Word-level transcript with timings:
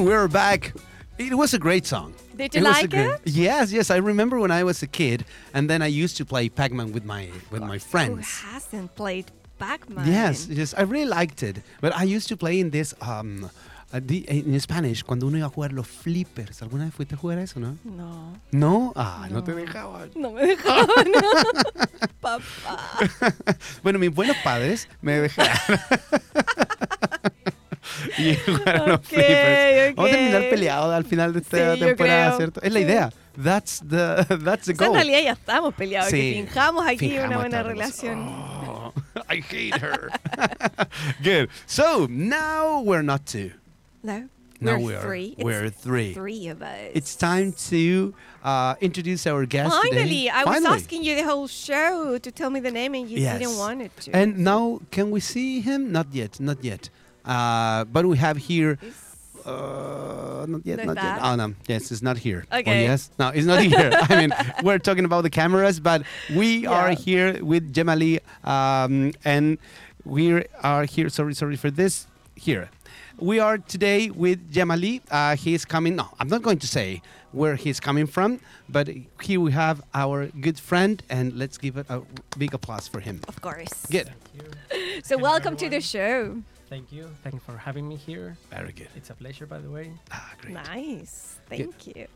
And 0.00 0.08
we're 0.08 0.28
back. 0.28 0.72
It 1.18 1.34
was 1.34 1.52
a 1.52 1.58
great 1.58 1.84
song. 1.84 2.14
Did 2.34 2.54
you 2.54 2.62
a 2.62 2.64
like 2.64 2.88
great- 2.88 3.06
it? 3.06 3.20
Yes, 3.26 3.70
yes. 3.70 3.90
I 3.90 3.96
remember 3.96 4.40
when 4.40 4.50
I 4.50 4.64
was 4.64 4.82
a 4.82 4.86
kid, 4.86 5.26
and 5.52 5.68
then 5.68 5.82
I 5.82 5.88
used 5.88 6.16
to 6.16 6.24
play 6.24 6.48
Pac-Man 6.48 6.92
with 6.92 7.04
my 7.04 7.28
with 7.50 7.60
my 7.60 7.76
friends. 7.76 8.40
Who 8.40 8.48
hasn't 8.48 8.96
played 8.96 9.26
Pac-Man? 9.58 10.06
Yes, 10.10 10.48
yes. 10.48 10.72
I 10.72 10.84
really 10.88 11.04
liked 11.04 11.42
it. 11.42 11.56
But 11.82 11.94
I 11.94 12.04
used 12.04 12.28
to 12.28 12.36
play 12.38 12.60
in 12.60 12.70
this 12.70 12.94
um, 13.02 13.50
uh, 13.92 14.00
in 14.08 14.58
Spanish 14.60 15.02
cuando 15.02 15.26
uno 15.26 15.36
iba 15.36 15.48
a 15.48 15.50
jugar 15.50 15.72
los 15.74 15.86
flippers. 15.86 16.62
¿Alguna 16.62 16.86
vez 16.86 16.94
fuiste 16.94 17.14
a 17.14 17.18
jugar 17.18 17.38
eso, 17.38 17.60
no? 17.60 17.76
No. 17.84 18.40
No, 18.52 18.92
ah, 18.96 19.28
no, 19.30 19.44
te 19.44 19.52
dejaban. 19.52 20.12
No 20.16 20.30
me 20.32 20.46
dejaban. 20.46 21.12
Papá. 22.22 22.80
Bueno, 23.82 23.98
mis 23.98 24.14
buenos 24.14 24.38
padres 24.38 24.88
me 25.02 25.20
dejaron. 25.20 25.78
y 28.18 28.34
jugaron 28.36 28.88
los 28.88 28.98
Ok, 29.00 29.04
flippers. 29.06 29.94
Vamos 29.96 30.10
a 30.10 30.14
terminar 30.14 30.48
peleados 30.50 30.94
al 30.94 31.04
final 31.04 31.32
de 31.32 31.38
esta 31.40 31.74
Sí, 31.74 31.80
temporada. 31.80 32.36
¿cierto? 32.36 32.60
Es 32.62 32.72
la 32.72 32.80
idea. 32.80 33.12
That's 33.42 33.80
the, 33.80 34.26
that's 34.44 34.66
the 34.66 34.72
O 34.72 34.76
sea, 34.76 34.86
en 34.86 34.92
goal. 34.92 34.94
realidad 34.94 35.20
ya 35.22 35.32
estamos 35.32 35.74
peleados. 35.74 36.10
Sí. 36.10 36.16
Que 36.34 36.44
finjamos 36.46 36.86
aquí 36.86 36.98
Fijamos 37.10 37.28
una 37.28 37.36
buena 37.38 37.62
relación. 37.62 38.18
Oh, 38.28 38.92
I 39.30 39.40
hate 39.40 39.78
her. 39.80 40.10
Good. 41.22 41.48
So 41.66 42.06
now 42.10 42.80
we're 42.82 43.02
not 43.02 43.26
two. 43.26 43.52
No. 44.02 44.28
Now 44.62 44.72
we're, 44.76 44.78
we 44.86 44.94
are- 44.94 45.00
three. 45.00 45.34
It's 45.38 45.44
we're 45.44 45.70
three. 45.70 46.12
Three 46.12 46.48
of 46.48 46.60
us. 46.60 46.90
It's 46.92 47.16
time 47.16 47.52
to 47.70 48.12
uh, 48.44 48.74
introduce 48.82 49.26
our 49.26 49.46
guest 49.46 49.70
Finally, 49.74 50.02
today. 50.24 50.28
I 50.28 50.44
was 50.44 50.54
Finally. 50.56 50.76
asking 50.76 51.04
you 51.04 51.14
the 51.16 51.24
whole 51.24 51.46
show 51.48 52.18
to 52.18 52.30
tell 52.30 52.50
me 52.50 52.60
the 52.60 52.70
name, 52.70 52.94
and 52.94 53.08
you 53.08 53.20
Yes. 53.20 53.38
didn't 53.38 53.56
want 53.56 53.80
it 53.80 53.96
to. 54.02 54.10
And 54.14 54.38
now, 54.40 54.80
can 54.90 55.10
we 55.10 55.20
see 55.20 55.60
him? 55.62 55.90
Not 55.92 56.08
yet, 56.12 56.38
not 56.40 56.62
yet. 56.62 56.90
Uh, 57.24 57.84
but 57.84 58.06
we 58.06 58.16
have 58.18 58.36
here. 58.36 58.78
Uh, 59.46 60.44
not 60.48 60.64
yet, 60.66 60.78
No 60.78 60.84
not 60.92 60.96
yet. 60.96 61.18
Oh 61.22 61.34
no, 61.34 61.54
yes, 61.66 61.90
it's 61.90 62.02
not 62.02 62.18
here. 62.18 62.44
Or 62.52 62.58
Okay. 62.58 62.82
yes, 62.82 63.10
no, 63.18 63.28
it's 63.28 63.46
not 63.46 63.62
here. 63.62 63.90
I 64.08 64.16
mean, 64.16 64.32
we're 64.62 64.78
talking 64.78 65.04
about 65.04 65.22
the 65.22 65.30
cameras, 65.30 65.80
but 65.80 66.02
we 66.36 66.66
are 66.66 66.90
Yeah. 66.92 66.98
here 66.98 67.44
with 67.44 67.72
Gemali, 67.72 68.20
um, 68.46 69.12
and 69.24 69.56
we 70.04 70.44
are 70.62 70.84
here. 70.84 71.08
Sorry, 71.08 71.34
sorry 71.34 71.56
for 71.56 71.70
this. 71.70 72.06
Here, 72.36 72.68
we 73.18 73.38
are 73.40 73.56
today 73.58 74.10
with 74.10 74.52
Gemali. 74.52 75.00
Uh, 75.10 75.36
he's 75.36 75.64
coming. 75.64 75.96
No, 75.96 76.08
I'm 76.20 76.28
not 76.28 76.42
going 76.42 76.58
to 76.58 76.66
say 76.68 77.00
where 77.32 77.54
he's 77.56 77.80
coming 77.80 78.06
from, 78.06 78.40
but 78.68 78.88
here 79.22 79.40
we 79.40 79.52
have 79.52 79.80
our 79.94 80.26
good 80.40 80.58
friend, 80.58 81.02
and 81.08 81.32
let's 81.38 81.56
give 81.58 81.76
it 81.78 81.86
a 81.88 82.02
big 82.38 82.52
applause 82.54 82.88
for 82.88 83.00
him. 83.00 83.20
of 83.26 83.40
course. 83.40 83.86
Good. 83.90 84.12
So 85.02 85.16
welcome 85.16 85.56
to 85.56 85.68
the 85.70 85.80
show. 85.80 86.42
Thank 86.70 86.92
you. 86.92 87.10
Thank 87.24 87.34
you 87.34 87.40
for 87.40 87.56
having 87.56 87.88
me 87.88 87.96
here. 87.96 88.36
Very 88.48 88.70
good. 88.72 88.88
It's 88.94 89.10
a 89.10 89.14
pleasure, 89.14 89.44
by 89.44 89.58
the 89.58 89.68
way. 89.68 89.90
Ah, 90.12 90.32
great. 90.40 90.54
Nice. 90.54 91.40
Thank 91.48 91.88
you. 91.88 92.06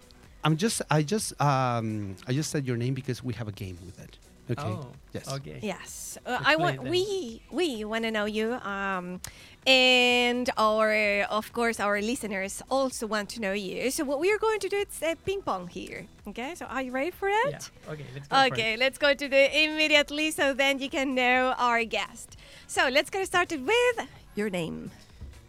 I'm 0.44 0.56
just, 0.56 0.80
I 0.88 1.02
just, 1.02 1.38
um, 1.42 2.14
I 2.28 2.32
just 2.32 2.52
said 2.52 2.64
your 2.64 2.76
name 2.76 2.94
because 2.94 3.24
we 3.24 3.34
have 3.34 3.48
a 3.48 3.52
game 3.52 3.76
with 3.84 3.98
it. 3.98 4.16
Okay. 4.50 4.62
Oh, 4.62 4.92
Yes. 5.12 5.32
Okay. 5.32 5.58
Yes, 5.62 6.18
uh, 6.26 6.38
I 6.44 6.56
want 6.56 6.82
we 6.82 7.40
we 7.50 7.84
want 7.84 8.04
to 8.04 8.10
know 8.10 8.26
you, 8.26 8.54
um, 8.54 9.20
and 9.64 10.50
our 10.58 11.24
of 11.30 11.52
course 11.52 11.80
our 11.80 12.02
listeners 12.02 12.60
also 12.68 13.06
want 13.06 13.30
to 13.30 13.40
know 13.40 13.52
you. 13.52 13.90
So 13.90 14.04
what 14.04 14.18
we 14.20 14.30
are 14.32 14.38
going 14.38 14.60
to 14.60 14.68
do 14.68 14.76
is 14.76 15.02
uh, 15.02 15.14
ping 15.24 15.40
pong 15.40 15.68
here. 15.68 16.06
Okay, 16.26 16.54
so 16.56 16.66
are 16.66 16.82
you 16.82 16.92
ready 16.92 17.12
for 17.12 17.28
it? 17.28 17.52
Yeah. 17.52 17.92
Okay. 17.92 18.04
Let's 18.12 18.28
go. 18.28 18.44
Okay, 18.46 18.74
it. 18.74 18.80
let's 18.80 18.98
go 18.98 19.14
to 19.14 19.28
the 19.28 19.64
immediately 19.64 20.30
so 20.30 20.52
then 20.52 20.78
you 20.78 20.90
can 20.90 21.14
know 21.14 21.54
our 21.56 21.84
guest. 21.84 22.36
So 22.66 22.88
let's 22.90 23.08
get 23.08 23.24
started 23.26 23.64
with 23.64 24.08
your 24.34 24.50
name. 24.50 24.90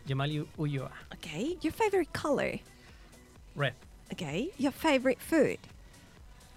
Yamali 0.07 0.45
Ulloa. 0.59 0.89
Okay, 1.15 1.57
your 1.61 1.73
favorite 1.73 2.13
color. 2.13 2.59
Red. 3.55 3.73
Okay, 4.13 4.49
your 4.57 4.71
favorite 4.71 5.19
food. 5.19 5.57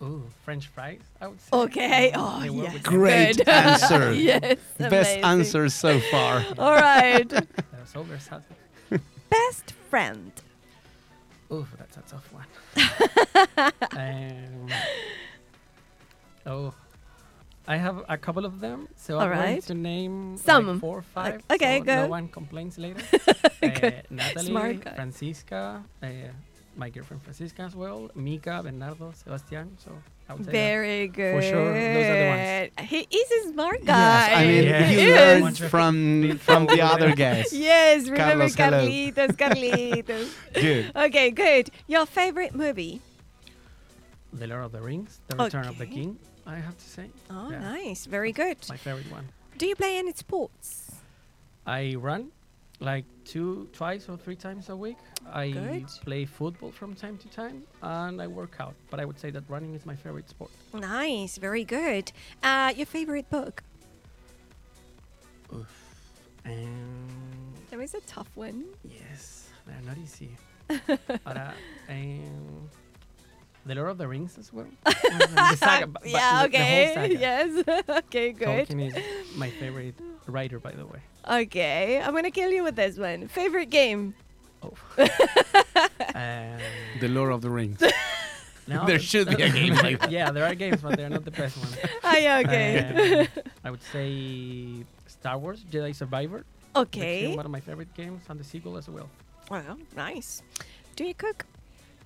Ooh, 0.02 0.22
French 0.44 0.68
fries. 0.68 1.00
I 1.20 1.26
would 1.28 1.40
say. 1.40 1.48
Okay. 1.52 2.12
Oh, 2.14 2.40
They 2.40 2.50
work 2.50 2.72
yes. 2.72 2.82
Great 2.82 3.48
answer. 3.48 4.12
yes. 4.12 4.58
Best 4.78 4.92
amazing. 4.92 5.24
answer 5.24 5.68
so 5.70 5.98
far. 5.98 6.44
All 6.58 6.74
right. 6.74 7.28
They're 7.28 7.46
so 7.86 8.02
versatile. 8.02 8.42
Best 9.30 9.72
friend. 9.90 10.30
Ooh, 11.50 11.66
that's 11.78 11.96
a 11.96 12.02
tough 12.02 12.30
one. 12.32 12.46
um, 13.96 14.68
oh, 16.46 16.74
I 17.70 17.76
have 17.76 18.02
a 18.08 18.16
couple 18.16 18.46
of 18.46 18.60
them, 18.60 18.88
so 18.96 19.18
I'm 19.18 19.30
going 19.30 19.60
to 19.60 19.74
name 19.74 20.36
like, 20.36 20.40
Some. 20.44 20.80
four 20.80 20.98
or 20.98 21.02
five. 21.02 21.42
okay, 21.50 21.78
so 21.80 21.84
go. 21.84 21.94
No 22.04 22.08
one 22.08 22.28
complains 22.28 22.78
later. 22.78 23.02
uh, 23.62 23.90
Natalie, 24.08 24.46
Smart 24.46 24.80
guy. 24.84 24.94
Francisca, 24.94 25.84
uh, 26.02 26.06
my 26.76 26.88
girlfriend 26.88 27.22
Francisca 27.22 27.62
as 27.62 27.76
well, 27.76 28.10
Mika, 28.14 28.62
Bernardo, 28.64 29.12
Sebastian. 29.12 29.76
So 29.84 29.92
I 30.30 30.32
would 30.32 30.46
that. 30.46 30.50
Very 30.50 31.08
good. 31.08 31.34
For 31.34 31.42
sure, 31.42 31.72
those 31.94 32.06
are 32.06 32.18
the 32.24 32.70
ones. 32.78 32.90
He 32.90 33.00
is 33.20 33.30
a 33.46 33.52
smart 33.52 33.84
guy. 33.84 34.28
Yes, 34.28 34.38
I 34.38 34.46
mean, 34.46 34.64
Yeah. 34.64 34.82
he 34.86 35.00
He 35.00 35.12
learned 35.12 35.58
from 35.58 36.38
from 36.48 36.66
the 36.66 36.80
other 36.80 37.14
guys. 37.14 37.52
Yes, 37.52 38.08
remember 38.08 38.48
Carlos, 38.48 38.54
hello. 38.54 38.78
Carlitos, 38.80 39.36
Carlitos. 39.42 40.28
Good. 40.54 40.92
okay, 40.96 41.30
good. 41.32 41.70
Your 41.86 42.06
favorite 42.06 42.54
movie? 42.54 43.02
The 44.32 44.46
Lord 44.46 44.64
of 44.64 44.72
the 44.72 44.80
Rings, 44.80 45.20
The 45.28 45.36
Return 45.36 45.66
of 45.66 45.76
the 45.76 45.86
King. 45.86 46.18
I 46.48 46.56
have 46.56 46.76
to 46.78 46.84
say, 46.84 47.10
Oh, 47.30 47.50
Yeah. 47.50 47.60
nice. 47.60 48.06
Very 48.06 48.32
good. 48.32 48.56
my 48.68 48.76
favorite 48.76 49.10
one. 49.12 49.28
Do 49.58 49.66
you 49.66 49.76
play 49.76 49.98
any 49.98 50.12
sports? 50.12 50.92
I 51.66 51.94
run 51.96 52.32
like 52.80 53.04
two, 53.24 53.68
twice 53.72 54.08
or 54.08 54.16
three 54.16 54.36
times 54.36 54.68
a 54.70 54.76
week. 54.76 54.96
I 55.30 55.50
Good. 55.50 55.86
play 56.04 56.24
football 56.24 56.70
from 56.72 56.94
time 56.94 57.18
to 57.18 57.28
time, 57.28 57.64
and 57.82 58.22
I 58.22 58.26
work 58.28 58.56
out. 58.60 58.74
But 58.90 58.98
I 59.00 59.04
would 59.04 59.18
say 59.18 59.30
that 59.30 59.44
running 59.48 59.74
is 59.74 59.84
my 59.84 59.94
favorite 59.96 60.28
sport. 60.30 60.50
Nice. 60.72 61.36
Very 61.36 61.64
good. 61.64 62.12
Uh, 62.42 62.72
your 62.74 62.86
favorite 62.86 63.28
book? 63.28 63.62
Oof. 65.54 65.70
And 66.44 67.54
That 67.70 67.78
was 67.78 67.92
a 67.94 68.00
tough 68.02 68.30
one. 68.34 68.64
yes, 68.84 69.48
they're 69.66 69.82
not 69.86 69.98
easy. 69.98 70.30
but 70.68 71.36
uh, 71.36 71.50
um, 71.90 72.70
the 73.66 73.74
Lord 73.74 73.90
of 73.90 73.98
the 73.98 74.08
Rings 74.08 74.38
as 74.38 74.52
well. 74.52 74.66
the 74.84 75.56
saga, 75.56 75.86
bu- 75.86 75.92
but 76.00 76.06
yeah, 76.08 76.42
the- 76.46 76.48
the 76.48 76.58
okay. 76.58 77.16
yes. 77.20 77.82
okay, 77.88 78.32
good. 78.32 78.68
Tolkien 78.68 78.96
is 78.96 79.36
my 79.36 79.50
favorite 79.50 79.94
writer, 80.26 80.58
by 80.58 80.72
the 80.72 80.86
way. 80.86 81.00
Okay, 81.28 82.00
I'm 82.00 82.12
going 82.12 82.24
to 82.24 82.30
kill 82.30 82.50
you 82.50 82.62
with 82.64 82.76
this 82.76 82.96
one. 82.98 83.28
Favorite 83.28 83.68
game? 83.70 84.14
Oh. 84.62 84.72
um, 86.14 86.58
The 87.00 87.08
Lord 87.08 87.32
of 87.32 87.42
the 87.42 87.50
Rings. 87.50 87.80
no, 88.66 88.86
There 88.86 88.98
should 88.98 89.28
be 89.28 89.42
a 89.42 89.50
game 89.50 89.74
like 89.74 90.00
that. 90.00 90.10
yeah, 90.10 90.30
there 90.30 90.44
are 90.46 90.54
games, 90.54 90.80
but 90.82 90.96
they're 90.96 91.10
not 91.10 91.24
the 91.24 91.30
best 91.30 91.56
ones. 91.58 91.76
Oh, 92.02 92.16
yeah, 92.16 92.42
okay. 92.44 93.20
Um, 93.20 93.42
I 93.64 93.70
would 93.70 93.82
say 93.82 94.84
Star 95.06 95.38
Wars 95.38 95.64
Jedi 95.70 95.94
Survivor. 95.94 96.44
okay. 96.74 97.22
Became 97.22 97.36
one 97.36 97.44
of 97.46 97.52
my 97.52 97.60
favorite 97.60 97.92
games, 97.94 98.22
and 98.28 98.40
the 98.40 98.44
sequel 98.44 98.76
as 98.76 98.88
well. 98.88 99.08
Well, 99.50 99.78
nice. 99.96 100.42
Do 100.96 101.04
you 101.04 101.14
cook? 101.14 101.44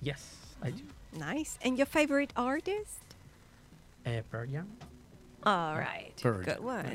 Yes, 0.01 0.35
I 0.61 0.71
do. 0.71 0.83
Nice. 1.17 1.57
And 1.61 1.77
your 1.77 1.85
favorite 1.85 2.33
artist? 2.35 2.99
Uh, 4.05 4.21
Pearl 4.31 4.47
Jam. 4.47 4.67
All 5.43 5.75
right. 5.75 6.13
Bird. 6.21 6.45
Good 6.45 6.59
one. 6.63 6.85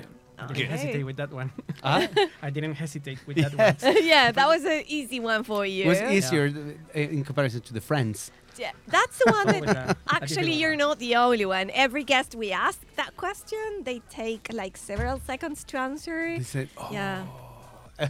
I 0.40 0.46
didn't 0.46 0.50
Okay. 0.50 0.64
hesitate 0.66 1.02
with 1.04 1.16
that 1.16 1.32
one. 1.32 1.50
Ah, 1.82 2.06
I 2.42 2.50
didn't 2.50 2.74
hesitate 2.74 3.18
with 3.26 3.36
that 3.38 3.54
one. 3.54 3.96
yeah, 4.04 4.30
that 4.30 4.46
was 4.46 4.64
an 4.64 4.84
easy 4.86 5.18
one 5.18 5.42
for 5.42 5.66
you. 5.66 5.84
it 5.84 5.88
was 5.88 6.00
easier 6.02 6.46
uh, 6.94 6.98
in 6.98 7.24
comparison 7.24 7.60
to 7.62 7.72
the 7.72 7.80
friends. 7.80 8.30
Yeah, 8.56 8.70
that's 8.86 9.18
the 9.18 9.32
one 9.32 9.46
With 9.60 9.66
that. 9.66 9.90
a- 9.90 9.90
a 9.90 9.96
Actually, 10.14 10.28
different 10.52 10.54
you're 10.60 10.70
one. 10.70 10.78
not 10.78 10.98
the 11.00 11.16
only 11.16 11.44
one. 11.44 11.70
Every 11.74 12.04
guest 12.04 12.34
we 12.36 12.52
ask 12.52 12.80
that 12.96 13.16
question, 13.16 13.82
they 13.84 14.00
take 14.10 14.52
like 14.52 14.76
several 14.76 15.18
seconds 15.20 15.64
to 15.64 15.78
answer. 15.78 16.36
They 16.38 16.44
said, 16.44 16.68
oh. 16.76 16.88
Yeah. 16.92 17.24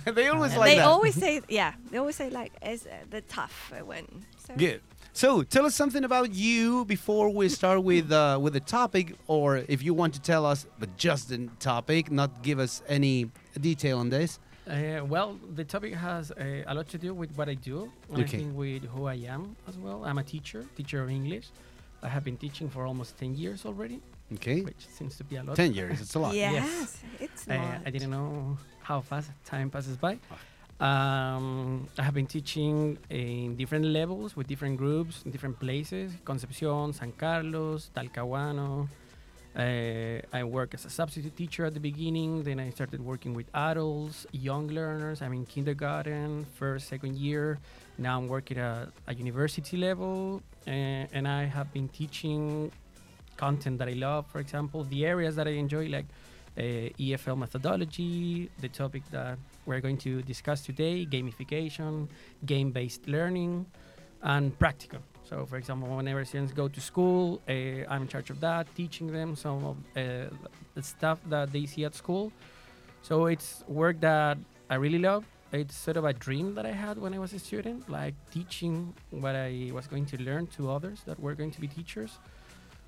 they 0.05 0.29
always 0.29 0.53
And 0.53 0.61
like 0.61 0.71
they 0.73 0.77
that. 0.77 0.87
always 0.87 1.15
say, 1.15 1.41
yeah, 1.49 1.73
they 1.91 1.97
always 1.99 2.17
say 2.17 2.29
like, 2.29 2.53
is 2.63 2.87
uh, 2.87 2.91
the 3.11 3.23
tough 3.23 3.73
one. 3.85 4.07
So. 4.47 4.53
Good. 4.55 4.81
So 5.19 5.43
tell 5.43 5.67
us 5.67 5.75
something 5.75 6.05
about 6.05 6.33
you 6.33 6.85
before 6.85 7.29
we 7.31 7.49
start 7.49 7.83
with 7.83 8.13
uh, 8.13 8.39
with 8.41 8.53
the 8.53 8.61
topic, 8.61 9.07
or 9.27 9.57
if 9.75 9.83
you 9.83 9.93
want 9.93 10.15
to 10.15 10.21
tell 10.21 10.47
us, 10.47 10.65
but 10.79 10.89
just 10.97 11.29
the 11.29 11.49
topic, 11.59 12.09
not 12.21 12.31
give 12.49 12.61
us 12.61 12.83
any 12.87 13.29
detail 13.61 13.99
on 13.99 14.11
this. 14.11 14.39
Uh, 14.71 15.01
well, 15.05 15.37
the 15.57 15.65
topic 15.65 15.93
has 15.95 16.31
uh, 16.31 16.63
a 16.71 16.73
lot 16.73 16.87
to 16.95 16.99
do 16.99 17.11
with 17.15 17.31
what 17.37 17.49
I 17.49 17.55
do, 17.55 17.91
and 18.13 18.23
Okay. 18.23 18.37
I 18.37 18.41
think 18.41 18.57
with 18.57 18.85
who 18.95 19.07
I 19.07 19.17
am 19.35 19.57
as 19.69 19.77
well. 19.77 20.05
I'm 20.05 20.19
a 20.19 20.23
teacher, 20.23 20.65
teacher 20.77 21.03
of 21.03 21.11
English. 21.11 21.47
I 22.01 22.09
have 22.09 22.23
been 22.23 22.37
teaching 22.37 22.69
for 22.71 22.87
almost 22.87 23.19
10 23.19 23.35
years 23.35 23.65
already, 23.67 23.99
Okay. 24.35 24.61
which 24.63 24.87
seems 24.99 25.17
to 25.17 25.25
be 25.25 25.35
a 25.35 25.43
lot. 25.43 25.57
Ten 25.57 25.73
years. 25.75 26.01
It's 26.01 26.15
a 26.15 26.21
lot. 26.21 26.35
Yes, 26.47 26.53
Yes. 26.55 27.03
it's 27.19 27.43
Uh, 27.49 27.57
not. 27.57 27.81
I 27.87 27.91
didn't 27.91 28.11
know 28.13 28.57
how 28.89 29.01
fast 29.01 29.31
time 29.45 29.69
passes 29.69 29.97
by. 29.97 30.15
Um, 30.81 31.89
I 31.99 32.03
have 32.03 32.15
been 32.15 32.27
teaching 32.27 32.99
in 33.11 33.57
different 33.57 33.85
levels 33.87 34.37
with 34.37 34.47
different 34.47 34.77
groups 34.77 35.23
in 35.25 35.33
different 35.33 35.59
places 35.59 36.13
Concepcion, 36.25 36.93
San 36.93 37.13
Carlos, 37.13 37.91
Talcahuano. 37.97 38.89
Uh, 39.57 40.21
I 40.33 40.45
work 40.45 40.75
as 40.75 40.85
a 40.85 40.91
substitute 40.91 41.37
teacher 41.37 41.65
at 41.65 41.75
the 41.75 41.81
beginning, 41.81 42.45
then 42.45 42.61
I 42.61 42.71
started 42.71 43.05
working 43.05 43.35
with 43.35 43.47
adults, 43.55 44.25
young 44.31 44.69
learners. 44.69 45.21
I'm 45.21 45.33
in 45.33 45.47
kindergarten, 45.47 46.47
first, 46.55 46.87
second 46.89 47.17
year, 47.17 47.59
Now 47.97 48.19
I'm 48.19 48.29
working 48.29 48.59
at 48.59 48.89
a 49.09 49.15
university 49.15 49.77
level, 49.77 50.43
and, 50.65 51.09
and 51.13 51.27
I 51.27 51.47
have 51.47 51.73
been 51.73 51.89
teaching 51.89 52.71
content 53.37 53.79
that 53.79 53.89
I 53.89 53.95
love. 53.95 54.27
For 54.29 54.39
example, 54.39 54.85
the 54.85 55.07
areas 55.07 55.35
that 55.37 55.49
I 55.49 55.53
enjoy, 55.53 55.89
like 55.89 56.05
uh, 56.05 56.28
EFL 56.63 57.39
methodology, 57.39 58.51
the 58.61 58.69
topic 58.69 59.03
that 59.11 59.39
we're 59.67 59.81
going 59.81 59.99
to 59.99 60.23
discuss 60.23 60.63
today, 60.63 61.07
gamification, 61.07 62.09
game-based 62.47 63.07
learning, 63.07 63.67
and 64.23 64.59
practical. 64.59 65.01
So, 65.29 65.45
for 65.45 65.57
example, 65.57 65.89
whenever 65.95 66.25
students 66.25 66.53
go 66.53 66.69
to 66.69 66.81
school, 66.81 67.41
uh, 67.49 67.53
I'm 67.89 68.03
in 68.03 68.09
charge 68.09 68.31
of 68.31 68.41
that, 68.41 68.67
teaching 68.75 69.09
them 69.09 69.37
some 69.37 69.65
of 69.65 69.77
uh, 69.97 70.35
the 70.75 70.83
stuff 70.83 71.19
that 71.29 71.53
they 71.53 71.67
see 71.67 71.85
at 71.85 71.95
school. 71.95 72.33
So 73.03 73.27
it's 73.27 73.63
work 73.69 74.01
that 74.01 74.39
I 74.71 74.77
really 74.77 74.99
love. 74.99 75.25
It's 75.53 75.75
sort 75.75 75.97
of 75.97 76.05
a 76.05 76.13
dream 76.13 76.55
that 76.57 76.67
I 76.67 76.73
had 76.73 76.99
when 76.99 77.15
I 77.15 77.19
was 77.19 77.33
a 77.33 77.39
student, 77.39 77.89
like 77.89 78.15
teaching 78.31 78.95
what 79.11 79.35
I 79.35 79.71
was 79.73 79.87
going 79.87 80.07
to 80.07 80.23
learn 80.23 80.47
to 80.49 80.71
others 80.71 81.03
that 81.07 81.19
were 81.21 81.35
going 81.35 81.51
to 81.53 81.61
be 81.61 81.69
teachers. 81.69 82.19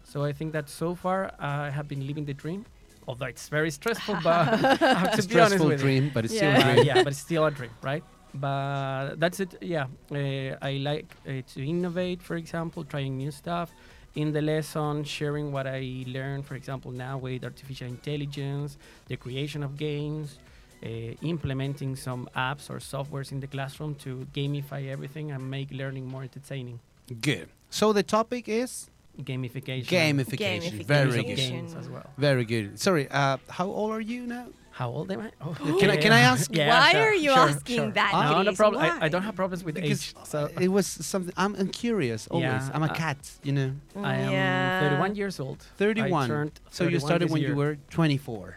So 0.04 0.24
I 0.24 0.32
think 0.32 0.52
that 0.52 0.68
so 0.68 0.94
far 0.94 1.32
I 1.38 1.70
have 1.70 1.88
been 1.88 2.06
living 2.06 2.24
the 2.24 2.34
dream, 2.34 2.66
although 3.08 3.26
it's 3.26 3.48
very 3.48 3.70
stressful. 3.70 4.16
but 4.24 4.48
I 4.82 4.94
have 4.94 5.16
to 5.20 5.28
be 5.28 5.40
honest 5.40 5.64
with 5.64 5.80
it. 5.80 5.84
dream, 5.84 6.10
but 6.14 6.24
it's 6.24 6.34
Yeah. 6.34 6.54
still 6.54 6.68
a 6.68 6.70
Uh, 6.70 6.74
dream. 6.74 6.86
yeah, 6.86 6.94
but 7.04 7.12
it's 7.12 7.20
still 7.20 7.44
a 7.46 7.50
dream, 7.50 7.70
right? 7.82 8.04
But 8.34 9.16
that's 9.18 9.40
it. 9.40 9.54
Yeah, 9.60 9.86
uh, 10.12 10.56
I 10.70 10.72
like 10.90 11.08
uh, 11.26 11.42
to 11.54 11.58
innovate. 11.74 12.22
For 12.22 12.36
example, 12.36 12.84
trying 12.84 13.16
new 13.18 13.30
stuff 13.32 13.72
in 14.14 14.32
the 14.32 14.40
lesson, 14.42 15.04
sharing 15.04 15.50
what 15.52 15.66
I 15.66 16.04
learned. 16.06 16.46
For 16.46 16.54
example, 16.54 16.90
now 16.92 17.18
with 17.18 17.44
artificial 17.44 17.88
intelligence, 17.88 18.76
the 19.08 19.16
creation 19.16 19.62
of 19.62 19.76
games, 19.76 20.38
uh, 20.82 20.88
implementing 21.22 21.96
some 21.96 22.28
apps 22.36 22.70
or 22.70 22.78
softwares 22.78 23.32
in 23.32 23.40
the 23.40 23.46
classroom 23.48 23.94
to 23.96 24.26
gamify 24.32 24.88
everything 24.88 25.30
and 25.32 25.50
make 25.50 25.70
learning 25.72 26.06
more 26.06 26.22
entertaining. 26.22 26.78
Good. 27.20 27.48
So 27.70 27.92
the 27.92 28.02
topic 28.04 28.48
is 28.48 28.90
Gamification. 29.24 29.86
gamification. 29.86 30.84
Very 30.84 31.22
good. 31.22 31.36
games 31.36 31.74
as 31.74 31.88
well. 31.88 32.08
Very 32.18 32.44
good. 32.44 32.78
Sorry, 32.80 33.08
uh, 33.10 33.36
how 33.48 33.66
old 33.66 33.92
are 33.92 34.00
you 34.00 34.26
now? 34.26 34.46
How 34.72 34.88
old 34.88 35.10
am 35.12 35.20
I? 35.20 35.30
Oh, 35.42 35.52
Can 35.80 35.90
I- 35.90 35.96
can 35.96 36.12
I 36.12 36.20
ask- 36.20 36.50
Why 36.50 36.92
sure, 36.92 37.00
are 37.02 37.14
you 37.14 37.30
sure, 37.34 37.48
asking 37.50 37.76
sure. 37.76 37.90
that, 37.90 38.12
No, 38.12 38.42
no 38.42 38.52
problem. 38.54 38.82
I, 38.82 39.06
I 39.06 39.08
don't 39.08 39.22
have 39.22 39.36
problems 39.36 39.62
with 39.62 39.74
Because 39.74 40.00
age. 40.14 40.14
So 40.24 40.48
it 40.60 40.68
was 40.68 40.86
something. 40.86 41.34
I'm, 41.36 41.54
I'm 41.56 41.68
curious 41.68 42.26
always. 42.28 42.44
Yeah, 42.46 42.70
I'm 42.72 42.82
a 42.82 42.86
uh, 42.86 42.94
cat, 42.94 43.18
you 43.42 43.52
know. 43.52 43.72
I 43.96 44.14
am 44.16 44.32
Yeah. 44.32 44.80
31 44.88 45.16
years 45.16 45.38
old. 45.40 45.58
I 45.60 45.78
31. 45.78 46.28
turned 46.28 46.60
So 46.70 46.84
you 46.88 46.98
started 47.00 47.30
when 47.30 47.42
year. 47.42 47.50
you 47.50 47.56
were 47.56 47.76
24. 47.90 48.56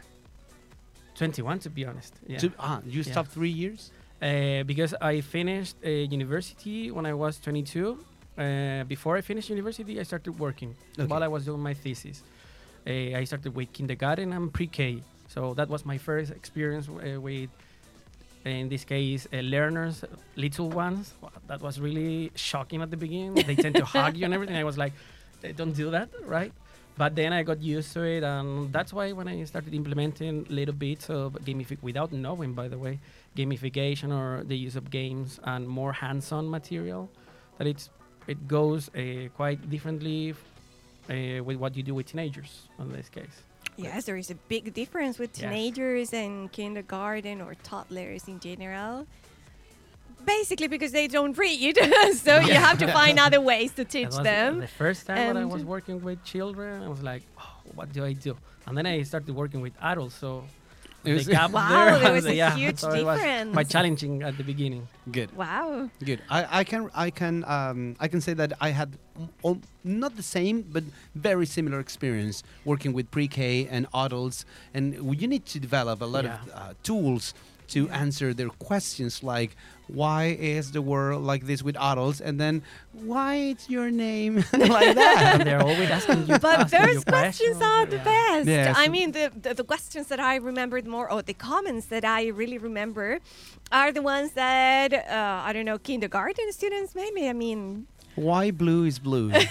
21, 1.15 1.59
to 1.59 1.69
be 1.69 1.85
honest. 1.85 2.13
Yeah. 2.27 2.37
To- 2.39 2.51
ah, 2.59 2.79
you 2.85 3.01
Yeah. 3.01 3.11
stopped 3.11 3.31
three 3.31 3.49
years. 3.49 3.91
Uh, 4.21 4.63
because 4.63 4.93
I 5.01 5.19
finished 5.19 5.75
uh, 5.85 5.89
university 5.89 6.89
when 6.91 7.05
I 7.05 7.13
was 7.13 7.37
22. 7.39 7.97
Uh, 8.37 8.83
before 8.85 9.15
I 9.17 9.21
finished 9.21 9.49
university, 9.49 9.99
I 9.99 10.03
started 10.03 10.39
working 10.39 10.75
Okay. 10.97 11.07
while 11.07 11.23
I 11.23 11.27
was 11.27 11.45
doing 11.45 11.61
my 11.61 11.73
thesis. 11.73 12.23
Uh, 12.87 13.17
I 13.19 13.23
started 13.25 13.53
with 13.55 13.71
kindergarten 13.71 14.33
and 14.33 14.51
pre-K. 14.51 15.01
So 15.27 15.53
that 15.53 15.69
was 15.69 15.85
my 15.85 15.97
first 15.97 16.31
experience 16.31 16.87
uh, 16.89 17.19
with, 17.21 17.49
in 18.45 18.69
this 18.69 18.83
case, 18.83 19.27
uh, 19.31 19.37
learners, 19.37 20.03
little 20.35 20.69
ones. 20.69 21.13
Wow, 21.21 21.31
That 21.47 21.61
was 21.61 21.79
really 21.79 22.31
shocking 22.35 22.81
at 22.81 22.89
the 22.91 22.97
beginning. 22.97 23.35
They 23.35 23.55
tend 23.55 23.75
to 23.75 23.85
hug 23.85 24.17
you 24.17 24.25
and 24.25 24.33
everything. 24.33 24.55
I 24.57 24.63
was 24.63 24.77
like, 24.77 24.93
they 25.41 25.51
don't 25.53 25.73
do 25.73 25.91
that, 25.91 26.09
right? 26.25 26.51
But 26.97 27.15
then 27.15 27.33
I 27.33 27.41
got 27.41 27.59
used 27.61 27.91
to 27.93 28.03
it, 28.03 28.23
and 28.23 28.71
that's 28.71 28.93
why 28.93 29.11
when 29.13 29.27
I 29.27 29.43
started 29.45 29.73
implementing 29.73 30.45
little 30.49 30.75
bits 30.75 31.09
of 31.09 31.33
gamification, 31.43 31.81
without 31.81 32.11
knowing, 32.13 32.53
by 32.53 32.67
the 32.67 32.77
way, 32.77 32.99
gamification 33.35 34.11
or 34.11 34.43
the 34.43 34.55
use 34.55 34.75
of 34.75 34.91
games 34.91 35.39
and 35.43 35.67
more 35.67 35.91
hands-on 35.93 36.47
material, 36.49 37.09
that 37.57 37.65
it's 37.65 37.89
it 38.27 38.47
goes 38.47 38.89
uh, 38.89 39.27
quite 39.35 39.69
differently 39.69 40.33
uh, 41.09 41.43
with 41.43 41.57
what 41.57 41.75
you 41.75 41.83
do 41.83 41.93
with 41.93 42.07
teenagers 42.07 42.67
in 42.79 42.91
this 42.91 43.09
case. 43.09 43.43
Yes, 43.75 44.05
there 44.05 44.17
is 44.17 44.29
a 44.29 44.35
big 44.35 44.73
difference 44.73 45.17
with 45.17 45.31
Yes. 45.33 45.39
teenagers 45.49 46.13
and 46.13 46.51
kindergarten 46.51 47.41
or 47.41 47.55
toddlers 47.63 48.27
in 48.27 48.39
general. 48.39 49.07
Basically, 50.25 50.67
because 50.67 50.91
they 50.93 51.07
don't 51.07 51.37
read, 51.37 51.77
so 52.13 52.39
you 52.39 52.53
have 52.53 52.77
to 52.77 52.87
find 52.87 53.19
other 53.19 53.41
ways 53.41 53.73
to 53.73 53.83
teach 53.83 54.15
them. 54.15 54.59
The 54.59 54.67
first 54.67 55.05
time 55.05 55.27
when 55.27 55.37
I 55.37 55.43
was 55.45 55.65
working 55.65 56.01
with 56.01 56.23
children, 56.23 56.81
I 56.81 56.87
was 56.87 57.01
like, 57.03 57.23
oh, 57.37 57.57
what 57.75 57.91
do 57.91 58.05
I 58.05 58.13
do? 58.13 58.37
And 58.65 58.77
then 58.77 58.85
I 58.85 59.01
started 59.03 59.35
working 59.35 59.59
with 59.59 59.73
adults, 59.81 60.15
so 60.15 60.45
It 61.03 61.09
the 61.09 61.13
was- 61.15 61.27
gap 61.27 61.51
Wow, 61.57 61.69
there, 61.69 61.99
there 61.99 62.13
was, 62.13 62.23
was 62.23 62.31
a 62.31 62.35
yeah, 62.35 62.55
huge 62.55 62.79
so 62.79 62.93
difference. 62.95 63.53
My 63.53 63.63
challenging 63.63 64.23
at 64.23 64.37
the 64.37 64.43
beginning. 64.43 64.87
Good. 65.11 65.35
Wow. 65.35 65.89
Good. 66.03 66.21
I, 66.29 66.59
I 66.59 66.63
can 66.63 66.89
I 66.95 67.09
can 67.09 67.43
um, 67.45 67.95
I 67.99 68.07
can 68.07 68.21
say 68.21 68.33
that 68.33 68.53
I 68.61 68.69
had 68.69 68.97
m- 69.19 69.29
al- 69.43 69.61
not 69.83 70.15
the 70.15 70.23
same 70.23 70.61
but 70.61 70.83
very 71.15 71.45
similar 71.45 71.79
experience 71.79 72.41
working 72.65 72.93
with 72.93 73.11
pre-K 73.11 73.67
and 73.69 73.85
adults, 73.93 74.45
and 74.73 74.93
you 75.19 75.27
need 75.27 75.45
to 75.47 75.59
develop 75.59 76.01
a 76.01 76.05
lot 76.05 76.23
Yeah. 76.23 76.35
of 76.41 76.49
uh, 76.53 76.73
tools 76.83 77.33
to 77.69 77.89
answer 77.89 78.33
their 78.33 78.49
questions 78.49 79.23
like 79.23 79.55
why 79.87 80.37
is 80.39 80.71
the 80.71 80.81
world 80.81 81.23
like 81.23 81.45
this 81.45 81.61
with 81.61 81.75
adults 81.77 82.21
and 82.21 82.39
then 82.39 82.63
why 82.93 83.35
it's 83.35 83.69
your 83.69 83.91
name 83.91 84.37
like 84.53 84.95
that. 84.95 85.35
and 85.39 85.43
they're 85.47 85.61
always 85.61 85.89
asking 85.89 86.27
you. 86.27 86.39
But 86.39 86.59
asking 86.59 86.81
you 86.81 86.93
those 86.93 87.03
questions 87.03 87.61
are 87.61 87.85
the 87.85 87.97
yeah. 87.97 88.03
best. 88.03 88.47
Yes. 88.47 88.75
I 88.77 88.87
mean, 88.87 89.11
the, 89.11 89.31
the, 89.39 89.53
the 89.53 89.63
questions 89.63 90.07
that 90.07 90.19
I 90.19 90.35
remembered 90.37 90.87
more, 90.87 91.11
or 91.11 91.21
the 91.21 91.33
comments 91.33 91.87
that 91.87 92.05
I 92.05 92.27
really 92.27 92.57
remember, 92.57 93.19
are 93.71 93.91
the 93.91 94.01
ones 94.01 94.31
that, 94.33 94.93
uh, 94.93 95.43
I 95.45 95.53
don't 95.53 95.65
know, 95.65 95.77
kindergarten 95.77 96.51
students 96.51 96.95
maybe. 96.95 97.27
I 97.27 97.33
mean, 97.33 97.87
why 98.15 98.51
blue 98.51 98.85
is 98.85 98.99
blue? 98.99 99.31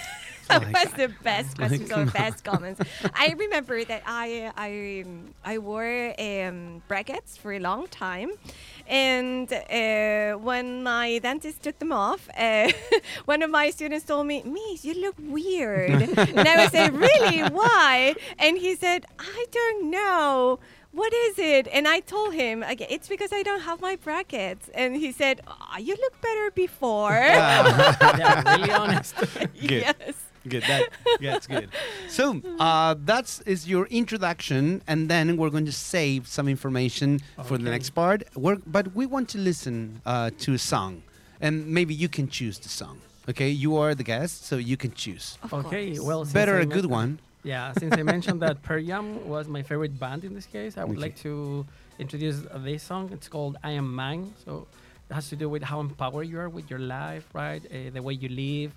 that 0.48 0.62
Like- 0.62 0.84
was 0.84 0.92
the 0.94 1.08
best 1.22 1.56
questions 1.56 1.90
or 1.90 2.00
on. 2.00 2.08
best 2.08 2.44
comments. 2.50 2.80
I 3.14 3.34
remember 3.38 3.84
that 3.84 4.02
I 4.06 4.50
I 4.56 5.04
I 5.44 5.58
wore 5.58 6.14
um, 6.18 6.82
brackets 6.88 7.36
for 7.36 7.52
a 7.52 7.58
long 7.60 7.86
time, 7.88 8.30
and 8.86 9.52
uh, 9.52 10.32
when 10.38 10.82
my 10.82 11.18
dentist 11.18 11.62
took 11.62 11.78
them 11.78 11.92
off, 11.92 12.28
uh, 12.36 12.70
one 13.24 13.42
of 13.42 13.50
my 13.50 13.70
students 13.70 14.04
told 14.04 14.26
me, 14.26 14.42
"Miss, 14.44 14.84
you 14.84 14.94
look 14.94 15.14
weird," 15.18 15.90
and 16.18 16.48
I 16.48 16.64
was 16.64 16.72
like, 16.74 16.92
"Really? 16.92 17.42
Why?" 17.48 18.14
And 18.38 18.58
he 18.58 18.74
said, 18.76 19.06
"I 19.18 19.46
don't 19.50 19.90
know." 19.90 20.58
What 20.94 21.14
is 21.14 21.38
it? 21.38 21.68
And 21.72 21.88
I 21.88 22.00
told 22.00 22.34
him, 22.34 22.62
okay, 22.62 22.86
it's 22.90 23.08
because 23.08 23.32
I 23.32 23.42
don't 23.42 23.62
have 23.62 23.80
my 23.80 23.96
brackets. 23.96 24.68
And 24.74 24.94
he 24.94 25.10
said, 25.10 25.40
oh, 25.48 25.78
you 25.78 25.96
look 25.96 26.20
better 26.20 26.50
before. 26.50 27.12
They're 27.12 28.42
really 28.44 28.70
honest. 28.70 29.14
Yes. 29.54 30.12
Good. 30.48 30.62
That, 30.64 30.88
yeah, 31.20 31.36
it's 31.36 31.46
good. 31.46 31.68
So 32.08 32.40
uh, 32.58 32.94
that's 33.04 33.40
is 33.42 33.68
your 33.68 33.86
introduction, 33.86 34.82
and 34.86 35.08
then 35.08 35.36
we're 35.36 35.50
going 35.50 35.66
to 35.66 35.72
save 35.72 36.26
some 36.26 36.48
information 36.48 37.20
for 37.44 37.56
the 37.58 37.70
next 37.70 37.90
part. 37.90 38.24
We're, 38.34 38.56
but 38.66 38.94
we 38.94 39.06
want 39.06 39.28
to 39.30 39.38
listen 39.38 40.00
uh, 40.04 40.30
to 40.40 40.54
a 40.54 40.58
song, 40.58 41.02
and 41.40 41.66
maybe 41.68 41.94
you 41.94 42.08
can 42.08 42.28
choose 42.28 42.58
the 42.58 42.68
song. 42.68 42.98
Okay, 43.28 43.50
you 43.50 43.76
are 43.76 43.94
the 43.94 44.02
guest, 44.02 44.44
so 44.46 44.56
you 44.56 44.76
can 44.76 44.92
choose. 44.92 45.38
Of 45.44 45.52
okay, 45.54 45.90
course. 45.94 46.00
well, 46.00 46.24
Better 46.24 46.56
I 46.58 46.62
a 46.62 46.66
good 46.66 46.86
one. 46.86 47.20
Yeah, 47.44 47.72
since 47.72 47.94
I 47.96 48.02
mentioned 48.02 48.40
that 48.42 48.62
Pearl 48.62 48.82
Jam 48.84 49.28
was 49.28 49.46
my 49.48 49.62
favorite 49.62 49.98
band 49.98 50.24
in 50.24 50.34
this 50.34 50.46
case, 50.46 50.76
I 50.76 50.84
would 50.84 50.98
Okay. 50.98 51.02
like 51.06 51.16
to 51.22 51.64
introduce 51.98 52.38
this 52.56 52.82
song. 52.82 53.10
It's 53.12 53.28
called 53.28 53.56
I 53.62 53.70
Am 53.72 53.94
Mine. 53.94 54.32
So 54.44 54.66
it 55.10 55.14
has 55.14 55.28
to 55.30 55.36
do 55.36 55.48
with 55.48 55.62
how 55.62 55.80
empowered 55.80 56.28
you 56.28 56.38
are 56.40 56.48
with 56.48 56.68
your 56.70 56.78
life, 56.80 57.26
right? 57.32 57.62
Uh, 57.66 57.90
the 57.92 58.02
way 58.02 58.14
you 58.14 58.28
live, 58.28 58.72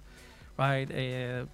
right? 0.58 0.90
Uh, 0.90 1.46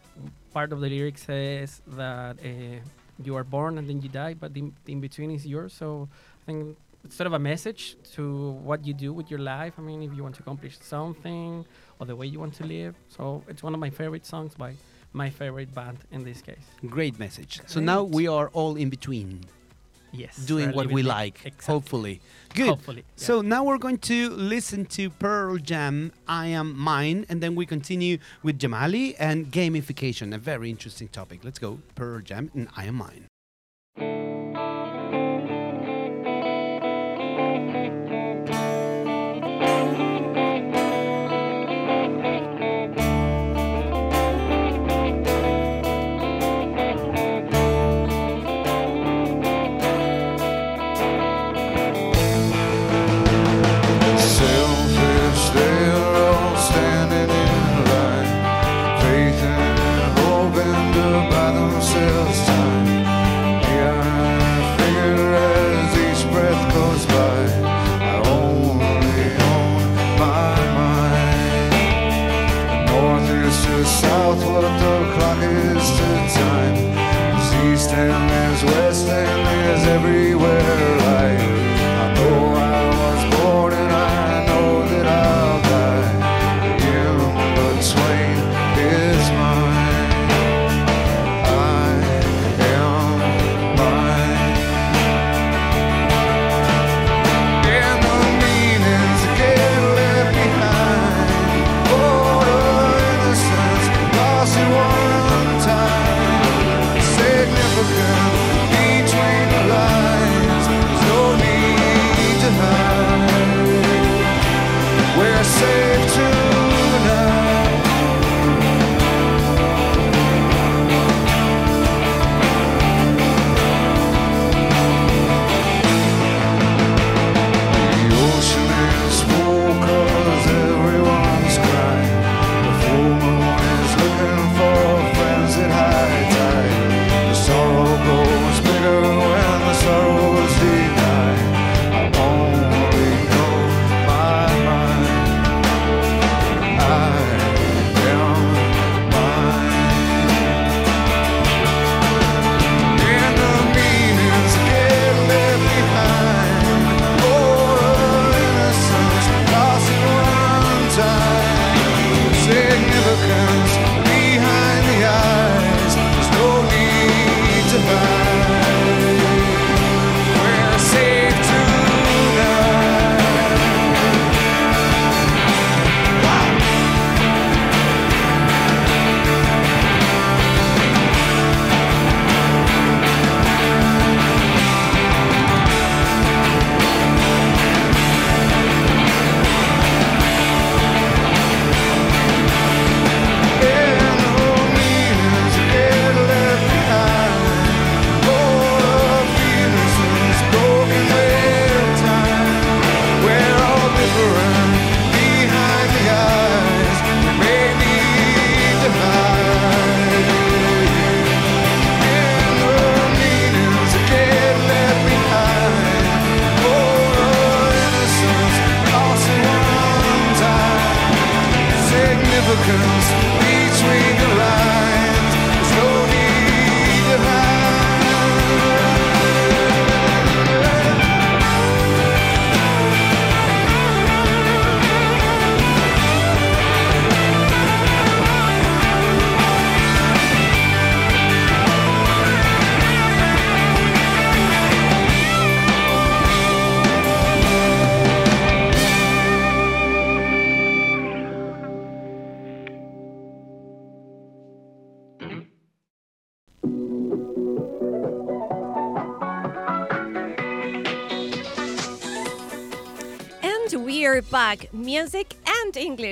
part 0.53 0.71
of 0.73 0.81
the 0.81 0.89
lyrics 0.89 1.23
says 1.23 1.81
that 1.87 2.37
uh, 2.43 2.79
you 3.23 3.35
are 3.35 3.43
born 3.43 3.77
and 3.77 3.87
then 3.87 4.01
you 4.01 4.09
die, 4.09 4.33
but 4.33 4.53
the, 4.53 4.71
the 4.85 4.93
in 4.93 5.01
between 5.01 5.31
is 5.31 5.45
yours. 5.45 5.73
So 5.73 6.09
I 6.43 6.45
think 6.45 6.77
it's 7.03 7.15
sort 7.15 7.27
of 7.27 7.33
a 7.33 7.39
message 7.39 7.97
to 8.13 8.51
what 8.63 8.85
you 8.85 8.93
do 8.93 9.13
with 9.13 9.29
your 9.31 9.39
life. 9.39 9.73
I 9.77 9.81
mean, 9.81 10.03
if 10.03 10.13
you 10.15 10.23
want 10.23 10.35
to 10.35 10.41
accomplish 10.41 10.77
something 10.79 11.65
or 11.99 12.05
the 12.05 12.15
way 12.15 12.27
you 12.27 12.39
want 12.39 12.53
to 12.55 12.63
live. 12.65 12.95
So 13.09 13.43
it's 13.47 13.63
one 13.63 13.73
of 13.73 13.79
my 13.79 13.89
favorite 13.89 14.25
songs 14.25 14.53
by 14.55 14.75
my 15.13 15.29
favorite 15.29 15.73
band 15.73 15.99
in 16.11 16.23
this 16.23 16.41
case. 16.41 16.65
Great 16.87 17.19
message. 17.19 17.61
So 17.67 17.79
now 17.79 18.03
we 18.03 18.27
are 18.27 18.49
all 18.49 18.75
in 18.75 18.89
between, 18.89 19.41
Yes. 20.11 20.35
doing 20.37 20.71
what 20.71 20.87
we 20.91 21.03
like. 21.03 21.39
Exactly. 21.45 21.73
Hopefully, 21.73 22.21
good. 22.53 22.67
Hopefully. 22.67 23.03
yeah. 23.17 23.25
So 23.27 23.41
now 23.41 23.63
we're 23.63 23.77
going 23.77 23.97
to 23.99 24.29
listen 24.31 24.85
to 24.97 25.09
Pearl 25.09 25.57
Jam, 25.57 26.11
I 26.27 26.47
Am 26.47 26.77
Mine, 26.77 27.25
and 27.29 27.41
then 27.41 27.55
we 27.55 27.65
continue 27.65 28.17
with 28.43 28.59
Jamali 28.59 29.15
and 29.19 29.51
gamification, 29.51 30.33
a 30.33 30.37
very 30.37 30.69
interesting 30.69 31.07
topic. 31.07 31.41
Let's 31.43 31.59
go, 31.59 31.79
Pearl 31.95 32.19
Jam 32.19 32.51
and 32.53 32.67
I 32.75 32.85
Am 32.85 32.95
Mine. 32.95 33.30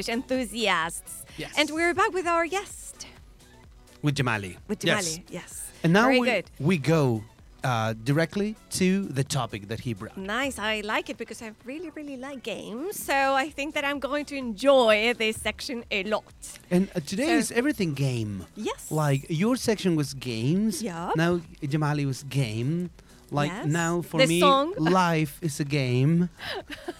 Enthusiasts. 0.07 1.25
Yes. 1.37 1.53
And 1.57 1.69
we're 1.71 1.93
back 1.93 2.13
with 2.13 2.27
our 2.27 2.47
guest, 2.47 3.07
With 4.01 4.15
Jamali. 4.15 4.55
with 4.67 4.83
Yes. 4.85 5.17
Jamali. 5.17 5.23
Yes. 5.29 5.71
And 5.83 5.91
now 5.93 6.05
Very 6.05 6.19
we, 6.19 6.27
good. 6.27 6.45
we 6.59 6.77
go 6.77 7.23
uh, 7.63 7.93
directly 8.05 8.55
to 8.69 9.03
the 9.03 9.23
topic 9.23 9.67
that 9.67 9.81
he 9.81 9.93
brought. 9.93 10.15
Nice. 10.17 10.57
I 10.59 10.81
like 10.81 11.09
it 11.09 11.17
because 11.17 11.41
I 11.41 11.51
really, 11.65 11.89
really 11.89 12.15
like 12.17 12.43
games. 12.43 12.97
So 13.03 13.13
I 13.13 13.49
think 13.49 13.73
that 13.75 13.83
I'm 13.83 13.99
going 13.99 14.23
to 14.25 14.35
enjoy 14.37 15.13
this 15.17 15.35
section 15.41 15.83
a 15.91 16.03
lot. 16.03 16.33
And 16.71 16.87
uh, 16.95 16.99
today 17.01 17.27
So- 17.27 17.33
is 17.37 17.51
everything 17.51 17.93
game. 17.93 18.45
Yes. 18.55 18.89
Like 18.91 19.25
your 19.29 19.57
section 19.57 19.95
was 19.97 20.13
games. 20.13 20.81
Yeah. 20.81 21.11
Now 21.17 21.41
Jamali 21.61 22.05
was 22.05 22.23
game. 22.23 22.89
Like 23.31 23.51
Yes. 23.51 23.65
now 23.67 24.01
for 24.01 24.19
The 24.21 24.27
me, 24.27 24.39
song. 24.39 24.73
life 24.77 25.37
is 25.41 25.59
a 25.59 25.65
game. 25.65 26.29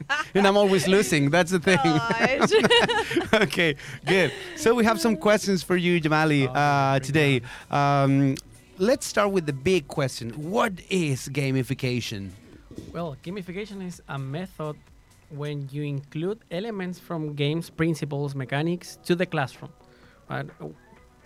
and 0.34 0.46
I'm 0.46 0.56
always 0.56 0.88
losing. 0.88 1.30
That's 1.30 1.50
the 1.50 1.60
thing. 1.60 1.78
Okay, 3.42 3.76
good. 4.06 4.32
So 4.56 4.74
we 4.74 4.84
have 4.84 5.00
some 5.00 5.16
questions 5.16 5.62
for 5.62 5.76
you, 5.76 6.00
Jamali, 6.00 6.50
uh, 6.54 7.00
today. 7.00 7.40
Um, 7.70 8.36
let's 8.78 9.06
start 9.06 9.30
with 9.32 9.46
the 9.46 9.52
big 9.52 9.88
question. 9.88 10.30
What 10.50 10.74
is 10.90 11.28
gamification? 11.28 12.30
Well, 12.92 13.16
gamification 13.22 13.86
is 13.86 14.02
a 14.08 14.18
method 14.18 14.76
when 15.30 15.68
you 15.72 15.82
include 15.82 16.40
elements 16.50 16.98
from 16.98 17.34
games, 17.34 17.70
principles, 17.70 18.34
mechanics 18.34 18.98
to 19.04 19.14
the 19.14 19.26
classroom. 19.26 19.72
Right? 20.28 20.46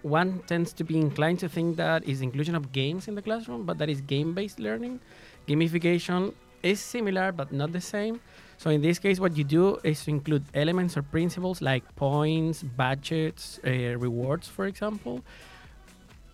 One 0.03 0.41
tends 0.47 0.73
to 0.75 0.85
be 0.85 0.97
inclined 0.99 1.41
to 1.41 1.49
think 1.49 1.77
that 1.77 2.05
is 2.09 2.21
inclusion 2.21 2.55
of 2.55 2.71
games 2.71 3.09
in 3.09 3.15
the 3.17 3.23
classroom, 3.23 3.65
but 3.65 3.79
that 3.79 3.89
is 3.89 4.01
game-based 4.01 4.61
learning. 4.61 5.01
Gamification 5.49 6.33
is 6.63 6.81
similar 6.81 7.33
but 7.33 7.53
not 7.53 7.73
the 7.73 7.81
same. 7.81 8.21
So 8.59 8.71
in 8.71 8.81
this 8.81 8.99
case, 8.99 9.21
what 9.21 9.37
you 9.37 9.45
do 9.45 9.79
is 9.85 10.05
to 10.05 10.11
include 10.11 10.45
elements 10.55 10.97
or 10.97 11.03
principles 11.03 11.61
like 11.61 11.85
points, 11.97 12.63
badges, 12.63 13.61
uh, 13.67 13.71
rewards, 13.99 14.49
for 14.49 14.67
example. 14.67 15.23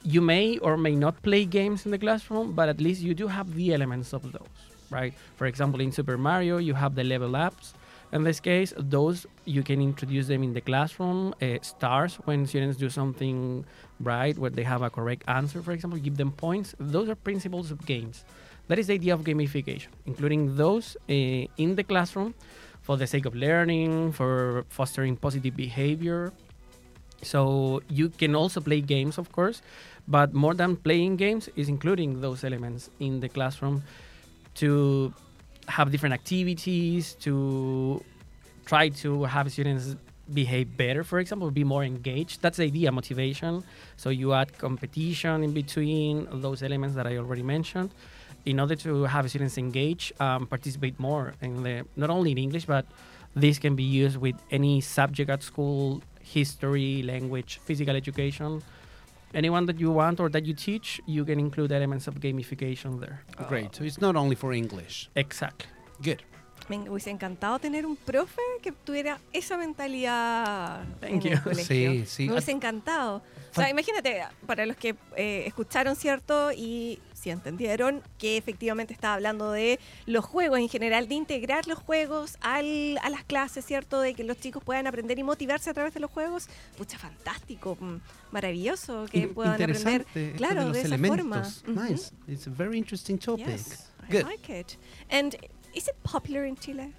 You 0.04 0.20
may 0.20 0.58
or 0.58 0.76
may 0.76 0.94
not 0.94 1.22
play 1.22 1.44
games 1.44 1.84
in 1.84 1.90
the 1.90 1.98
classroom, 1.98 2.52
but 2.52 2.68
at 2.68 2.80
least 2.80 3.02
you 3.02 3.14
do 3.14 3.28
have 3.28 3.54
the 3.54 3.72
elements 3.74 4.12
of 4.12 4.22
those, 4.32 4.58
right? 4.90 5.14
For 5.36 5.46
example, 5.46 5.80
in 5.80 5.92
Super 5.92 6.16
Mario, 6.16 6.58
you 6.58 6.74
have 6.74 6.94
the 6.94 7.04
level 7.04 7.36
ups. 7.36 7.74
In 8.12 8.24
this 8.24 8.40
case, 8.40 8.74
those 8.76 9.26
you 9.44 9.62
can 9.62 9.80
introduce 9.80 10.26
them 10.26 10.42
in 10.42 10.52
the 10.52 10.60
classroom. 10.60 11.34
Uh, 11.40 11.58
stars 11.62 12.16
when 12.24 12.46
students 12.46 12.76
do 12.76 12.90
something 12.90 13.64
right, 14.00 14.36
where 14.36 14.50
they 14.50 14.64
have 14.64 14.82
a 14.82 14.90
correct 14.90 15.24
answer, 15.28 15.62
for 15.62 15.72
example, 15.72 15.98
give 15.98 16.16
them 16.18 16.30
points. 16.32 16.74
Those 16.78 17.08
are 17.08 17.14
principles 17.14 17.70
of 17.70 17.86
games. 17.86 18.24
That 18.68 18.78
is 18.78 18.86
the 18.86 18.94
idea 18.94 19.14
of 19.14 19.22
gamification, 19.22 19.88
including 20.06 20.56
those 20.56 20.96
uh, 21.08 21.12
in 21.12 21.74
the 21.76 21.84
classroom 21.84 22.34
for 22.80 22.96
the 22.96 23.06
sake 23.06 23.26
of 23.26 23.34
learning, 23.34 24.12
for 24.12 24.64
fostering 24.68 25.16
positive 25.16 25.56
behavior. 25.56 26.32
So 27.22 27.82
you 27.88 28.08
can 28.08 28.34
also 28.34 28.60
play 28.60 28.80
games, 28.80 29.18
of 29.18 29.30
course, 29.30 29.62
but 30.08 30.34
more 30.34 30.54
than 30.54 30.76
playing 30.76 31.16
games 31.16 31.48
is 31.54 31.68
including 31.68 32.20
those 32.20 32.44
elements 32.44 32.90
in 32.98 33.20
the 33.20 33.28
classroom 33.28 33.82
to 34.56 35.12
have 35.68 35.92
different 35.92 36.12
activities, 36.12 37.14
to 37.20 38.02
try 38.64 38.88
to 38.88 39.24
have 39.24 39.50
students 39.52 39.96
behave 40.32 40.76
better, 40.76 41.04
for 41.04 41.18
example, 41.18 41.50
be 41.50 41.64
more 41.64 41.84
engaged. 41.84 42.42
That's 42.42 42.56
the 42.56 42.64
idea, 42.64 42.90
motivation. 42.90 43.62
So 43.96 44.10
you 44.10 44.32
add 44.32 44.56
competition 44.58 45.42
in 45.42 45.52
between 45.52 46.26
those 46.40 46.62
elements 46.62 46.96
that 46.96 47.06
I 47.06 47.16
already 47.18 47.42
mentioned 47.42 47.90
in 48.44 48.60
order 48.60 48.76
to 48.76 49.04
have 49.04 49.28
students 49.28 49.58
engage, 49.58 50.12
um, 50.20 50.46
participate 50.46 50.98
more 50.98 51.34
in 51.40 51.62
the, 51.62 51.84
not 51.96 52.10
only 52.10 52.32
in 52.32 52.38
English, 52.38 52.66
but 52.66 52.84
this 53.34 53.58
can 53.58 53.74
be 53.74 53.84
used 53.84 54.16
with 54.16 54.36
any 54.50 54.80
subject 54.80 55.30
at 55.30 55.42
school, 55.42 56.02
history, 56.20 57.02
language, 57.02 57.60
physical 57.64 57.96
education. 57.96 58.62
Anyone 59.34 59.64
that 59.66 59.80
you 59.80 59.90
want 59.90 60.20
or 60.20 60.28
that 60.28 60.44
you 60.44 60.54
teach, 60.54 61.00
you 61.06 61.24
can 61.24 61.38
include 61.38 61.72
elements 61.72 62.06
of 62.06 62.16
gamification 62.16 63.00
there. 63.00 63.22
Great. 63.48 63.74
So 63.74 63.84
it's 63.84 64.00
not 64.00 64.14
only 64.16 64.34
for 64.34 64.52
English. 64.52 65.08
Exactly. 65.14 65.68
Good. 66.02 66.22
Me 66.68 66.76
hubiese 66.88 67.10
encantado 67.10 67.58
tener 67.58 67.84
un 67.86 67.96
profe 67.96 68.40
que 68.62 68.72
tuviera 68.72 69.18
esa 69.32 69.56
mentalidad 69.56 70.84
Thank 71.00 71.12
en 71.12 71.20
you. 71.20 71.30
el 71.32 71.42
colegio. 71.42 71.64
Sí, 71.64 72.06
sí. 72.06 72.26
Me 72.26 72.32
hubiese 72.32 72.52
encantado. 72.52 73.22
O 73.50 73.54
sea, 73.54 73.68
imagínate, 73.68 74.22
para 74.46 74.64
los 74.64 74.76
que 74.76 74.94
eh, 75.16 75.44
escucharon, 75.46 75.96
¿cierto? 75.96 76.52
Y 76.52 76.98
si 77.22 77.30
entendieron 77.30 78.02
que 78.18 78.36
efectivamente 78.36 78.92
estaba 78.92 79.14
hablando 79.14 79.52
de 79.52 79.78
los 80.06 80.24
juegos 80.24 80.58
en 80.58 80.68
general, 80.68 81.06
de 81.08 81.14
integrar 81.14 81.66
los 81.68 81.78
juegos 81.78 82.36
al, 82.40 82.98
a 83.02 83.10
las 83.10 83.22
clases, 83.24 83.64
¿cierto? 83.64 84.00
De 84.00 84.14
que 84.14 84.24
los 84.24 84.38
chicos 84.40 84.62
puedan 84.64 84.86
aprender 84.88 85.18
y 85.18 85.22
motivarse 85.22 85.70
a 85.70 85.74
través 85.74 85.94
de 85.94 86.00
los 86.00 86.10
juegos. 86.10 86.48
Pucha, 86.76 86.98
fantástico, 86.98 87.76
mm, 87.80 87.96
maravilloso 88.32 89.06
que 89.10 89.18
In- 89.18 89.34
puedan 89.34 89.54
aprender. 89.54 90.04
Claro, 90.36 90.64
de 90.66 90.66
de, 90.66 90.66
los 90.68 90.76
esa 90.78 90.88
forma. 90.98 91.14
elementos. 91.14 91.64
Ujú. 91.68 91.80
Nice. 91.80 92.12
It's 92.26 92.46
a 92.46 92.50
very 92.50 92.76
interesting 92.76 93.18
topic. 93.18 93.46
Yes, 93.46 93.90
I 94.08 94.12
Good. 94.12 94.24
like 94.26 94.52
it. 94.60 94.76
And 95.08 95.34
is 95.74 95.86
it 95.86 95.94
popular 96.02 96.44
in 96.44 96.56
Chile? 96.56 96.92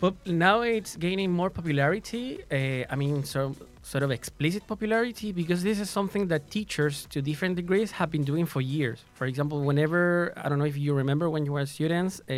But 0.00 0.14
now 0.26 0.62
it's 0.62 0.96
gaining 0.96 1.30
more 1.30 1.50
popularity. 1.50 2.40
Uh, 2.50 2.84
I 2.92 2.96
mean, 2.96 3.24
so 3.24 3.54
sort 3.92 4.02
of 4.02 4.10
explicit 4.10 4.62
popularity 4.66 5.30
because 5.40 5.60
this 5.62 5.78
is 5.78 5.88
something 5.88 6.26
that 6.32 6.50
teachers, 6.50 7.06
to 7.12 7.22
different 7.22 7.54
degrees, 7.62 7.88
have 7.98 8.10
been 8.10 8.24
doing 8.24 8.44
for 8.44 8.60
years. 8.60 8.98
For 9.14 9.26
example, 9.30 9.58
whenever 9.62 10.32
I 10.42 10.48
don't 10.48 10.58
know 10.58 10.64
if 10.74 10.76
you 10.84 10.92
remember 11.02 11.26
when 11.34 11.42
you 11.46 11.52
were 11.56 11.64
students, 11.66 12.14
uh, 12.28 12.34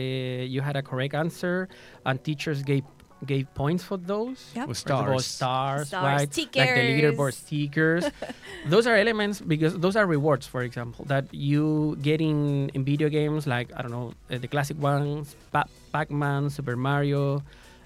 you 0.54 0.60
had 0.68 0.76
a 0.76 0.82
correct 0.90 1.14
answer, 1.14 1.56
and 2.04 2.14
teachers 2.22 2.58
gave 2.62 2.84
gave 3.32 3.46
points 3.54 3.82
for 3.82 3.96
those. 3.96 4.38
Yep. 4.54 4.68
With 4.68 4.78
For 4.78 4.92
example, 4.92 5.18
stars. 5.18 5.26
stars, 5.26 5.88
Stars, 5.88 6.02
right? 6.04 6.28
Like 6.38 6.76
the 6.76 6.84
leaderboard 6.92 7.32
stickers. 7.34 8.04
stickers. 8.04 8.34
those 8.72 8.86
are 8.86 8.94
elements 9.04 9.40
because 9.40 9.72
those 9.84 9.96
are 9.96 10.06
rewards, 10.06 10.46
for 10.46 10.62
example, 10.62 11.04
that 11.06 11.24
you 11.34 11.96
get 12.08 12.20
in, 12.20 12.68
in 12.76 12.84
video 12.84 13.08
games 13.08 13.42
like, 13.46 13.68
I 13.76 13.82
don't 13.82 13.90
know, 13.90 14.12
uh, 14.30 14.38
the 14.38 14.46
classic 14.46 14.78
ones, 14.80 15.34
pa- 15.50 15.66
Pac 15.92 16.10
Man, 16.12 16.48
Super 16.50 16.76
Mario. 16.76 17.42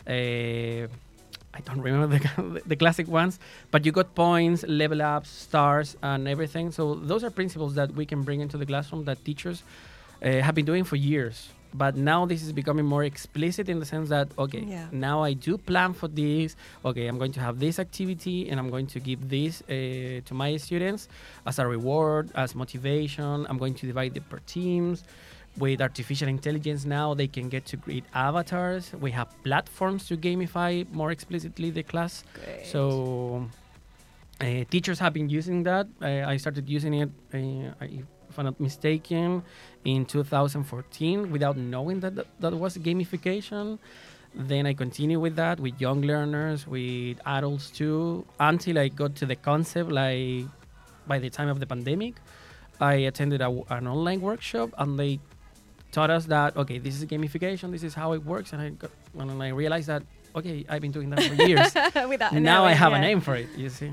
Uh, 0.06 0.88
I 1.54 1.60
don't 1.60 1.80
remember 1.80 2.18
the, 2.18 2.62
the 2.66 2.76
classic 2.76 3.08
ones, 3.08 3.38
but 3.70 3.84
you 3.84 3.92
got 3.92 4.14
points, 4.14 4.64
level 4.66 5.02
ups, 5.02 5.28
stars, 5.28 5.96
and 6.02 6.26
everything. 6.26 6.70
So 6.72 6.94
those 6.94 7.22
are 7.24 7.30
principles 7.30 7.74
that 7.74 7.92
we 7.94 8.06
can 8.06 8.22
bring 8.22 8.40
into 8.40 8.56
the 8.56 8.66
classroom 8.66 9.04
that 9.04 9.22
teachers 9.24 9.62
uh, 10.24 10.28
have 10.40 10.54
been 10.54 10.64
doing 10.64 10.84
for 10.84 10.96
years. 10.96 11.50
But 11.74 11.96
now 11.96 12.26
this 12.26 12.42
is 12.42 12.52
becoming 12.52 12.84
more 12.84 13.02
explicit 13.02 13.68
in 13.70 13.80
the 13.80 13.86
sense 13.86 14.10
that 14.10 14.28
okay, 14.38 14.60
Yeah. 14.60 14.88
now 14.92 15.22
I 15.22 15.32
do 15.32 15.56
plan 15.56 15.94
for 15.94 16.06
this. 16.06 16.54
Okay, 16.84 17.06
I'm 17.06 17.16
going 17.18 17.32
to 17.32 17.40
have 17.40 17.58
this 17.60 17.78
activity, 17.78 18.50
and 18.50 18.60
I'm 18.60 18.68
going 18.68 18.86
to 18.88 19.00
give 19.00 19.30
this 19.30 19.62
uh, 19.62 20.20
to 20.28 20.34
my 20.34 20.58
students 20.58 21.08
as 21.46 21.58
a 21.58 21.66
reward, 21.66 22.30
as 22.34 22.54
motivation. 22.54 23.46
I'm 23.48 23.56
going 23.56 23.74
to 23.74 23.86
divide 23.86 24.14
it 24.18 24.28
per 24.28 24.40
teams. 24.46 25.04
With 25.58 25.82
artificial 25.82 26.28
intelligence 26.28 26.86
now, 26.86 27.12
they 27.12 27.28
can 27.28 27.48
get 27.50 27.66
to 27.66 27.76
create 27.76 28.04
avatars. 28.14 28.92
We 28.98 29.10
have 29.10 29.28
platforms 29.44 30.06
to 30.08 30.16
gamify 30.16 30.90
more 30.92 31.10
explicitly 31.10 31.70
the 31.70 31.82
class. 31.82 32.24
Great. 32.34 32.66
So 32.66 33.48
uh, 34.40 34.64
teachers 34.70 34.98
have 34.98 35.12
been 35.12 35.28
using 35.28 35.62
that. 35.64 35.86
Uh, 36.00 36.26
I 36.26 36.38
started 36.38 36.68
using 36.68 36.94
it, 36.94 37.10
uh, 37.34 37.84
if 38.28 38.38
I'm 38.38 38.46
not 38.46 38.58
mistaken, 38.60 39.42
in 39.84 40.06
2014 40.06 41.30
without 41.30 41.58
knowing 41.58 42.00
that 42.00 42.14
that, 42.16 42.26
that 42.40 42.54
was 42.54 42.78
gamification. 42.78 43.78
Then 44.34 44.66
I 44.66 44.72
continue 44.72 45.20
with 45.20 45.36
that 45.36 45.60
with 45.60 45.78
young 45.78 46.00
learners, 46.00 46.66
with 46.66 47.20
adults 47.26 47.70
too, 47.70 48.24
until 48.40 48.78
I 48.78 48.88
got 48.88 49.14
to 49.16 49.26
the 49.26 49.36
concept. 49.36 49.92
Like 49.92 50.46
by 51.06 51.18
the 51.18 51.28
time 51.28 51.48
of 51.48 51.60
the 51.60 51.66
pandemic, 51.66 52.14
I 52.80 52.94
attended 52.94 53.42
a, 53.42 53.50
an 53.68 53.86
online 53.86 54.22
workshop 54.22 54.70
and 54.78 54.98
they 54.98 55.20
taught 55.92 56.10
us 56.10 56.26
that 56.26 56.56
okay, 56.56 56.78
this 56.78 56.94
is 56.98 57.04
gamification, 57.06 57.70
this 57.70 57.82
is 57.84 57.94
how 57.94 58.12
it 58.14 58.24
works, 58.24 58.52
and 58.52 58.60
I 58.60 58.70
got, 58.70 58.90
and 59.18 59.42
I 59.42 59.48
realized 59.50 59.86
that 59.88 60.02
okay, 60.34 60.64
I've 60.68 60.80
been 60.80 60.92
doing 60.92 61.10
that 61.10 61.22
for 61.22 61.34
years. 61.46 61.72
Without 62.08 62.32
now 62.32 62.64
I 62.64 62.72
have 62.74 62.92
a 62.92 62.98
name 62.98 63.20
for 63.20 63.36
it. 63.36 63.48
You 63.56 63.68
see. 63.70 63.92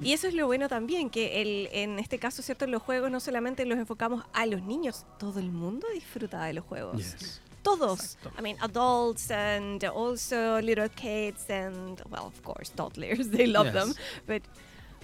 Y 0.00 0.12
eso 0.12 0.28
es 0.28 0.34
lo 0.34 0.46
bueno 0.46 0.68
también, 0.68 1.10
que 1.10 1.40
el, 1.42 1.68
en 1.72 1.98
este 1.98 2.18
caso, 2.20 2.40
¿cierto? 2.42 2.66
Los 2.68 2.82
juegos 2.82 3.10
no 3.10 3.18
solamente 3.18 3.64
los 3.64 3.78
enfocamos 3.78 4.24
a 4.32 4.46
los 4.46 4.62
niños, 4.62 5.04
todo 5.18 5.40
el 5.40 5.50
mundo 5.50 5.88
disfruta 5.92 6.44
de 6.44 6.52
los 6.52 6.64
juegos. 6.64 7.40
Todos. 7.64 8.14
Exacto. 8.14 8.30
I 8.38 8.42
mean, 8.42 8.56
adults 8.60 9.30
and 9.32 9.82
also 9.84 10.60
little 10.62 10.88
kids 10.88 11.50
and, 11.50 12.00
well, 12.08 12.26
of 12.26 12.40
course, 12.44 12.70
toddlers. 12.72 13.28
They 13.32 13.46
love 13.48 13.66
Yes. 13.66 13.74
them. 13.74 13.94
But 14.26 14.42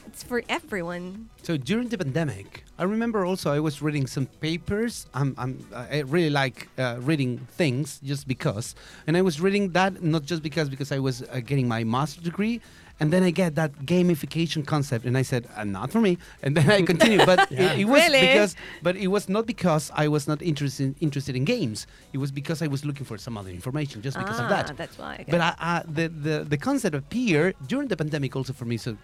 it's 0.07 0.23
for 0.23 0.43
everyone. 0.49 1.29
So 1.43 1.57
during 1.57 1.88
the 1.88 1.99
pandemic, 1.99 2.64
I 2.79 2.85
remember 2.85 3.25
also 3.25 3.53
I 3.53 3.61
was 3.61 3.83
reading 3.83 4.07
some 4.07 4.27
papers. 4.40 5.07
I'm, 5.14 5.35
I'm, 5.38 5.67
I 5.75 6.01
really 6.01 6.31
like 6.31 6.69
uh, 6.79 6.97
reading 7.01 7.38
things 7.57 8.01
just 8.03 8.27
because, 8.29 8.75
and 9.07 9.17
I 9.17 9.23
was 9.23 9.40
reading 9.40 9.71
that 9.73 10.03
not 10.03 10.25
just 10.25 10.43
because 10.43 10.69
because 10.69 10.90
I 10.93 10.99
was 10.99 11.23
uh, 11.23 11.40
getting 11.40 11.69
my 11.69 11.85
master's 11.85 12.25
degree, 12.25 12.61
and 13.01 13.12
then 13.12 13.23
I 13.25 13.31
get 13.31 13.55
that 13.57 13.73
gamification 13.87 14.64
concept, 14.64 15.05
and 15.05 15.19
I 15.19 15.23
said, 15.23 15.49
uh, 15.57 15.64
not 15.64 15.90
for 15.90 16.01
me, 16.01 16.17
and 16.43 16.57
then 16.57 16.71
I 16.71 16.83
continued. 16.83 17.27
But 17.27 17.51
Yeah. 17.51 17.73
it, 17.73 17.81
it 17.81 17.85
was 17.87 18.03
Really? 18.03 18.21
because, 18.21 18.57
but 18.83 18.97
it 18.97 19.09
was 19.09 19.29
not 19.29 19.47
because 19.47 19.90
I 19.95 20.09
was 20.09 20.29
not 20.29 20.40
interested 20.43 20.95
interested 21.01 21.35
in 21.37 21.45
games. 21.45 21.87
It 22.12 22.19
was 22.19 22.31
because 22.31 22.62
I 22.62 22.69
was 22.69 22.85
looking 22.85 23.05
for 23.07 23.19
some 23.19 23.37
other 23.37 23.51
information, 23.51 24.03
just 24.03 24.17
because 24.19 24.38
ah, 24.38 24.45
of 24.45 24.49
that. 24.51 24.77
that's 24.77 24.97
why. 24.99 25.14
okay. 25.14 25.27
But 25.29 25.40
I, 25.40 25.55
I, 25.59 25.83
the, 25.88 26.09
the 26.09 26.45
the 26.45 26.57
concept 26.59 26.95
appeared 26.95 27.55
during 27.67 27.88
the 27.88 27.97
pandemic 27.97 28.35
also 28.37 28.53
for 28.53 28.64
me. 28.64 28.77
So 28.77 28.97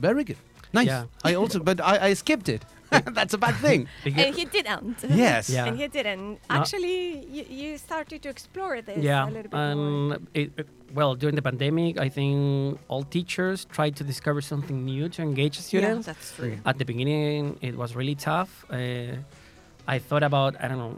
very 0.00 0.24
good, 0.24 0.38
nice. 0.72 0.86
Yeah. 0.86 1.04
I 1.24 1.34
also, 1.34 1.58
but 1.60 1.80
I, 1.80 2.08
I 2.08 2.14
skipped 2.14 2.48
it. 2.48 2.64
That's 3.18 3.34
a 3.34 3.38
bad 3.38 3.54
thing. 3.66 3.86
And 4.04 4.34
he 4.34 4.44
didn't. 4.56 4.96
Yes. 5.08 5.48
Yeah. 5.48 5.66
And 5.66 5.78
he 5.78 5.86
didn't. 5.86 6.26
No. 6.50 6.56
Actually, 6.56 7.24
you, 7.36 7.44
you 7.48 7.78
started 7.78 8.18
to 8.24 8.28
explore 8.28 8.82
this 8.82 8.98
yeah, 8.98 9.24
a 9.24 9.30
little 9.30 9.42
bit 9.42 9.52
more. 9.52 9.62
and 9.62 10.28
it, 10.34 10.50
it- 10.56 10.68
well, 10.92 11.14
during 11.14 11.36
the 11.36 11.42
pandemic, 11.50 11.98
I 12.00 12.08
think 12.08 12.80
all 12.88 13.04
teachers 13.04 13.64
tried 13.76 13.94
to 14.00 14.02
discover 14.02 14.40
something 14.40 14.84
new 14.84 15.08
to 15.10 15.22
engage 15.22 15.56
students. 15.60 15.72
Yeah, 15.72 15.78
students. 15.78 16.06
that's 16.06 16.28
true. 16.34 16.58
At 16.66 16.78
the 16.78 16.84
beginning, 16.84 17.58
it 17.62 17.76
was 17.76 17.94
really 17.94 18.16
tough. 18.16 18.64
Uh, 18.68 19.22
I 19.86 20.00
thought 20.00 20.24
about, 20.24 20.52
I 20.62 20.66
don't 20.66 20.78
know, 20.78 20.96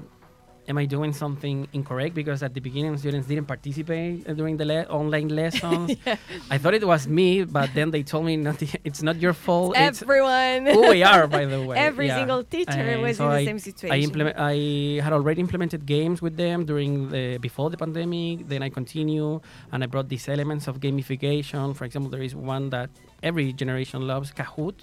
am 0.68 0.79
I 0.79 0.85
doing 0.87 1.12
something 1.12 1.66
incorrect? 1.72 2.14
Because 2.14 2.42
at 2.42 2.55
the 2.55 2.61
beginning, 2.61 2.96
students 2.96 3.27
didn't 3.27 3.46
participate 3.46 4.25
during 4.37 4.57
the 4.57 4.64
le- 4.64 4.85
online 4.85 5.29
lessons. 5.29 5.96
I 6.51 6.59
thought 6.59 6.75
it 6.75 6.87
was 6.87 7.09
me, 7.09 7.44
but 7.44 7.70
then 7.75 7.90
they 7.90 8.03
told 8.03 8.25
me 8.27 8.37
not 8.37 8.62
it's 8.85 9.03
not 9.03 9.16
your 9.16 9.33
fault. 9.33 9.75
It's 9.77 10.03
Everyone. 10.03 10.66
who 10.66 10.90
we 10.90 11.03
are, 11.03 11.27
by 11.27 11.44
the 11.46 11.61
way. 11.62 11.77
Every 11.90 12.07
Yeah. 12.07 12.18
single 12.18 12.44
teacher 12.44 12.96
Uh, 12.98 13.03
was 13.03 13.16
so 13.16 13.25
in 13.27 13.31
the 13.31 13.37
I- 13.38 13.44
same 13.44 13.57
I 13.57 13.59
situation. 13.70 14.03
implement. 14.05 14.37
I 14.38 14.57
had 15.03 15.12
already 15.12 15.40
implemented 15.40 15.85
games 15.87 16.22
with 16.22 16.37
them 16.37 16.64
during 16.64 17.09
the 17.11 17.38
before 17.38 17.68
the 17.70 17.77
pandemic. 17.77 18.48
Then 18.48 18.62
I 18.62 18.68
continue, 18.70 19.40
and 19.72 19.83
I 19.83 19.87
brought 19.87 20.09
these 20.09 20.29
elements 20.29 20.68
of 20.68 20.79
gamification. 20.81 21.75
For 21.75 21.85
example, 21.85 22.11
there 22.11 22.22
is 22.22 22.35
one 22.35 22.70
that 22.70 22.90
every 23.22 23.53
generation 23.53 24.07
loves, 24.07 24.31
Kahoot. 24.33 24.75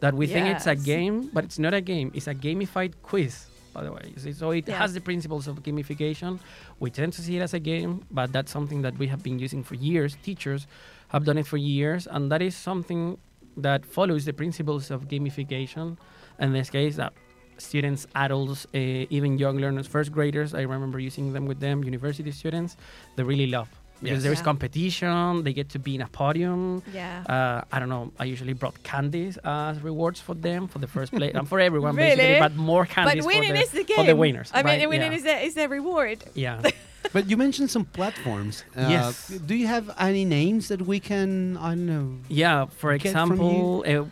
That 0.00 0.12
we 0.12 0.26
think 0.26 0.48
it's 0.52 0.66
a 0.66 0.74
game, 0.76 1.30
but 1.32 1.44
it's 1.44 1.58
not 1.58 1.72
a 1.72 1.80
game. 1.80 2.10
It's 2.12 2.26
a 2.26 2.34
gamified 2.34 2.92
quiz. 3.02 3.46
By 3.74 3.82
the 3.82 3.92
way, 3.92 4.14
so 4.32 4.52
it 4.52 4.68
Yeah. 4.68 4.78
has 4.78 4.94
the 4.94 5.00
principles 5.00 5.48
of 5.48 5.62
gamification. 5.64 6.38
We 6.78 6.90
tend 6.90 7.12
to 7.14 7.22
see 7.22 7.36
it 7.38 7.42
as 7.42 7.54
a 7.54 7.58
game, 7.58 7.92
but 8.10 8.32
that's 8.32 8.52
something 8.52 8.82
that 8.82 8.96
we 8.98 9.08
have 9.08 9.22
been 9.28 9.38
using 9.46 9.64
for 9.64 9.74
years. 9.74 10.16
Teachers 10.22 10.66
have 11.08 11.24
done 11.24 11.38
it 11.38 11.46
for 11.52 11.56
years, 11.56 12.06
and 12.06 12.30
that 12.30 12.40
is 12.40 12.54
something 12.54 13.18
that 13.56 13.84
follows 13.84 14.24
the 14.24 14.32
principles 14.32 14.90
of 14.90 15.08
gamification. 15.08 15.96
In 16.38 16.52
this 16.52 16.70
case, 16.70 16.94
that 16.96 17.12
students, 17.58 18.06
adults, 18.14 18.66
uh, 18.74 18.78
even 19.16 19.38
young 19.38 19.56
learners, 19.58 19.86
first 19.86 20.10
graders, 20.12 20.54
I 20.54 20.62
remember 20.62 20.98
using 20.98 21.32
them 21.32 21.46
with 21.46 21.58
them, 21.60 21.82
university 21.84 22.30
students, 22.30 22.76
they 23.16 23.22
really 23.24 23.46
love 23.46 23.68
because 24.04 24.18
Yes. 24.18 24.22
there 24.24 24.32
is 24.32 24.40
Yeah. 24.42 24.50
competition. 24.52 25.42
They 25.44 25.52
get 25.60 25.68
to 25.76 25.78
be 25.78 25.92
in 25.98 26.02
a 26.08 26.10
podium. 26.20 26.82
yeah. 27.00 27.24
Uh, 27.34 27.74
I 27.74 27.76
don't 27.80 27.88
know. 27.96 28.04
I 28.22 28.24
usually 28.34 28.52
brought 28.62 28.76
candies 28.92 29.34
as 29.44 29.74
rewards 29.90 30.18
for 30.26 30.34
them 30.46 30.60
for 30.72 30.78
the 30.84 30.90
first 30.96 31.10
place 31.18 31.34
and 31.38 31.46
for 31.48 31.58
everyone 31.68 31.94
Really? 31.96 32.16
basically, 32.16 32.40
but 32.46 32.52
more 32.72 32.84
candies 32.86 33.24
but 33.24 33.26
winning 33.32 33.50
for 33.52 33.56
the, 33.58 33.62
is 33.66 33.70
the 33.80 33.84
game. 33.90 33.96
for 34.00 34.04
the 34.12 34.16
winners. 34.24 34.48
I 34.54 34.62
mean, 34.62 34.66
right? 34.80 34.88
winning 34.92 35.12
yeah. 35.12 35.18
is 35.18 35.24
the 35.28 35.36
is 35.48 35.54
the 35.60 35.66
reward. 35.78 36.18
yeah. 36.46 36.60
But 37.16 37.24
you 37.30 37.36
mentioned 37.36 37.68
some 37.76 37.84
platforms. 37.98 38.54
Uh, 38.76 38.86
Yes. 38.96 39.14
Do 39.50 39.54
you 39.54 39.66
have 39.76 39.86
any 40.10 40.24
names 40.24 40.62
that 40.72 40.80
we 40.90 40.98
can? 41.10 41.56
I 41.58 41.68
don't 41.76 41.86
know. 41.94 42.06
Yeah, 42.42 42.66
for 42.80 42.88
Get 42.96 43.12
from 43.12 43.32
example, 43.32 43.84
uh, 43.86 44.04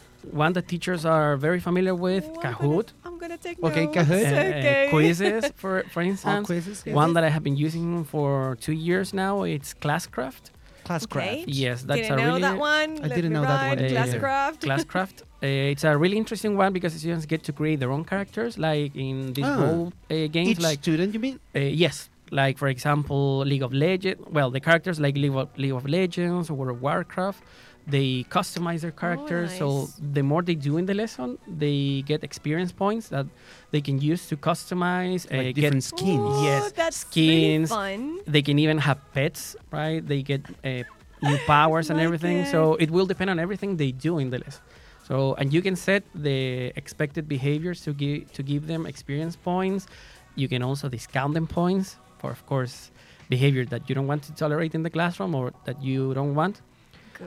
one 0.44 0.52
that 0.56 0.68
teachers 0.68 1.02
are 1.14 1.36
very 1.46 1.58
familiar 1.68 1.94
with, 2.08 2.24
I'm 2.28 2.40
Kahoot. 2.44 2.88
Gonna, 3.22 3.38
I'm 3.46 3.64
Okay. 3.70 3.86
Kahoot. 3.96 4.24
Uh, 4.32 4.58
okay. 4.58 4.86
quizzes, 4.90 5.44
for 5.62 5.74
for 5.94 6.02
instance. 6.10 6.46
quizzes. 6.50 6.78
Yeah. 6.86 6.94
One 7.02 7.10
that 7.16 7.24
I 7.28 7.30
have 7.36 7.44
been 7.48 7.56
using 7.68 8.04
for 8.12 8.56
two 8.64 8.76
years 8.88 9.08
now, 9.24 9.34
it's 9.54 9.70
Classcraft. 9.82 10.44
Classcraft. 10.86 11.42
Okay. 11.42 11.44
Yes, 11.46 11.78
that's 11.88 12.00
didn't 12.00 12.18
a 12.18 12.22
know 12.22 12.28
really 12.30 12.40
that 12.48 12.58
one. 12.58 12.90
I 13.04 13.06
Let 13.06 13.14
didn't 13.18 13.32
me 13.32 13.36
know 13.36 13.42
that 13.52 13.68
one 13.68 13.78
write 13.78 13.92
either. 14.04 14.20
Classcraft. 14.66 15.16
uh, 15.22 15.72
it's 15.72 15.84
a 15.84 15.92
really 16.02 16.16
interesting 16.22 16.52
one 16.56 16.72
because 16.76 16.92
students 17.02 17.24
get 17.26 17.40
to 17.48 17.52
create 17.52 17.78
their 17.82 17.92
own 17.96 18.04
characters, 18.12 18.52
like 18.68 18.92
in 19.06 19.16
these 19.36 19.50
Ah. 19.52 19.62
role 19.64 19.86
uh, 20.10 20.26
games, 20.36 20.50
Each 20.52 20.60
like 20.68 20.78
student, 20.84 21.08
you 21.16 21.20
mean? 21.26 21.36
uh, 21.54 21.60
yes, 21.84 21.96
like 22.40 22.54
for 22.62 22.68
example, 22.76 23.22
League 23.52 23.62
of 23.68 23.72
Legends. 23.86 24.20
Well, 24.36 24.50
the 24.56 24.62
characters 24.68 24.98
like 25.04 25.14
League 25.24 25.36
of, 25.42 25.48
League 25.64 25.76
of 25.80 25.86
Legends 25.98 26.50
or 26.50 26.54
World 26.58 26.76
of 26.76 26.82
Warcraft, 26.82 27.40
they 27.86 28.24
customize 28.30 28.80
their 28.80 28.92
characters. 28.92 29.56
So 29.58 29.80
nice. 29.80 30.00
the 30.12 30.22
more 30.22 30.42
they 30.42 30.54
do 30.54 30.76
in 30.76 30.86
the 30.86 30.94
lesson, 30.94 31.38
they 31.46 32.02
get 32.06 32.22
experience 32.22 32.72
points 32.72 33.08
that 33.08 33.26
they 33.70 33.80
can 33.80 34.00
use 34.00 34.26
to 34.28 34.36
customize, 34.36 35.26
uh, 35.32 35.36
Like 35.36 35.54
get 35.54 35.62
different 35.62 35.84
skins. 35.84 36.20
Ooh, 36.20 36.44
Yes, 36.44 36.72
that's 36.72 36.96
skins. 36.98 37.70
Really 37.70 37.98
fun. 37.98 38.18
they 38.26 38.42
can 38.42 38.58
even 38.58 38.78
have 38.78 38.98
pets, 39.12 39.56
right? 39.70 40.06
They 40.06 40.22
get 40.22 40.42
uh, 40.64 40.84
new 41.22 41.38
powers 41.46 41.90
and 41.90 42.00
everything. 42.00 42.38
it. 42.38 42.50
So 42.50 42.74
it 42.76 42.90
will 42.90 43.06
depend 43.06 43.30
on 43.30 43.38
everything 43.38 43.76
they 43.76 43.92
do 43.92 44.18
in 44.18 44.30
the 44.30 44.38
lesson. 44.38 44.62
So 45.02 45.34
and 45.34 45.52
you 45.52 45.62
can 45.62 45.76
set 45.76 46.04
the 46.14 46.72
expected 46.76 47.28
behaviors 47.28 47.80
to 47.82 47.92
give 47.92 48.32
to 48.32 48.42
give 48.42 48.66
them 48.66 48.86
experience 48.86 49.36
points. 49.36 49.86
You 50.34 50.48
can 50.48 50.62
also 50.62 50.88
discount 50.88 51.34
them 51.34 51.46
points 51.46 51.96
for, 52.18 52.30
of 52.30 52.46
course, 52.46 52.90
behavior 53.28 53.64
that 53.66 53.88
you 53.88 53.94
don't 53.94 54.06
want 54.06 54.22
to 54.22 54.32
tolerate 54.32 54.74
in 54.74 54.82
the 54.82 54.90
classroom 54.90 55.34
or 55.34 55.52
that 55.64 55.82
you 55.82 56.14
don't 56.14 56.34
want. 56.34 56.62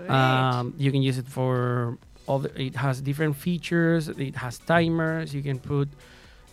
Um, 0.10 0.74
you 0.78 0.92
can 0.92 1.02
use 1.02 1.18
it 1.18 1.28
for 1.28 1.98
other. 2.28 2.52
It 2.56 2.76
has 2.76 3.02
different 3.02 3.36
features. 3.36 4.10
It 4.10 4.36
has 4.36 4.60
timers. 4.60 5.34
You 5.34 5.42
can 5.42 5.60
put 5.60 5.90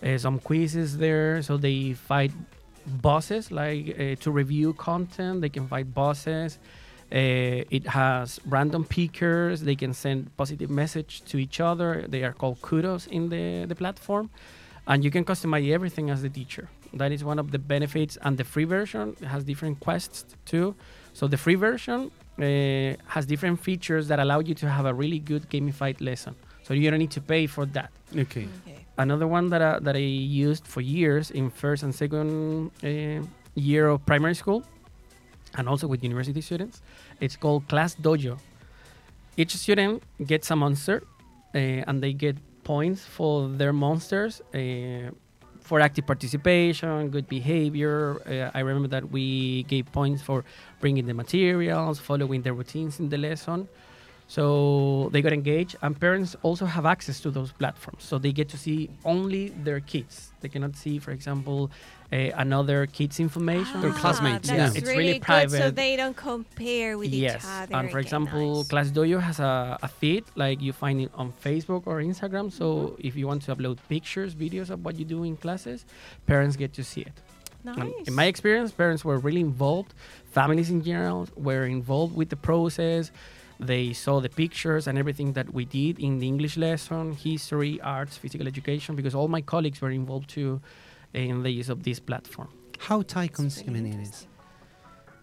uh, 0.03 0.19
some 0.19 0.39
quizzes 0.39 0.99
there, 0.99 1.43
so 1.43 1.57
they 1.57 1.95
fight 1.95 2.33
bosses 2.87 3.51
like 3.51 3.97
uh, 3.99 4.17
to 4.23 4.31
review 4.31 4.73
content. 4.75 5.41
They 5.41 5.49
can 5.49 5.69
fight 5.69 5.95
bosses. 5.95 6.59
Uh, 7.13 7.69
it 7.71 7.87
has 7.87 8.41
random 8.47 8.85
pickers. 8.85 9.61
They 9.63 9.77
can 9.77 9.93
send 9.93 10.35
positive 10.37 10.71
message 10.71 11.23
to 11.27 11.37
each 11.39 11.61
other. 11.61 12.07
They 12.09 12.25
are 12.25 12.33
called 12.33 12.63
kudos 12.63 13.07
in 13.07 13.29
the 13.29 13.67
the 13.67 13.75
platform, 13.75 14.31
and 14.87 15.05
you 15.05 15.11
can 15.11 15.25
customize 15.25 15.71
everything 15.71 16.11
as 16.11 16.23
the 16.23 16.31
teacher. 16.31 16.69
That 16.95 17.13
is 17.13 17.25
one 17.25 17.39
of 17.39 17.51
the 17.51 17.59
benefits. 17.59 18.19
And 18.23 18.37
the 18.37 18.45
free 18.45 18.65
version 18.65 19.17
has 19.27 19.45
different 19.45 19.81
quests 19.81 20.25
too. 20.45 20.75
So 21.13 21.27
the 21.27 21.37
free 21.37 21.55
version 21.55 22.11
uh, 22.39 22.97
has 23.07 23.27
different 23.27 23.61
features 23.61 24.09
that 24.09 24.19
allow 24.19 24.41
you 24.41 24.55
to 24.55 24.69
have 24.69 24.87
a 24.87 24.95
really 24.95 25.19
good 25.19 25.49
gamified 25.51 26.01
lesson. 26.01 26.35
So 26.63 26.75
you 26.75 26.91
don't 26.91 26.99
need 26.99 27.11
to 27.13 27.21
pay 27.21 27.47
for 27.47 27.67
that. 27.67 27.91
Okay. 28.17 28.49
okay. 28.67 28.87
Another 28.99 29.27
one 29.27 29.49
that 29.51 29.63
I, 29.63 29.79
that 29.81 29.97
I 29.97 29.99
used 29.99 30.67
for 30.67 30.81
years 30.81 31.31
in 31.31 31.51
first 31.51 31.83
and 31.83 31.95
second 31.95 32.71
uh, 32.85 33.27
year 33.55 33.89
of 33.89 34.05
primary 34.07 34.35
school, 34.35 34.63
and 35.57 35.69
also 35.69 35.87
with 35.87 36.03
university 36.03 36.41
students, 36.41 36.83
it's 37.21 37.37
called 37.37 37.69
Class 37.69 37.95
Dojo. 37.95 38.39
Each 39.37 39.55
student 39.57 40.03
gets 40.27 40.51
a 40.51 40.57
monster, 40.57 41.03
uh, 41.55 41.59
and 41.59 42.03
they 42.03 42.13
get 42.13 42.37
points 42.65 43.05
for 43.05 43.49
their 43.49 43.73
monsters. 43.73 44.41
For 45.63 45.81
active 45.81 46.07
participation, 46.07 47.09
good 47.11 47.29
behavior. 47.29 48.21
Uh, 48.27 48.51
I 48.57 48.61
remember 48.61 48.89
that 48.89 49.11
we 49.11 49.63
gave 49.65 49.91
points 49.93 50.21
for 50.21 50.45
bringing 50.81 51.07
the 51.07 51.15
materials, 51.15 51.99
following 51.99 52.43
the 52.43 52.53
routines 52.53 53.01
in 53.01 53.09
the 53.09 53.17
lesson. 53.17 53.69
So 54.37 55.11
they 55.13 55.21
got 55.27 55.35
engaged, 55.41 55.75
and 55.85 55.91
parents 56.07 56.31
also 56.47 56.65
have 56.77 56.87
access 56.95 57.21
to 57.25 57.29
those 57.37 57.51
platforms. 57.61 58.03
So 58.11 58.15
they 58.25 58.33
get 58.41 58.49
to 58.55 58.59
see 58.65 58.79
only 59.05 59.43
their 59.67 59.81
kids. 59.93 60.15
They 60.41 60.49
cannot 60.55 60.75
see, 60.83 60.95
for 61.05 61.13
example, 61.19 61.61
uh, 62.11 62.17
another 62.47 62.79
kid's 62.97 63.19
information. 63.29 63.77
Their 63.85 63.93
classmates, 64.03 64.49
Ah, 64.49 64.55
yeah. 64.55 64.61
That's 64.65 64.77
It's 64.79 64.89
really, 64.93 65.21
really 65.21 65.49
good, 65.49 65.51
so 65.63 65.71
they 65.85 65.95
don't 66.01 66.17
compare 66.31 66.93
with 67.03 67.11
yes, 67.13 67.45
each 67.45 67.51
other. 67.59 67.73
Yes, 67.73 67.79
and 67.79 67.91
for 67.93 67.99
Okay, 67.99 68.07
example, 68.07 68.47
nice. 68.57 68.69
Class 68.73 68.89
Dojo 68.97 69.19
has 69.29 69.39
a, 69.53 69.53
a 69.83 69.89
feed 69.99 70.25
like 70.45 70.59
you 70.67 70.73
find 70.85 70.97
it 71.05 71.11
on 71.23 71.29
Facebook 71.47 71.83
or 71.91 71.97
Instagram. 72.13 72.47
So 72.61 72.67
Mm-hmm. 72.73 73.09
if 73.09 73.13
you 73.19 73.27
want 73.31 73.41
to 73.47 73.51
upload 73.55 73.77
pictures, 73.95 74.31
videos 74.45 74.69
of 74.75 74.79
what 74.85 74.95
you 75.01 75.05
do 75.15 75.19
in 75.29 75.37
classes, 75.45 75.79
parents 76.33 76.55
get 76.63 76.71
to 76.79 76.83
see 76.93 77.03
it. 77.11 77.17
nice. 77.65 77.77
And 77.81 77.93
in 78.09 78.15
my 78.21 78.27
experience, 78.33 78.71
parents 78.85 79.03
were 79.09 79.19
really 79.27 79.43
involved. 79.51 79.91
Families 80.39 80.69
in 80.75 80.81
general 80.91 81.21
were 81.49 81.67
involved 81.79 82.15
with 82.21 82.29
the 82.35 82.41
process. 82.51 83.05
They 83.61 83.93
saw 83.93 84.21
the 84.21 84.29
pictures 84.29 84.87
and 84.87 84.99
everything 84.99 85.33
that 85.35 85.53
we 85.53 85.65
did 85.65 85.99
in 85.99 86.19
the 86.19 86.27
English 86.27 86.57
lesson, 86.57 87.13
history, 87.13 87.81
arts, 87.81 88.17
physical 88.17 88.47
education, 88.47 88.97
because 88.97 89.15
all 89.15 89.29
my 89.29 89.41
colleagues 89.41 89.81
were 89.81 89.91
involved 89.91 90.29
too 90.31 90.61
in 91.15 91.43
the 91.43 91.51
use 91.51 91.69
of 91.69 91.83
this 91.83 92.01
platform. 92.01 92.49
How 92.79 93.03
time 93.03 93.29
consuming 93.29 93.87
it 93.87 94.01
is? 94.09 94.27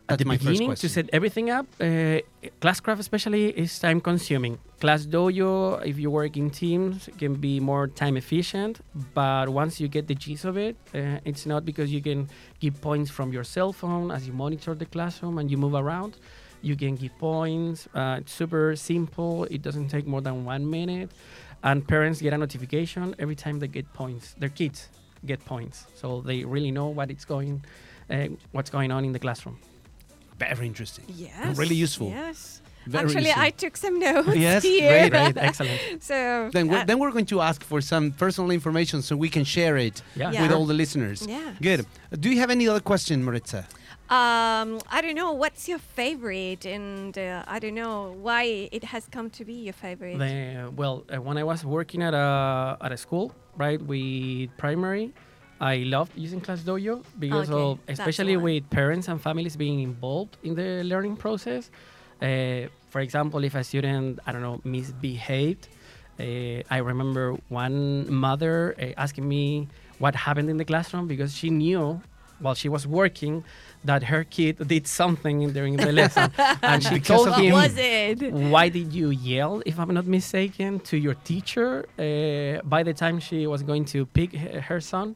At 0.07 0.17
the 0.17 0.25
my 0.25 0.37
first 0.37 0.47
beginning, 0.47 0.75
to 0.75 0.89
set 0.89 1.07
everything 1.13 1.51
up, 1.51 1.67
uh, 1.79 2.21
Classcraft 2.61 2.97
especially 2.97 3.49
is 3.49 3.77
time 3.77 4.01
consuming. 4.01 4.57
Class 4.79 5.05
Dojo, 5.05 5.85
if 5.85 5.99
you 5.99 6.09
work 6.09 6.35
in 6.35 6.49
teams, 6.49 7.09
can 7.19 7.35
be 7.35 7.59
more 7.59 7.87
time 7.87 8.17
efficient. 8.17 8.79
But 9.13 9.49
once 9.49 9.79
you 9.79 9.87
get 9.87 10.07
the 10.07 10.15
gist 10.15 10.45
of 10.45 10.57
it, 10.57 10.77
uh, 10.95 11.19
it's 11.25 11.45
not 11.45 11.63
because 11.63 11.91
you 11.91 12.01
can 12.01 12.27
give 12.59 12.81
points 12.81 13.11
from 13.11 13.31
your 13.31 13.43
cell 13.43 13.71
phone 13.71 14.09
as 14.09 14.25
you 14.25 14.33
monitor 14.33 14.73
the 14.73 14.87
classroom 14.87 15.37
and 15.37 15.51
you 15.51 15.57
move 15.57 15.75
around. 15.75 16.17
You 16.61 16.75
can 16.75 16.95
give 16.95 17.17
points. 17.17 17.87
Uh, 17.93 18.17
it's 18.21 18.33
super 18.33 18.75
simple. 18.75 19.45
It 19.45 19.61
doesn't 19.61 19.87
take 19.89 20.05
more 20.07 20.21
than 20.21 20.45
one 20.45 20.69
minute. 20.69 21.09
And 21.63 21.85
parents 21.87 22.21
get 22.21 22.33
a 22.33 22.37
notification 22.37 23.15
every 23.19 23.35
time 23.35 23.59
they 23.59 23.67
get 23.67 23.91
points. 23.93 24.33
Their 24.39 24.49
kids 24.49 24.89
get 25.25 25.43
points, 25.45 25.85
so 25.95 26.21
they 26.21 26.45
really 26.45 26.71
know 26.71 26.87
what 26.87 27.11
it's 27.11 27.25
going, 27.25 27.65
uh, 28.09 28.27
what's 28.53 28.69
going 28.69 28.91
on 28.91 29.03
in 29.03 29.11
the 29.11 29.19
classroom. 29.19 29.57
Very 30.37 30.67
interesting. 30.67 31.03
Yes. 31.09 31.57
really 31.57 31.75
useful. 31.75 32.09
Yes. 32.09 32.61
Very 32.87 33.03
Actually, 33.05 33.25
useful. 33.25 33.41
I 33.43 33.49
took 33.49 33.75
some 33.75 33.99
notes 33.99 34.35
Yes, 34.35 34.63
here. 34.63 35.09
Great, 35.09 35.33
great, 35.33 35.37
excellent. 35.37 35.81
so 36.01 36.49
Then 36.53 36.69
we're, 36.69 36.77
uh, 36.77 36.85
then 36.85 36.97
we're 36.97 37.11
going 37.11 37.25
to 37.25 37.41
ask 37.41 37.61
for 37.61 37.81
some 37.81 38.11
personal 38.13 38.49
information 38.51 39.01
so 39.01 39.17
we 39.17 39.27
can 39.27 39.43
share 39.43 39.75
it 39.75 40.01
Yeah. 40.15 40.31
Yeah. 40.31 40.43
with 40.43 40.53
all 40.53 40.65
the 40.65 40.73
listeners. 40.73 41.27
yeah. 41.27 41.53
Good. 41.61 41.85
Do 42.17 42.29
you 42.29 42.39
have 42.39 42.49
any 42.49 42.69
other 42.69 42.79
question, 42.79 43.23
Maritza? 43.25 43.67
Um, 44.09 44.79
I 44.89 45.01
don't 45.01 45.13
know. 45.13 45.33
What's 45.33 45.69
your 45.69 45.77
favorite, 45.77 46.65
and 46.65 47.15
uh, 47.15 47.43
I 47.47 47.59
don't 47.59 47.75
know 47.75 48.15
why 48.19 48.67
it 48.71 48.83
has 48.85 49.07
come 49.07 49.29
to 49.31 49.45
be 49.45 49.53
your 49.53 49.73
favorite. 49.73 50.17
The, 50.17 50.71
well, 50.75 51.05
uh, 51.13 51.21
when 51.21 51.37
I 51.37 51.43
was 51.43 51.63
working 51.63 52.01
at 52.01 52.15
a 52.15 52.77
at 52.81 52.91
a 52.91 52.97
school, 52.97 53.35
right, 53.55 53.79
with 53.79 54.49
primary, 54.57 55.13
I 55.61 55.77
loved 55.85 56.13
using 56.15 56.41
Class 56.41 56.61
Dojo 56.61 57.03
because 57.19 57.51
Okay, 57.51 57.61
of 57.61 57.79
especially 57.87 58.35
with 58.35 58.67
parents 58.71 59.07
and 59.09 59.21
families 59.21 59.55
being 59.55 59.79
involved 59.81 60.37
in 60.41 60.55
the 60.55 60.83
learning 60.83 61.15
process. 61.15 61.69
Uh, 62.19 62.65
for 62.89 63.01
example, 63.01 63.43
if 63.43 63.53
a 63.53 63.63
student 63.63 64.19
I 64.25 64.31
don't 64.31 64.41
know 64.41 64.59
misbehaved, 64.63 65.67
uh, 66.19 66.23
I 66.71 66.77
remember 66.77 67.37
one 67.49 68.11
mother 68.11 68.73
uh, 68.81 68.85
asking 68.97 69.27
me 69.27 69.67
what 69.99 70.15
happened 70.15 70.49
in 70.49 70.57
the 70.57 70.65
classroom 70.65 71.05
because 71.07 71.35
she 71.35 71.51
knew 71.51 72.01
while 72.39 72.55
she 72.55 72.69
was 72.69 72.87
working 72.87 73.43
that 73.83 74.03
her 74.03 74.23
kid 74.23 74.67
did 74.67 74.87
something 74.87 75.51
during 75.53 75.77
the 75.77 75.91
lesson 75.91 76.31
and 76.61 76.83
she 76.87 76.95
Because 76.95 77.25
told 77.25 77.35
him 77.35 77.53
was 77.53 77.75
it? 77.77 78.21
why 78.33 78.69
did 78.69 78.93
you 78.93 79.09
yell, 79.09 79.61
if 79.65 79.79
I'm 79.79 79.93
not 79.93 80.05
mistaken, 80.05 80.79
to 80.81 80.97
your 80.97 81.13
teacher 81.15 81.85
uh, 81.97 82.61
by 82.67 82.83
the 82.83 82.93
time 82.93 83.19
she 83.19 83.47
was 83.47 83.63
going 83.63 83.85
to 83.85 84.05
pick 84.05 84.33
her 84.35 84.81
son? 84.81 85.15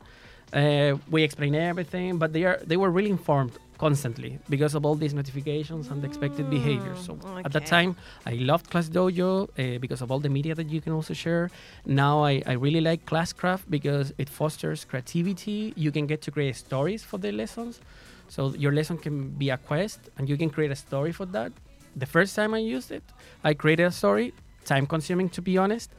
Uh, 0.53 0.95
we 1.09 1.23
explained 1.23 1.55
everything, 1.55 2.17
but 2.17 2.31
they 2.31 2.43
are 2.43 2.59
they 2.63 2.77
were 2.77 2.91
really 2.91 3.09
informed 3.09 3.53
constantly 3.79 4.37
because 4.49 4.75
of 4.75 4.85
all 4.85 4.95
these 4.95 5.13
notifications 5.13 5.89
and 5.89 6.01
the 6.03 6.07
expected 6.07 6.47
behavior. 6.49 6.95
So 6.95 7.17
at 7.43 7.51
that 7.53 7.65
time, 7.65 7.95
I 8.25 8.33
loved 8.35 8.69
Class 8.69 8.87
Dojo 8.87 9.33
uh, 9.49 9.79
because 9.79 10.01
of 10.03 10.11
all 10.11 10.19
the 10.19 10.29
media 10.29 10.53
that 10.55 10.69
you 10.69 10.79
can 10.79 10.93
also 10.93 11.13
share. 11.15 11.49
Now 11.85 12.23
I, 12.23 12.43
I 12.45 12.53
really 12.53 12.81
like 12.81 13.05
Classcraft 13.07 13.63
because 13.69 14.13
it 14.19 14.29
fosters 14.29 14.85
creativity. 14.85 15.73
You 15.75 15.91
can 15.91 16.05
get 16.05 16.21
to 16.21 16.31
create 16.31 16.55
stories 16.55 17.03
for 17.03 17.17
the 17.17 17.31
lessons. 17.31 17.81
So 18.27 18.53
your 18.55 18.71
lesson 18.71 18.97
can 18.97 19.29
be 19.29 19.49
a 19.49 19.57
quest, 19.57 20.09
and 20.17 20.27
you 20.29 20.37
can 20.37 20.49
create 20.49 20.71
a 20.71 20.75
story 20.75 21.11
for 21.11 21.25
that. 21.27 21.51
The 21.95 22.05
first 22.05 22.35
time 22.35 22.53
I 22.53 22.59
used 22.59 22.91
it, 22.91 23.03
I 23.43 23.53
created 23.53 23.83
a 23.83 23.91
story, 23.91 24.33
time 24.65 24.85
consuming 24.87 25.29
to 25.29 25.41
be 25.41 25.57
honest. 25.57 25.91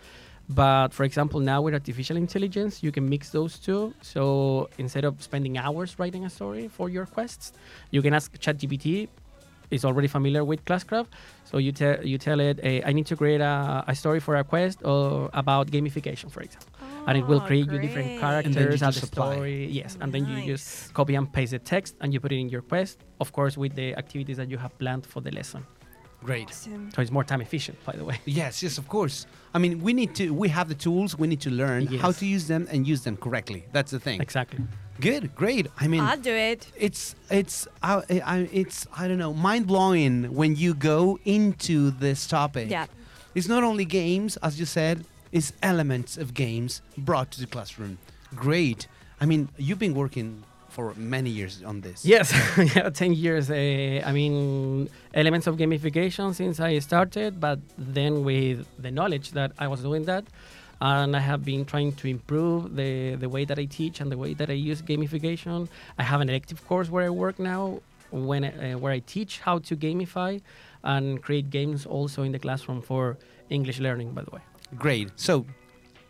But 0.48 0.92
for 0.92 1.04
example, 1.04 1.40
now 1.40 1.62
with 1.62 1.72
artificial 1.74 2.16
intelligence, 2.16 2.82
you 2.82 2.92
can 2.92 3.08
mix 3.08 3.30
those 3.30 3.58
two. 3.58 3.94
So 4.02 4.68
instead 4.76 5.04
of 5.04 5.22
spending 5.22 5.56
hours 5.56 5.98
writing 5.98 6.24
a 6.26 6.30
story 6.30 6.68
for 6.68 6.90
your 6.90 7.06
quests, 7.06 7.52
you 7.90 8.02
can 8.02 8.12
ask 8.12 8.36
ChatGPT. 8.38 9.08
It's 9.70 9.84
already 9.84 10.08
familiar 10.08 10.44
with 10.44 10.64
Classcraft, 10.66 11.06
so 11.44 11.58
you 11.58 11.72
tell 11.72 11.96
you 12.04 12.18
tell 12.18 12.38
it, 12.38 12.60
eh, 12.62 12.82
I 12.84 12.92
need 12.92 13.06
to 13.06 13.16
create 13.16 13.40
a, 13.40 13.82
a 13.88 13.94
story 13.94 14.20
for 14.20 14.36
a 14.36 14.44
quest 14.44 14.84
or 14.84 15.30
about 15.32 15.68
gamification, 15.68 16.30
for 16.30 16.42
example, 16.42 16.68
and 17.06 17.18
it 17.18 17.26
will 17.26 17.40
Oh, 17.42 17.46
create 17.46 17.70
you 17.70 17.78
different 17.78 18.20
characters, 18.20 18.46
And 18.46 18.54
then 18.54 18.72
you 18.72 18.78
just 18.78 19.00
the 19.00 19.06
apply. 19.06 19.34
story, 19.34 19.66
yes, 19.66 19.96
and 20.00 20.12
then 20.12 20.26
you 20.26 20.46
just 20.46 20.92
copy 20.94 21.14
and 21.14 21.30
paste 21.32 21.52
the 21.52 21.58
text 21.58 21.94
and 22.00 22.12
you 22.12 22.20
put 22.20 22.32
it 22.32 22.38
in 22.38 22.48
your 22.48 22.62
quest, 22.62 22.98
of 23.20 23.32
course, 23.32 23.56
with 23.56 23.74
the 23.74 23.94
activities 23.96 24.36
that 24.38 24.48
you 24.50 24.58
have 24.58 24.72
planned 24.78 25.04
for 25.06 25.20
the 25.20 25.30
lesson. 25.30 25.64
Great. 26.22 26.48
Awesome. 26.48 26.90
So 26.94 27.02
it's 27.02 27.10
more 27.10 27.24
time 27.24 27.42
efficient, 27.42 27.76
by 27.84 27.92
the 27.92 28.04
way. 28.04 28.18
Yes, 28.24 28.62
yes, 28.62 28.78
of 28.78 28.88
course. 28.88 29.26
I 29.52 29.58
mean, 29.58 29.82
we 29.82 29.92
need 29.92 30.14
to. 30.14 30.30
We 30.32 30.48
have 30.48 30.68
the 30.70 30.74
tools. 30.74 31.18
We 31.18 31.26
need 31.26 31.42
to 31.42 31.50
learn 31.50 31.86
how 31.98 32.12
to 32.12 32.24
use 32.24 32.46
them 32.46 32.66
and 32.72 32.86
use 32.88 33.02
them 33.02 33.16
correctly. 33.18 33.64
That's 33.72 33.90
the 33.90 34.00
thing. 34.00 34.20
Exactly. 34.22 34.60
Good, 35.00 35.34
great. 35.34 35.66
I 35.78 35.86
mean, 35.86 36.00
I'll 36.00 36.16
do 36.16 36.32
it. 36.32 36.60
it's 36.76 37.14
it's 37.28 37.66
uh, 37.82 38.00
I, 38.08 38.20
I, 38.24 38.48
it's 38.52 38.86
I 38.96 39.06
don't 39.08 39.18
know, 39.18 39.34
mind 39.34 39.66
blowing 39.66 40.32
when 40.34 40.56
you 40.56 40.72
go 40.72 41.18
into 41.26 41.90
this 41.90 42.26
topic. 42.26 42.70
Yeah. 42.70 42.86
It's 43.34 43.48
not 43.48 43.62
only 43.64 43.84
games, 43.84 44.38
as 44.38 44.58
you 44.58 44.64
said, 44.66 45.04
it's 45.34 45.52
elements 45.62 46.16
of 46.16 46.32
games 46.32 46.80
brought 46.96 47.32
to 47.32 47.40
the 47.40 47.46
classroom. 47.46 47.98
Great. 48.34 48.86
I 49.20 49.26
mean, 49.26 49.48
you've 49.58 49.80
been 49.80 49.94
working 49.94 50.44
for 50.68 50.94
many 50.96 51.28
years 51.28 51.62
on 51.64 51.80
this. 51.80 52.04
Yes, 52.04 52.32
yeah, 52.74 52.88
10 52.88 53.12
years. 53.14 53.50
Uh, 53.50 54.02
I 54.08 54.12
mean, 54.12 54.88
elements 55.12 55.46
of 55.48 55.56
gamification 55.56 56.34
since 56.34 56.60
I 56.60 56.78
started, 56.78 57.40
but 57.40 57.58
then 57.76 58.24
with 58.24 58.66
the 58.78 58.92
knowledge 58.92 59.32
that 59.32 59.50
I 59.58 59.66
was 59.66 59.82
doing 59.82 60.04
that, 60.04 60.24
and 60.80 61.16
I 61.16 61.20
have 61.20 61.44
been 61.44 61.64
trying 61.64 61.92
to 61.92 62.08
improve 62.08 62.76
the, 62.76 63.16
the 63.16 63.28
way 63.28 63.44
that 63.44 63.58
I 63.58 63.64
teach 63.64 64.00
and 64.00 64.12
the 64.12 64.18
way 64.18 64.34
that 64.34 64.50
I 64.50 64.54
use 64.70 64.82
gamification. 64.82 65.68
I 65.98 66.04
have 66.04 66.20
an 66.20 66.28
elective 66.28 66.64
course 66.68 66.90
where 66.90 67.04
I 67.04 67.10
work 67.10 67.38
now, 67.38 67.80
when 68.10 68.44
uh, 68.44 68.74
where 68.74 68.92
I 68.92 69.00
teach 69.00 69.40
how 69.40 69.58
to 69.60 69.76
gamify 69.76 70.40
and 70.84 71.20
create 71.22 71.50
games 71.50 71.86
also 71.86 72.22
in 72.22 72.30
the 72.30 72.38
classroom 72.38 72.82
for 72.82 73.16
English 73.50 73.80
learning. 73.80 74.12
By 74.12 74.22
the 74.22 74.30
way, 74.30 74.40
Great. 74.78 75.10
So, 75.16 75.46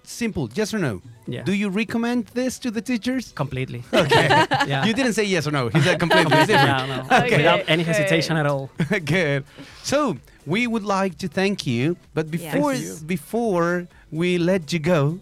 simple, 0.03 0.51
yes 0.55 0.73
or 0.75 0.79
no? 0.79 1.01
yeah, 1.27 1.43
Do 1.43 1.53
you 1.55 1.71
recommend 1.71 2.27
this 2.35 2.59
to 2.61 2.71
the 2.71 2.83
teachers? 2.83 3.33
completely. 3.33 3.83
Okay. 3.93 4.27
yeah. 4.67 4.85
You 4.85 4.93
didn't 4.93 5.15
say 5.15 5.25
yes 5.25 5.47
or 5.47 5.51
no. 5.53 5.69
He 5.69 5.81
said 5.81 5.99
completely. 5.99 6.37
It's 6.37 6.47
different. 6.47 6.89
yeah, 6.89 7.07
no. 7.11 7.17
Okay, 7.25 7.37
without 7.39 7.65
any 7.69 7.85
great. 7.85 7.97
hesitation 7.97 8.37
at 8.37 8.47
all. 8.47 8.71
Good. 9.05 9.45
So 9.83 10.17
we 10.47 10.67
would 10.67 10.85
like 10.85 11.17
to 11.19 11.29
thank 11.29 11.67
you, 11.67 11.97
but 12.13 12.31
before 12.31 12.75
Thank 12.75 12.85
you. 12.85 12.97
before 13.07 13.89
we 14.11 14.37
let 14.39 14.73
you 14.73 14.79
go, 14.79 15.19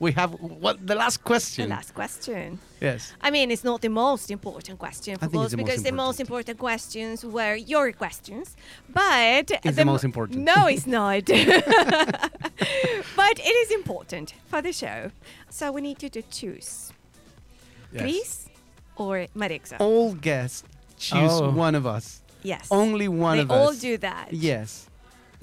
we 0.00 0.12
have 0.12 0.30
what 0.40 0.86
the 0.86 0.94
last 0.94 1.24
question. 1.24 1.68
The 1.68 1.74
last 1.76 1.92
question. 1.94 2.58
Yes. 2.80 3.12
I 3.20 3.30
mean, 3.30 3.50
it's 3.50 3.64
not 3.64 3.80
the 3.80 3.88
most 3.88 4.30
important 4.30 4.78
question 4.78 5.16
for 5.16 5.26
think 5.26 5.44
us 5.44 5.50
the 5.50 5.56
most 5.56 5.66
because 5.66 5.82
the 5.82 5.92
most 5.92 6.20
important. 6.20 6.48
important 6.50 6.58
questions 6.58 7.24
were 7.24 7.54
your 7.56 7.92
questions. 7.92 8.56
But 8.88 9.50
It's 9.64 9.76
the 9.76 9.84
most 9.84 10.04
important. 10.04 10.38
No, 10.44 10.66
it's 10.68 10.86
not. 10.98 11.24
but 13.16 13.38
it 13.38 13.56
is 13.64 13.70
important 13.72 14.34
for 14.46 14.62
the 14.62 14.72
show. 14.72 15.10
So 15.50 15.72
we 15.72 15.80
need 15.80 16.02
you 16.02 16.08
to 16.10 16.22
choose 16.22 16.92
Yes. 17.92 18.02
Chris 18.02 18.48
or 18.96 19.26
Maritza. 19.34 19.76
All 19.78 20.14
guests 20.14 20.62
choose 20.98 21.32
Oh. 21.40 21.50
one 21.50 21.74
of 21.74 21.86
us. 21.86 22.22
yes. 22.42 22.68
Only 22.70 23.08
one 23.08 23.36
they 23.38 23.42
of 23.42 23.50
us. 23.50 23.56
They 23.56 23.62
all 23.64 23.72
do 23.72 23.96
that. 23.98 24.32
Yes. 24.32 24.87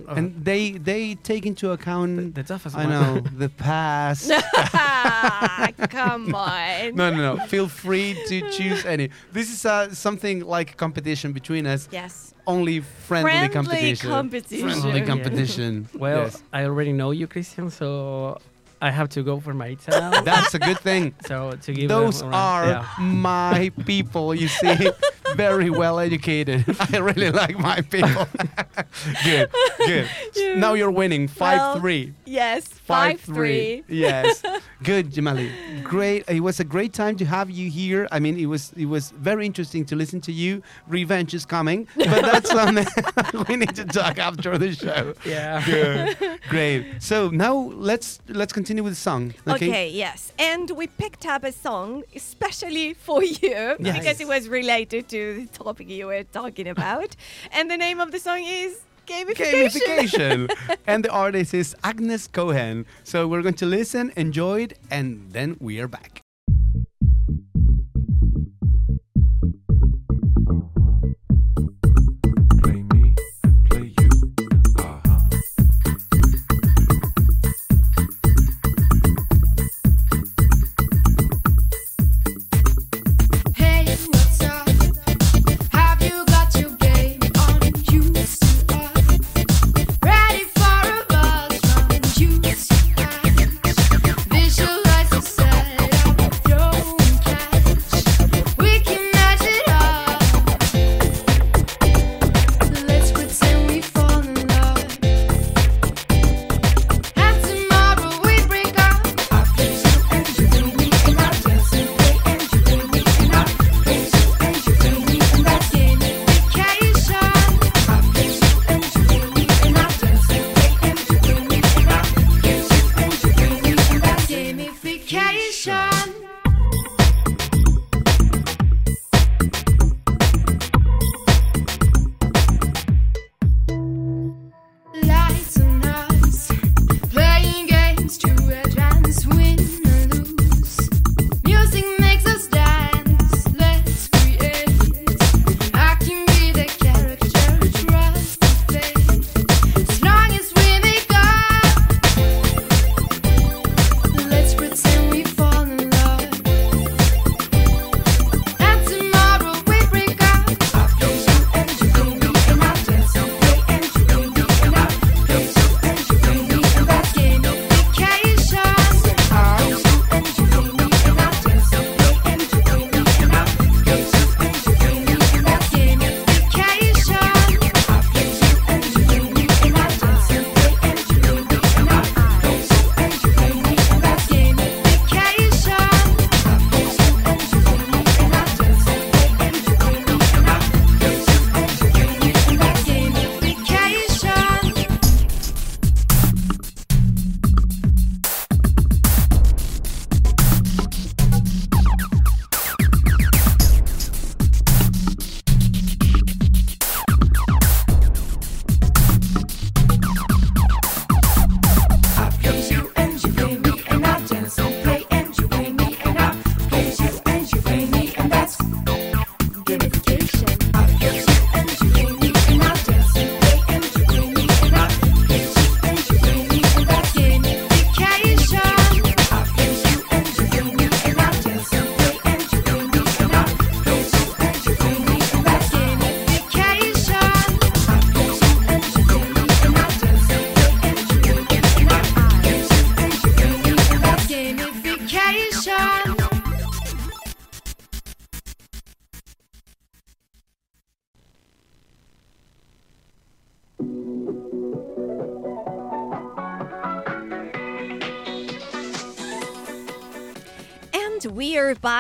Oh. 0.08 0.14
And 0.14 0.44
they 0.44 0.72
they 0.72 1.16
take 1.16 1.46
into 1.46 1.72
account 1.72 2.36
the 2.36 2.44
toughest 2.44 2.76
I 2.76 2.80
one. 2.86 2.90
know 2.90 3.20
the 3.38 3.50
past. 3.50 4.30
Come 5.90 6.36
on. 6.36 6.96
no, 6.96 7.10
no, 7.10 7.36
no. 7.36 7.46
Feel 7.48 7.68
free 7.68 8.16
to 8.28 8.42
choose 8.52 8.86
any. 8.86 9.10
This 9.32 9.52
is 9.52 9.66
uh, 9.66 9.94
something 9.94 10.42
like 10.46 10.72
a 10.72 10.76
competition 10.76 11.32
between 11.34 11.66
us. 11.66 11.88
Yes. 11.92 12.34
Only 12.48 12.82
friendly, 12.82 13.32
Friendly 13.32 13.50
competition. 13.54 14.10
competition. 14.10 14.70
Friendly 14.70 15.00
Yeah. 15.00 15.06
competition. 15.06 15.90
Well, 15.96 16.24
Yes. 16.26 16.44
I 16.54 16.66
already 16.66 16.92
know 16.94 17.12
you, 17.12 17.28
Cristian, 17.28 17.72
so 17.72 18.38
I 18.82 18.92
have 18.92 19.10
to 19.10 19.24
go 19.24 19.40
for 19.40 19.54
Maritza 19.54 19.92
now. 19.92 20.22
That's 20.22 20.54
a 20.54 20.60
good 20.60 20.80
thing. 20.80 21.16
so 21.26 21.54
to 21.64 21.74
give 21.74 21.90
Those 21.90 22.20
them 22.20 22.34
are 22.34 22.68
yeah. 22.68 22.86
my 23.00 23.72
people, 23.86 24.36
you 24.36 24.48
see. 24.48 24.92
Very 25.36 25.70
well 25.70 26.00
educated. 26.00 26.66
I 26.94 26.98
really 26.98 27.32
like 27.32 27.58
my 27.60 27.82
people. 27.82 28.28
good, 29.24 29.50
good. 29.86 30.10
Yeah. 30.36 30.56
Now 30.60 30.74
you're 30.74 30.92
winning 30.92 31.28
5 31.28 31.58
Well, 31.58 31.80
3. 31.80 32.14
Yes. 32.26 32.68
Five 32.86 33.20
three. 33.22 33.82
three. 33.88 33.98
Yes. 33.98 34.44
Good, 34.84 35.12
Jamali. 35.12 35.50
Great. 35.84 36.24
It 36.30 36.42
was 36.42 36.60
a 36.60 36.64
great 36.64 36.94
time 36.94 37.16
to 37.18 37.26
have 37.26 37.50
you 37.50 37.68
here. 37.68 38.08
I 38.12 38.20
mean, 38.20 38.38
it 38.38 38.46
was 38.46 38.74
it 38.78 38.86
was 38.86 39.10
very 39.10 39.46
interesting 39.48 39.86
to 39.86 39.96
listen 39.96 40.22
to 40.22 40.32
you. 40.32 40.62
Revenge 40.88 41.34
is 41.34 41.46
coming, 41.48 41.88
but 41.96 42.22
that's 42.32 42.52
something 42.52 42.86
we 43.50 43.56
need 43.56 43.76
to 43.76 43.86
talk 43.86 44.20
after 44.20 44.56
the 44.60 44.72
show. 44.74 45.14
Yeah. 45.26 45.66
Good. 45.66 46.40
Great. 46.48 47.02
So 47.02 47.30
now 47.30 47.56
let's 47.90 48.20
let's 48.28 48.54
continue 48.54 48.84
with 48.84 48.94
the 48.94 49.04
song. 49.10 49.34
Okay. 49.48 49.68
Okay, 49.68 49.90
yes. 49.90 50.32
And 50.38 50.70
we 50.70 50.86
picked 50.86 51.26
up 51.26 51.44
a 51.44 51.52
song 51.52 52.04
especially 52.16 52.94
for 52.94 53.24
you 53.24 53.78
because 53.80 54.20
it 54.22 54.28
was 54.28 54.48
related 54.48 55.10
to 55.10 55.25
the 55.34 55.48
topic 55.48 55.90
you 55.90 56.08
were 56.08 56.24
talking 56.24 56.68
about. 56.68 57.16
and 57.52 57.70
the 57.70 57.78
name 57.78 58.00
of 58.00 58.12
the 58.12 58.20
song 58.20 58.44
is 58.44 58.82
Gamification. 59.08 59.70
Gamification. 59.70 60.78
and 60.88 61.06
the 61.06 61.12
artist 61.12 61.54
is 61.54 61.76
Agnes 61.84 62.28
Cohen. 62.28 62.86
So 63.04 63.28
we're 63.28 63.42
going 63.42 63.56
to 63.56 63.66
listen, 63.66 64.12
enjoy 64.16 64.64
it, 64.64 64.78
and 64.90 65.32
then 65.32 65.58
we 65.60 65.80
are 65.80 65.88
back. 65.88 66.25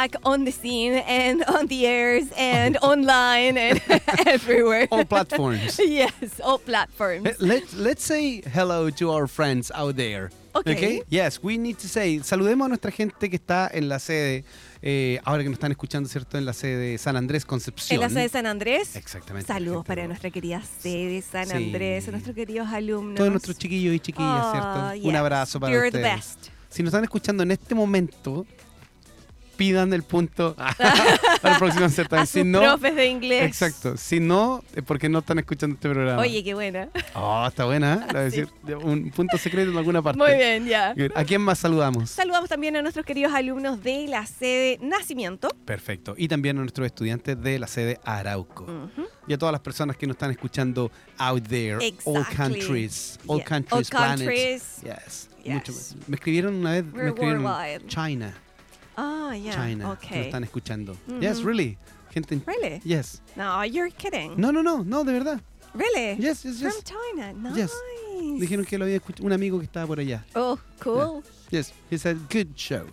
Back 0.05 0.15
on 0.23 0.45
the 0.45 0.51
scene 0.51 0.93
and 1.07 1.43
on 1.47 1.67
the 1.67 1.85
airs 1.85 2.25
and 2.37 2.77
online 2.81 3.57
and 3.57 3.81
everywhere. 4.27 4.87
All 4.91 5.05
platforms. 5.05 5.79
yes, 5.79 6.11
all 6.43 6.59
platforms. 6.59 7.25
Eh, 7.27 7.33
Let's 7.39 7.73
let's 7.73 8.03
say 8.03 8.41
hello 8.53 8.89
to 8.91 9.11
our 9.11 9.27
friends 9.27 9.71
out 9.73 9.95
there. 9.95 10.29
Okay. 10.55 11.01
Yes, 11.09 11.41
we 11.43 11.57
need 11.57 11.77
to 11.79 11.87
say. 11.87 12.19
Saludemos 12.23 12.65
a 12.65 12.69
nuestra 12.69 12.89
gente 12.91 13.29
que 13.29 13.35
está 13.37 13.69
en 13.73 13.89
la 13.89 13.99
sede. 13.99 14.45
eh, 14.81 15.19
ahora 15.25 15.41
que 15.43 15.49
nos 15.49 15.57
están 15.57 15.71
escuchando, 15.71 16.07
¿cierto? 16.07 16.37
En 16.37 16.45
la 16.45 16.53
sede 16.53 16.91
de 16.91 16.97
San 16.97 17.17
Andrés 17.17 17.43
Concepción. 17.43 17.95
En 17.95 18.01
la 18.01 18.09
sede 18.09 18.23
de 18.23 18.29
San 18.29 18.45
Andrés. 18.45 18.95
Exactamente. 18.95 19.47
Saludos 19.47 19.83
para 19.85 20.05
nuestra 20.07 20.29
querida 20.29 20.61
sede 20.61 21.21
San 21.23 21.47
Sí. 21.47 21.53
Andrés, 21.55 22.07
a 22.07 22.11
nuestros 22.11 22.35
queridos 22.35 22.67
alumnos. 22.69 23.15
Todos 23.17 23.31
nuestros 23.31 23.57
chiquillos 23.57 23.95
y 23.95 23.99
chiquillas, 23.99 24.51
¿cierto? 24.51 24.79
Un 25.07 25.11
yes. 25.11 25.15
abrazo 25.15 25.59
para 25.59 25.73
You're 25.73 25.91
the 25.91 25.97
ustedes. 25.97 26.15
best. 26.17 26.47
Si 26.69 26.83
nos 26.83 26.89
están 26.93 27.03
escuchando 27.03 27.43
en 27.43 27.51
este 27.51 27.73
momento, 27.75 28.45
pidan 29.55 29.93
el 29.93 30.03
punto 30.03 30.55
para 31.41 31.53
el 31.53 31.59
próximo 31.59 31.89
certamen. 31.89 32.27
Si 32.27 32.43
no, 32.43 32.59
profes 32.61 32.95
de 32.95 33.07
inglés. 33.07 33.43
exacto. 33.45 33.97
Si 33.97 34.19
no, 34.19 34.63
es 34.75 34.83
porque 34.83 35.09
no 35.09 35.19
están 35.19 35.39
escuchando 35.39 35.75
este 35.75 35.89
programa. 35.89 36.21
Oye, 36.21 36.43
qué 36.43 36.53
buena. 36.53 36.89
Oh, 37.13 37.45
está 37.47 37.65
buena, 37.65 37.93
¿eh? 37.95 38.13
La 38.13 38.29
Sí. 38.29 38.41
decir, 38.41 38.49
un 38.83 39.09
punto 39.11 39.37
secreto 39.37 39.71
en 39.71 39.77
alguna 39.77 40.01
parte. 40.01 40.17
Muy 40.17 40.35
bien, 40.35 40.65
ya. 40.67 40.93
¿A 41.15 41.23
quién 41.23 41.41
más 41.41 41.59
saludamos? 41.59 42.09
Saludamos 42.09 42.49
también 42.49 42.75
a 42.75 42.81
nuestros 42.81 43.05
queridos 43.05 43.33
alumnos 43.33 43.81
de 43.83 44.07
la 44.07 44.25
sede 44.25 44.77
Nacimiento. 44.81 45.49
Perfecto. 45.65 46.15
Y 46.17 46.27
también 46.27 46.57
a 46.57 46.61
nuestros 46.61 46.85
estudiantes 46.87 47.41
de 47.41 47.59
la 47.59 47.67
sede 47.67 47.99
Arauco. 48.03 48.63
Ujú. 48.63 49.07
Y 49.27 49.33
a 49.33 49.37
todas 49.37 49.51
las 49.51 49.61
personas 49.61 49.97
que 49.97 50.05
nos 50.07 50.15
están 50.15 50.31
escuchando 50.31 50.91
out 51.17 51.43
there. 51.47 51.75
All 52.05 52.17
Exactly. 52.17 52.35
countries. 52.35 53.19
All 53.27 53.37
Yeah. 53.37 53.45
countries, 53.47 53.73
All 53.93 53.97
planet. 53.99 54.17
countries. 54.19 54.63
Yes. 54.83 55.29
Yes. 55.43 55.53
Mucho. 55.53 55.73
Me 56.07 56.15
escribieron 56.15 56.55
una 56.55 56.71
vez, 56.71 56.85
me 56.85 56.91
We're 56.93 57.07
escribieron 57.09 57.45
worldwide. 57.45 57.87
China. 57.87 58.33
Ah, 58.97 59.33
yeah. 59.33 59.53
China. 59.55 59.91
Okay. 59.93 60.25
están 60.29 60.43
escuchando. 60.43 60.95
Mhm. 61.07 61.21
Yes, 61.21 61.41
really. 61.43 61.77
Gente 62.13 62.35
en- 62.35 62.43
Really? 62.45 62.81
Yes. 62.85 63.21
No, 63.35 63.63
you're 63.65 63.91
kidding. 63.91 64.35
No, 64.39 64.51
no, 64.51 64.61
no, 64.63 64.83
no, 64.83 65.03
de 65.03 65.11
verdad. 65.11 65.41
Really? 65.73 66.15
Yes, 66.17 66.43
yes, 66.45 66.59
From 66.61 66.71
yes. 66.71 66.83
China. 66.83 67.33
Nice. 67.33 67.55
Yes. 67.57 67.71
Dijeron 68.39 68.65
que 68.65 68.77
lo 68.77 68.85
había 68.85 68.95
escuchado 68.97 69.25
un 69.25 69.33
amigo 69.33 69.59
que 69.59 69.65
estaba 69.65 69.85
por 69.87 69.99
allá. 69.99 70.23
Oh, 70.35 70.57
cool. 70.81 71.21
Yes, 71.51 71.73
he 71.91 71.97
said 71.97 72.17
good 72.31 72.55
show. 72.55 72.85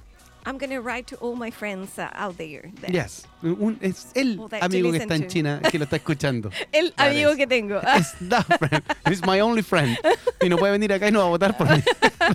I'm 0.44 0.58
gonna 0.58 0.80
write 0.80 1.06
to 1.14 1.16
all 1.20 1.36
my 1.36 1.50
friends 1.50 1.98
uh, 1.98 2.08
out 2.14 2.36
there. 2.36 2.70
then. 2.80 2.92
Yes. 2.92 3.26
Un- 3.42 3.78
es 3.80 4.06
el 4.14 4.36
that 4.50 4.62
amigo 4.62 4.90
que 4.92 4.98
está 4.98 5.14
en 5.16 5.22
to. 5.22 5.28
China 5.28 5.60
que 5.70 5.78
lo 5.78 5.84
está 5.84 5.96
escuchando. 5.96 6.50
El 6.72 6.92
That 6.94 7.08
amigo 7.08 7.30
is. 7.32 7.36
que 7.36 7.46
tengo. 7.46 7.80
Es 7.96 8.14
that 8.28 8.44
friend. 8.58 8.82
He's 9.08 9.20
my 9.26 9.40
only 9.40 9.62
friend. 9.62 9.96
Y 10.40 10.48
no 10.48 10.56
puede 10.58 10.72
venir 10.72 10.92
acá 10.92 11.08
y 11.08 11.12
no 11.12 11.20
va 11.20 11.24
a 11.26 11.28
votar 11.28 11.56
por 11.56 11.68
mí. 11.70 11.82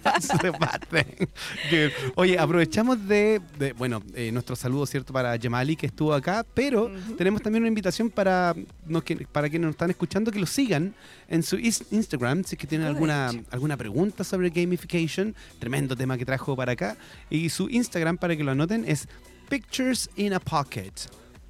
That's 0.04 0.28
the 0.42 0.52
bad 0.52 0.82
thing. 0.90 1.28
Good. 1.72 1.92
Oye, 2.16 2.38
aprovechamos 2.38 3.08
de, 3.08 3.42
de, 3.58 3.74
bueno, 3.74 4.04
eh, 4.16 4.32
nuestro 4.32 4.56
saludo, 4.56 4.86
¿cierto? 4.86 5.14
Para 5.14 5.36
Yamali 5.38 5.76
que 5.76 5.86
estuvo 5.88 6.14
acá, 6.14 6.46
pero 6.54 6.92
tenemos 7.18 7.42
también 7.42 7.64
una 7.64 7.70
invitación 7.70 8.10
para, 8.10 8.54
no, 8.86 9.02
que, 9.02 9.16
para 9.32 9.50
quienes 9.50 9.66
nos 9.68 9.76
están 9.76 9.90
escuchando 9.90 10.32
que 10.32 10.40
lo 10.40 10.46
sigan 10.46 10.94
en 11.30 11.44
su 11.44 11.58
Instagram, 11.58 12.44
si 12.44 12.56
es 12.56 12.60
que 12.60 12.68
tienen 12.68 12.88
alguna, 12.88 13.32
alguna 13.52 13.76
pregunta 13.78 14.24
sobre 14.24 14.50
gamification, 14.50 15.36
tremendo 15.60 15.96
tema 15.96 16.18
que 16.18 16.26
trajo 16.26 16.56
para 16.56 16.74
acá. 16.74 16.98
Y 17.30 17.50
su 17.50 17.70
Instagram, 17.70 17.97
para 18.20 18.36
que 18.36 18.44
lo 18.44 18.52
anoten, 18.52 18.86
es 18.88 19.08
Pictures 19.50 20.10
in 20.16 20.34
a 20.34 20.40
Pocket. 20.40 20.92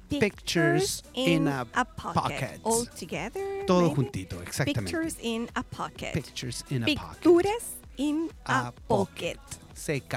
Pictures 0.08 1.02
in 1.14 1.46
a 1.48 1.66
pocket. 1.84 2.60
All 2.64 2.86
together. 2.98 3.64
Todo 3.66 3.82
maybe? 3.82 3.94
juntito, 3.96 4.40
exactamente. 4.42 4.90
Pictures 4.90 5.16
in 5.20 5.48
a 5.54 5.62
pocket. 5.62 6.12
Pictures 6.14 6.64
in 6.70 6.82
a 6.84 6.86
pocket. 6.94 7.20
Picturas 7.20 7.64
in 7.98 8.30
a, 8.46 8.68
A 8.68 8.72
pocket. 8.88 9.38
CK. 9.74 10.14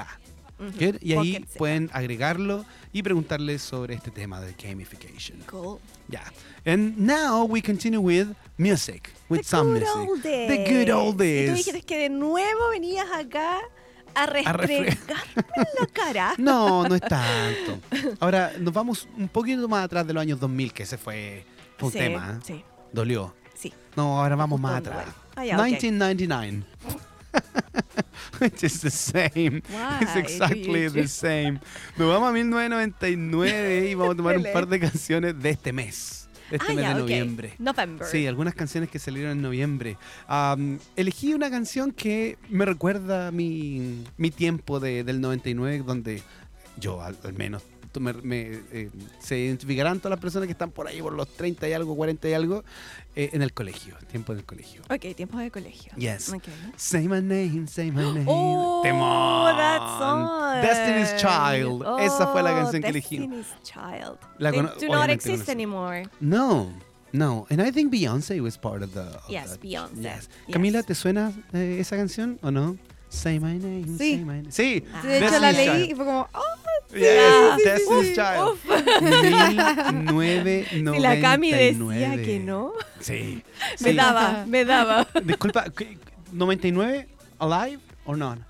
Y 1.00 1.12
ahí 1.12 1.32
Pocket 1.34 1.44
CK. 1.50 1.58
pueden 1.58 1.90
agregarlo 1.92 2.64
y 2.92 3.02
preguntarle 3.02 3.58
sobre 3.58 3.94
este 3.94 4.10
tema 4.10 4.40
de 4.40 4.54
gamification. 4.54 5.40
Cool. 5.46 5.78
Yeah. 6.08 6.22
And 6.64 6.96
now 6.98 7.44
we 7.44 7.60
continue 7.60 8.00
with 8.00 8.28
music, 8.56 9.10
with 9.28 9.40
The 9.42 9.44
some 9.48 9.72
good 9.74 9.82
music. 9.82 10.08
old 10.08 10.22
days. 10.22 10.48
The 10.48 10.72
good 10.72 10.90
old 10.90 11.14
Y 11.16 11.18
tú 11.18 11.22
days. 11.24 11.50
dijiste 11.66 11.82
que 11.82 11.98
de 11.98 12.08
nuevo 12.08 12.70
venías 12.70 13.10
acá 13.12 13.58
a 14.14 14.26
restregarme 14.26 14.98
la 15.78 15.86
cara. 15.92 16.34
No, 16.38 16.88
no 16.88 16.94
es 16.94 17.00
tanto. 17.00 17.78
Ahora 18.20 18.52
nos 18.58 18.72
vamos 18.72 19.08
un 19.16 19.28
poquito 19.28 19.68
más 19.68 19.84
atrás 19.84 20.06
de 20.06 20.12
los 20.12 20.20
años 20.20 20.40
2000, 20.40 20.72
que 20.72 20.82
ese 20.82 20.98
fue 20.98 21.44
un 21.80 21.92
sí, 21.92 21.98
tema. 21.98 22.38
¿eh? 22.38 22.44
Sí, 22.44 22.64
Dolió. 22.92 23.34
sí. 23.54 23.72
No, 23.96 24.20
ahora 24.20 24.36
vamos 24.36 24.60
más 24.60 24.78
atrás. 24.78 25.06
Ah, 25.36 25.42
ok. 25.42 25.64
1999. 25.64 26.62
Which 28.40 28.62
is 28.64 28.80
the 28.80 28.90
same. 28.90 29.62
Why 29.68 29.98
It's 30.02 30.16
exactly 30.16 30.88
the 30.88 31.08
same. 31.08 31.60
Nos 31.96 32.08
vamos 32.08 32.28
a 32.28 32.32
1999 32.32 33.90
y 33.90 33.94
vamos 33.94 34.14
a 34.14 34.16
tomar 34.16 34.36
un 34.36 34.44
par 34.52 34.66
de 34.66 34.80
canciones 34.80 35.40
de 35.40 35.50
este 35.50 35.72
mes. 35.72 36.21
Este 36.52 36.66
ah, 36.72 36.74
mes 36.74 36.88
de 36.88 36.94
noviembre. 36.94 37.54
November. 37.58 38.06
Sí, 38.06 38.26
algunas 38.26 38.54
canciones 38.54 38.90
que 38.90 38.98
salieron 38.98 39.32
en 39.32 39.42
noviembre. 39.42 39.96
Elegí 40.96 41.34
una 41.34 41.50
canción 41.50 41.92
que 41.92 42.38
me 42.48 42.64
recuerda 42.64 43.28
a 43.28 43.30
mi, 43.30 44.04
mi 44.16 44.30
tiempo 44.30 44.78
de- 44.80 45.04
del 45.04 45.20
99, 45.20 45.82
donde 45.86 46.22
yo 46.78 47.02
al, 47.02 47.16
al 47.24 47.32
menos 47.34 47.62
me- 48.00 48.12
me, 48.14 48.40
eh, 48.72 48.90
se 49.18 49.38
identificarán 49.38 49.98
todas 49.98 50.10
las 50.16 50.20
personas 50.20 50.46
que 50.46 50.52
están 50.52 50.70
por 50.70 50.86
ahí 50.86 51.00
por 51.02 51.12
los 51.12 51.28
30 51.28 51.68
y 51.68 51.72
algo, 51.72 51.94
40 51.96 52.28
y 52.28 52.32
algo, 52.34 52.64
eh, 53.16 53.30
en 53.32 53.42
el 53.42 53.52
colegio, 53.52 53.96
tiempo 54.10 54.34
del 54.34 54.44
colegio. 54.44 54.82
Ok, 54.90 55.14
tiempos 55.14 55.40
de 55.40 55.50
colegio. 55.50 55.92
Yes. 55.96 56.30
Ok. 56.32 56.44
Say 56.76 57.08
my 57.08 57.20
name, 57.20 57.66
say 57.68 57.90
my 57.90 58.02
name. 58.04 58.24
Oh, 58.26 58.80
Temón. 58.82 59.56
that 59.56 59.98
song. 59.98 60.62
Destiny's 60.62 61.16
Child. 61.16 61.84
Esa 62.00 62.26
fue 62.28 62.42
la 62.42 62.52
Oh, 62.52 62.62
canción 62.62 62.82
que 62.82 62.88
elegí. 62.88 63.18
Destiny's 63.18 63.46
Child. 63.62 64.18
La 64.38 64.50
They 64.50 64.60
do 64.62 64.88
not 64.92 65.08
exist 65.10 65.48
anymore. 65.48 66.08
No, 66.20 66.72
no. 67.12 67.46
And 67.50 67.60
I 67.60 67.70
think 67.72 67.92
Beyoncé 67.92 68.40
was 68.40 68.56
part 68.58 68.82
of 68.82 68.92
the. 68.92 69.00
of 69.00 69.28
Yes, 69.28 69.58
Beyoncé. 69.60 69.96
Yes. 70.02 70.28
Yes. 70.46 70.52
Camila, 70.52 70.82
¿te 70.82 70.94
suena 70.94 71.32
eh, 71.52 71.76
esa 71.80 71.96
canción 71.96 72.38
o 72.42 72.50
no? 72.50 72.76
Say 73.08 73.38
my 73.38 73.58
name. 73.58 73.84
Sí. 73.98 73.98
Say 73.98 74.24
my 74.24 74.32
name. 74.40 74.50
Sí. 74.52 74.84
Ah. 74.94 75.02
De 75.02 75.18
hecho, 75.18 75.38
la 75.38 75.52
Destiny's 75.52 75.78
leí 75.80 75.90
y 75.90 75.94
fue 75.94 76.06
como, 76.06 76.28
oh, 76.32 76.51
Yes, 76.92 77.32
sí, 77.56 77.62
sí, 77.62 77.64
Destiny's 77.64 78.06
sí. 78.06 78.14
Child. 78.14 78.48
Uf. 78.48 78.64
1999. 80.02 80.66
Si 80.94 81.00
la 81.00 81.20
Cami 81.20 81.50
decía 81.52 82.16
que 82.22 82.38
no, 82.40 82.72
Sí. 83.00 83.42
me 83.80 83.90
sí. 83.90 83.96
daba, 83.96 84.44
me 84.46 84.64
daba. 84.64 85.06
Disculpa, 85.24 85.64
¿qué- 85.76 85.98
¿99 86.32 87.06
alive 87.38 87.78
o 88.04 88.16
no? 88.16 88.36
no. 88.36 88.44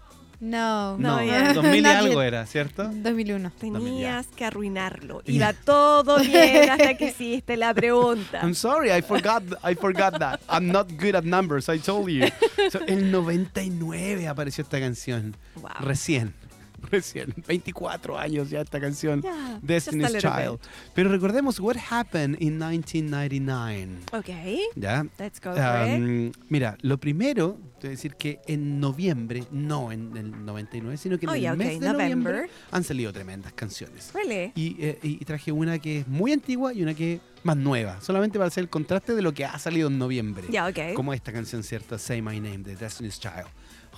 No, 0.45 0.99
No, 0.99 1.23
ya. 1.25 1.53
2000 1.53 1.77
y 1.79 1.83
Not 1.83 1.93
algo 1.99 2.21
era, 2.23 2.45
¿cierto? 2.47 2.91
2001. 2.93 3.53
Tenías 3.61 4.27
que 4.27 4.45
arruinarlo. 4.45 5.23
Iba 5.27 5.53
todo 5.53 6.19
bien 6.19 6.69
hasta 6.69 6.95
que 6.97 7.07
hiciste 7.11 7.57
la 7.57 7.73
pregunta. 7.73 8.41
I'm 8.43 8.55
sorry, 8.57 8.91
I 8.91 9.03
forgot, 9.03 9.45
I 9.63 9.77
forgot 9.77 10.19
that. 10.19 10.41
I'm 10.49 10.67
not 10.73 10.89
good 11.01 11.15
at 11.15 11.23
numbers, 11.23 11.69
I 11.69 11.79
told 11.79 12.09
you. 12.09 12.27
So, 12.73 12.81
el 12.89 13.13
99 13.13 14.27
apareció 14.27 14.63
esta 14.65 14.81
canción. 14.81 15.37
Wow. 15.55 15.71
Recién, 15.79 16.35
recién. 16.91 17.35
24 17.47 18.19
años 18.19 18.51
ya 18.51 18.61
esta 18.61 18.81
canción. 18.81 19.23
Yeah, 19.23 19.59
Destiny's 19.63 20.19
Child. 20.19 20.59
Pero 20.95 21.11
recordemos 21.11 21.59
what 21.61 21.77
happened 21.91 22.37
in 22.41 22.59
1999. 22.59 23.99
Ok, 24.13 24.29
¿Ya? 24.77 25.07
let's 25.19 25.41
go 25.41 25.53
for 25.55 25.89
it. 25.89 25.99
Um, 26.01 26.33
mira, 26.49 26.77
lo 26.83 26.99
primero, 26.99 27.59
a 27.83 27.87
decir 27.89 28.15
que 28.15 28.41
en 28.47 28.79
noviembre, 28.81 29.45
no 29.51 29.91
en 29.93 30.17
el 30.17 30.45
99, 30.45 30.97
sino 30.97 31.19
que 31.19 31.27
en 31.27 31.31
Oh, 31.31 31.35
el 31.35 31.41
yeah, 31.41 31.55
mes 31.57 31.67
okay, 31.69 31.79
de 31.81 31.93
noviembre 31.93 32.33
November. 32.33 32.51
han 32.71 32.85
salido 32.85 33.13
tremendas 33.13 33.53
canciones. 33.55 34.11
Really? 34.15 34.53
Y, 34.55 34.77
eh, 34.85 34.99
y- 35.03 35.25
traje 35.25 35.51
una 35.53 35.79
que 35.79 36.01
es 36.01 36.09
muy 36.09 36.33
antigua 36.33 36.73
y 36.73 36.83
una 36.83 36.95
que 36.95 37.15
es 37.15 37.21
más 37.43 37.57
nueva, 37.57 38.01
solamente 38.01 38.39
para 38.39 38.49
hacer 38.49 38.63
el 38.63 38.71
contraste 38.71 39.15
de 39.15 39.23
lo 39.23 39.33
que 39.33 39.45
ha 39.45 39.59
salido 39.59 39.89
en 39.89 39.99
noviembre. 39.99 40.47
Yeah, 40.49 40.67
okay. 40.69 40.95
Como 40.95 41.13
esta 41.13 41.33
canción, 41.33 41.63
¿cierto? 41.63 41.99
Say 41.99 42.23
My 42.23 42.39
Name, 42.39 42.59
de 42.59 42.77
Destiny's 42.77 43.19
Child. 43.19 43.47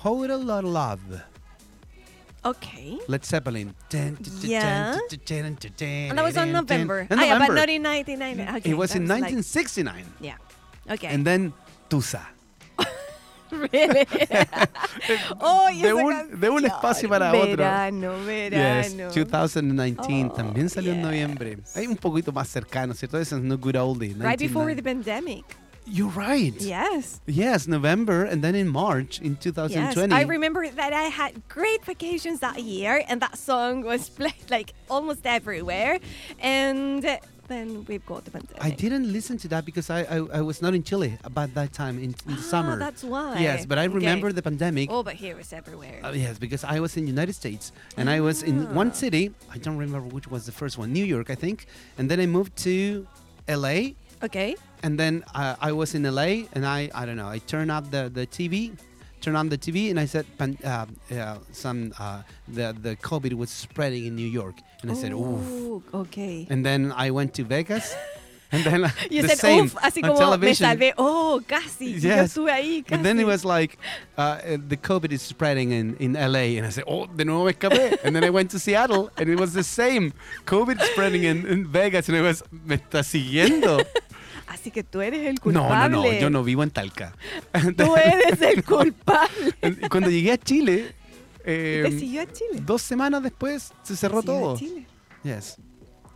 Hold 0.03 0.31
a 0.31 0.37
Lot 0.39 0.65
of 0.65 0.73
Love, 0.73 1.21
Okay. 2.45 2.99
Led 3.09 3.25
Zeppelin. 3.25 3.75
Yeah. 4.43 4.97
And 4.99 6.19
that 6.19 6.23
was 6.23 6.37
on 6.37 6.53
November. 6.53 7.07
In 7.11 7.19
Ah, 7.19 7.23
yeah, 7.25 7.39
but 7.39 7.49
November. 7.49 7.55
not 7.55 7.69
in 7.71 7.83
99. 7.83 8.41
Okay, 8.57 8.71
It 8.71 8.77
was 8.77 8.95
in 8.95 9.09
like- 9.09 9.23
1969. 9.23 10.05
yeah. 10.21 10.37
Okay. 10.91 11.09
And 11.09 11.25
then 11.25 11.53
Tusa. 11.89 12.21
really? 13.51 14.07
oh, 15.41 15.69
de, 15.73 15.93
un, 15.95 16.39
de 16.41 16.49
un 16.51 16.65
espacio 16.67 17.09
para 17.09 17.33
otro. 17.33 17.57
Verano, 17.57 18.13
verano. 18.27 19.11
Yes, 19.11 19.25
2019 19.25 20.29
Oh, 20.31 20.35
también 20.35 20.69
salió 20.69 20.93
en 20.93 20.99
yes. 20.99 21.05
noviembre. 21.07 21.59
Hay 21.77 21.87
un 21.87 21.97
poquito 21.97 22.33
más 22.33 22.49
cercano, 22.49 22.93
¿cierto? 22.95 23.19
Es 23.19 23.33
No 23.33 23.57
Good 23.57 23.77
Oldie. 23.77 24.09
Right 24.19 24.39
before 24.39 24.67
1990. 24.67 24.75
the 24.77 24.83
pandemic. 24.83 25.45
You're 25.87 26.09
right. 26.09 26.55
Yes. 26.61 27.21
Yes, 27.27 27.69
November, 27.69 28.25
and 28.25 28.43
then 28.43 28.55
in 28.55 28.69
March 28.69 29.21
in 29.21 29.37
2020. 29.37 29.75
Yes, 29.75 30.13
I 30.13 30.23
remember 30.23 30.67
that 30.69 30.93
I 30.95 31.05
had 31.05 31.47
great 31.49 31.85
vacations 31.85 32.41
that 32.41 32.59
year, 32.63 33.03
and 33.09 33.21
that 33.21 33.37
song 33.37 33.83
was 33.83 34.09
played 34.19 34.51
like 34.51 34.73
almost 34.89 35.27
everywhere. 35.27 35.99
And 36.41 37.05
then 37.49 37.85
we've 37.85 38.05
got 38.07 38.25
the 38.25 38.31
pandemic. 38.31 38.65
I 38.65 38.71
didn't 38.71 39.13
listen 39.13 39.37
to 39.39 39.49
that 39.49 39.67
because 39.67 39.91
I, 39.91 40.01
I, 40.05 40.17
I 40.39 40.41
was 40.41 40.63
not 40.63 40.73
in 40.75 40.83
Chile 40.83 41.19
about 41.23 41.53
that 41.53 41.75
time 41.75 41.99
in, 41.99 42.15
in 42.27 42.35
the 42.37 42.39
Ah, 42.39 42.51
summer. 42.55 42.79
That's 42.79 43.05
why. 43.05 43.39
Yes, 43.41 43.67
but 43.67 43.77
I 43.79 43.85
Okay. 43.85 43.95
remember 43.97 44.33
the 44.33 44.41
pandemic. 44.41 44.89
Oh, 44.91 45.03
but 45.03 45.15
here 45.17 45.39
it's 45.39 45.53
everywhere. 45.53 46.01
Uh, 46.03 46.13
yes, 46.13 46.39
because 46.39 46.65
I 46.65 46.81
was 46.81 46.97
in 46.97 47.07
United 47.07 47.35
States 47.35 47.73
and 47.99 48.09
I 48.09 48.21
was 48.21 48.43
in 48.43 48.75
one 48.75 48.89
Ah. 48.89 48.93
city. 49.05 49.33
I 49.53 49.59
don't 49.59 49.77
remember 49.77 50.09
which 50.09 50.29
was 50.29 50.47
the 50.47 50.53
first 50.53 50.79
one, 50.79 50.95
New 50.95 51.05
York, 51.05 51.29
I 51.29 51.35
think. 51.35 51.67
And 51.99 52.11
then 52.11 52.19
I 52.21 52.25
moved 52.25 52.57
to 52.65 53.07
LA, 53.47 53.93
okay. 54.25 54.57
and 54.83 54.99
then 54.99 55.25
uh, 55.35 55.57
I 55.61 55.73
was 55.73 55.95
in 55.95 56.03
LA, 56.05 56.47
and 56.55 56.65
I 56.67 56.91
I 56.95 57.05
don't 57.07 57.17
know. 57.17 57.29
I 57.29 57.39
turned 57.39 57.71
up 57.71 57.91
the 57.91 58.11
the 58.13 58.27
TV, 58.27 58.73
turned 59.21 59.37
on 59.37 59.49
the 59.49 59.59
TV, 59.59 59.91
and 59.91 59.99
I 60.01 60.07
said, 60.07 60.27
uh, 60.41 60.87
uh, 61.13 61.39
some 61.53 61.93
uh, 61.99 62.23
the 62.49 62.75
the 62.87 62.97
COVID 62.97 63.35
was 63.35 63.51
spreading 63.51 64.05
in 64.07 64.15
New 64.17 64.29
York, 64.29 64.57
and 64.83 64.91
I 64.91 64.95
said, 64.95 65.13
oof. 65.13 65.83
Okay. 65.95 66.47
And 66.51 66.65
then 66.65 66.93
I 66.93 67.11
went 67.11 67.33
to 67.35 67.45
Vegas, 67.45 67.95
and 68.53 68.63
then 68.65 68.81
You 69.11 69.23
the 69.23 69.29
said, 69.35 69.39
same 69.39 69.65
"Uf", 69.67 69.75
así 69.83 70.03
on 70.05 70.11
como 70.11 70.15
me 70.15 70.25
television. 70.25 70.67
salvé. 70.69 70.93
Oh, 70.99 71.41
casi. 71.49 71.93
Yo 71.99 72.09
Yes. 72.09 72.31
estuve 72.31 72.51
ahí, 72.53 72.83
casi. 72.85 72.95
And 72.95 73.05
then 73.05 73.19
it 73.19 73.27
was 73.27 73.45
like, 73.45 73.79
uh, 74.17 74.21
uh, 74.21 74.59
the 74.69 74.77
COVID 74.77 75.11
is 75.13 75.23
spreading 75.23 75.73
in, 75.73 75.97
in 75.99 76.13
LA. 76.15 76.55
And 76.59 76.67
I 76.67 76.71
said, 76.71 76.85
oh, 76.87 77.07
de 77.07 77.25
nuevo 77.25 77.47
me 77.47 77.53
escapé. 77.53 77.99
and 78.05 78.15
then 78.15 78.23
I 78.23 78.31
went 78.31 78.51
to 78.53 78.59
Seattle 78.59 79.11
and 79.17 79.29
it 79.29 79.41
was 79.41 79.55
the 79.55 79.65
same. 79.65 80.13
COVID 80.47 80.79
spreading 80.93 81.25
in, 81.25 81.47
in 81.47 81.67
Vegas. 81.67 82.09
And 82.09 82.17
I 82.19 82.21
was, 82.23 82.43
me 82.53 82.77
está 82.77 83.03
siguiendo. 83.03 83.83
Así 84.65 84.71
que 84.71 84.83
tú 84.83 85.03
eres 85.03 85.27
el 85.27 85.35
no, 85.35 85.41
culpable. 85.43 85.91
no, 85.91 86.03
no, 86.05 86.13
yo 86.15 86.31
no 86.31 86.43
vivo 86.43 86.63
en 86.63 86.71
Talca. 86.71 87.15
Tú 87.77 87.97
eres 87.97 88.41
el 88.41 88.65
culpable. 88.65 89.29
Cuando 89.91 90.09
llegué 90.09 90.33
a 90.33 90.39
Chile, 90.39 90.95
¿Te 91.45 91.91
siguió 91.91 92.23
a 92.23 92.27
Chile? 92.33 92.63
dos 92.65 92.81
semanas 92.81 93.23
después 93.23 93.75
se 93.83 93.95
cerró 93.95 94.23
¿Te 94.23 94.29
siguió 94.29 94.39
a 94.39 94.41
todo. 94.41 94.57
Chile? 94.57 94.87
Yes. 95.23 95.59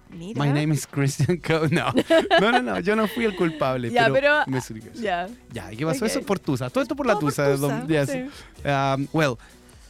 Mira. 0.09 0.43
My 0.43 0.49
name 0.51 0.73
is 0.73 0.87
Christian 0.87 1.37
Co. 1.37 1.69
No, 1.71 1.93
no, 2.41 2.53
no, 2.53 2.63
no, 2.63 2.81
yo 2.81 2.97
no 2.97 3.07
fui 3.07 3.27
el 3.27 3.37
culpable. 3.37 3.91
Ya, 3.91 4.09
pero, 4.11 4.45
me. 4.47 4.61
Ya. 4.95 5.29
Ya, 5.53 5.71
¿y 5.71 5.77
qué 5.77 5.85
pasó? 5.85 6.07
Ok. 6.07 6.11
Eso 6.11 6.23
por 6.23 6.39
Tusa. 6.39 6.71
Todo 6.71 6.81
esto 6.81 6.97
por 6.97 7.07
la 7.07 7.13
Todo 7.13 7.21
por 7.21 7.31
Tusa. 7.33 7.55
Tusa, 7.55 7.87
Yes. 7.87 8.09
sí. 8.11 8.67
Um, 8.67 9.09
well, 9.13 9.39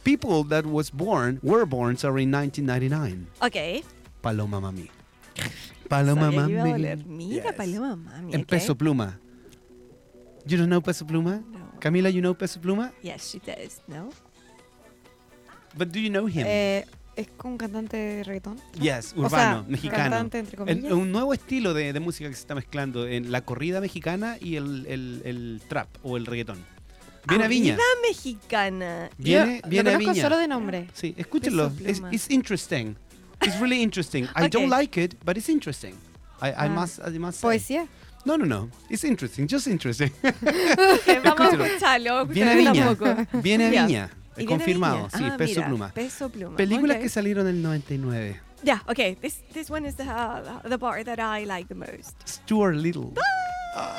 people 0.03 0.43
that 0.49 0.65
was 0.65 0.91
born 0.91 1.39
were 1.41 1.63
born 1.65 1.95
sorry 1.97 2.23
in 2.23 2.31
1999. 2.31 3.25
Ok. 3.39 3.85
Paloma 4.21 4.59
Mami. 4.59 4.89
Paloma 5.89 6.31
Mami. 6.31 6.53
doler. 6.53 7.05
Mira, 7.05 7.43
Yes. 7.45 7.53
Paloma 7.53 7.95
Mami. 7.95 8.33
En. 8.35 8.45
Peso 8.45 8.75
Pluma. 8.77 9.19
You 10.45 10.57
don't 10.57 10.67
know 10.69 10.81
Peso 10.81 11.05
Pluma? 11.05 11.41
No. 11.51 11.79
Camila, 11.79 12.09
you 12.11 12.21
know 12.21 12.33
Peso 12.37 12.59
Pluma? 12.61 12.91
Yes, 13.03 13.29
she 13.29 13.39
does. 13.39 13.81
No. 13.87 14.09
But 15.77 15.89
do 15.91 15.99
you 15.99 16.09
know 16.09 16.27
him? 16.27 16.43
Eh, 16.47 16.85
es 17.15 17.27
un 17.43 17.57
cantante 17.57 17.97
de 17.97 18.23
reggaetón. 18.23 18.55
¿no? 18.55 18.81
yes, 18.81 19.13
O 19.15 19.21
urbano, 19.21 19.61
sea, 19.61 19.65
mexicano. 19.69 20.03
Cantante, 20.03 20.39
entre 20.39 20.53
El- 20.53 20.57
comillas. 20.79 20.91
un 20.93 21.11
nuevo 21.11 21.33
estilo 21.33 21.73
de, 21.73 21.93
de 21.93 21.99
música 21.99 22.29
que 22.29 22.35
se 22.35 22.41
está 22.41 22.55
mezclando 22.55 23.07
en 23.07 23.31
la 23.31 23.41
corrida 23.41 23.81
mexicana 23.81 24.37
y 24.39 24.55
el, 24.55 24.85
el- 24.87 25.21
el 25.25 25.61
trap 25.67 25.87
o 26.03 26.17
el 26.17 26.25
reggaetón. 26.25 26.57
Viene 27.27 27.43
a 27.43 27.47
Viña. 27.47 27.77
Mexicana. 28.07 29.09
Viene, 29.17 29.59
Yo 29.63 29.69
viene 29.69 29.83
lo 29.83 29.89
a 29.89 29.93
conozco 29.99 30.11
Viña. 30.13 30.23
solo 30.23 30.37
de 30.37 30.47
nombre. 30.47 30.87
Sí, 30.93 31.13
escúchenlo. 31.17 31.71
It's 32.11 32.31
interesting. 32.31 32.95
It's 33.41 33.59
really 33.59 33.81
interesting. 33.81 34.27
I 34.35 34.47
don't 34.47 34.63
Okay. 34.65 34.81
like 34.81 34.97
it, 34.97 35.15
but 35.23 35.37
it's 35.37 35.49
interesting. 35.49 35.95
I, 36.41 36.49
I 36.49 36.53
Ah. 36.65 36.69
must, 36.69 36.99
I 37.01 37.09
must 37.19 37.39
say. 37.39 37.47
Poesía. 37.47 37.87
No, 38.25 38.35
no, 38.37 38.45
no. 38.45 38.69
It's 38.89 39.03
interesting. 39.03 39.47
Just 39.47 39.67
interesting. 39.67 40.11
Ok, 40.23 41.23
vamos 41.23 41.53
a 41.53 41.65
escucharlo. 41.65 42.25
Viene 42.25 42.51
a 42.51 42.55
Viña. 42.55 43.27
Viene 43.41 43.67
a. 43.67 43.71
Viña. 43.71 44.09
Y 44.37 44.45
viene 44.45 44.45
a 44.45 44.45
Confirmado. 44.45 44.97
Viña. 45.07 45.17
Sí, 45.17 45.23
Ah, 45.31 45.37
Peso 45.37 45.53
mira, 45.55 45.67
Pluma. 45.67 45.89
Peso 45.93 46.29
Pluma. 46.29 46.57
Películas 46.57 46.97
ok. 46.97 47.03
que 47.03 47.09
salieron 47.09 47.47
en 47.47 47.55
el 47.55 47.61
99. 47.61 48.39
Yeah, 48.61 48.81
okay. 48.87 49.15
This 49.15 49.39
this 49.53 49.69
one 49.71 49.85
is 49.87 49.95
the 49.95 50.03
uh, 50.03 50.59
the 50.67 50.77
part 50.77 51.05
that 51.05 51.17
I 51.19 51.45
like 51.45 51.69
the 51.69 51.75
most. 51.75 52.15
Stuart 52.25 52.75
Little. 52.75 53.13
Ah, 53.75 53.95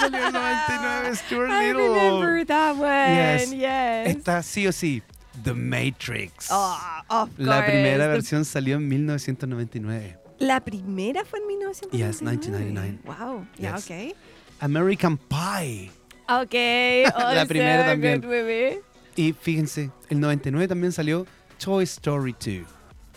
salió 0.00 0.18
en 0.18 0.24
el 0.26 0.32
99 0.32 1.14
Stuart 1.16 1.50
I 1.50 1.66
Little. 1.72 1.88
remember 1.94 2.44
that 2.46 2.76
one. 2.76 3.14
Yes. 3.14 3.52
Yes. 3.52 4.16
Está 4.16 4.42
sí 4.42 4.66
o 4.66 4.72
sí. 4.72 5.02
The 5.42 5.54
Matrix. 5.54 6.48
Oh, 6.50 6.76
of 7.08 7.30
La 7.38 7.64
primera 7.64 8.06
versión 8.08 8.44
salió 8.44 8.76
en 8.76 8.88
1999. 8.88 10.16
La 10.38 10.60
primera 10.60 11.24
fue 11.24 11.38
en 11.40 11.46
1999. 11.46 11.98
Yes, 11.98 12.22
1999. 12.22 12.98
Wow. 13.04 13.46
Yeah, 13.58 13.74
Yes. 13.76 13.84
okay. 13.84 14.14
American 14.60 15.18
Pie. 15.18 15.90
Okay. 16.28 17.04
La 17.18 17.40
also 17.40 17.48
primera 17.48 17.86
también. 17.86 18.20
Good 18.20 18.28
movie. 18.30 18.80
Y 19.16 19.32
fíjense, 19.32 19.90
el 20.08 20.20
99 20.20 20.68
también 20.68 20.92
salió 20.92 21.26
Toy 21.58 21.84
Story 21.84 22.34
2. 22.38 22.64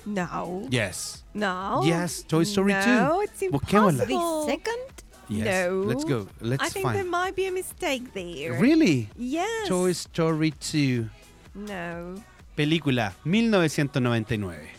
No. 0.05 0.61
Yes. 0.69 1.23
No. 1.33 1.81
Yes, 1.85 2.25
Toy 2.27 2.43
Story 2.43 2.73
no, 2.73 3.21
it's 3.21 3.41
Busquémosla. 3.49 4.03
impossible. 4.03 4.45
The 4.45 4.51
second. 4.51 5.03
Yes. 5.29 5.69
No. 5.69 5.83
Let's 5.85 6.03
go. 6.03 6.27
Let's 6.41 6.61
I 6.63 6.69
think 6.69 6.85
there 6.91 7.03
find. 7.03 7.09
might 7.09 7.35
be 7.35 7.47
a 7.47 7.51
mistake 7.51 8.13
there. 8.13 8.59
Really? 8.59 9.09
Yes. 9.17 9.67
Toy 9.69 9.93
Story 9.93 10.51
2. 10.59 11.07
No. 11.53 12.15
Película 12.55 13.13
1999. 13.23 14.69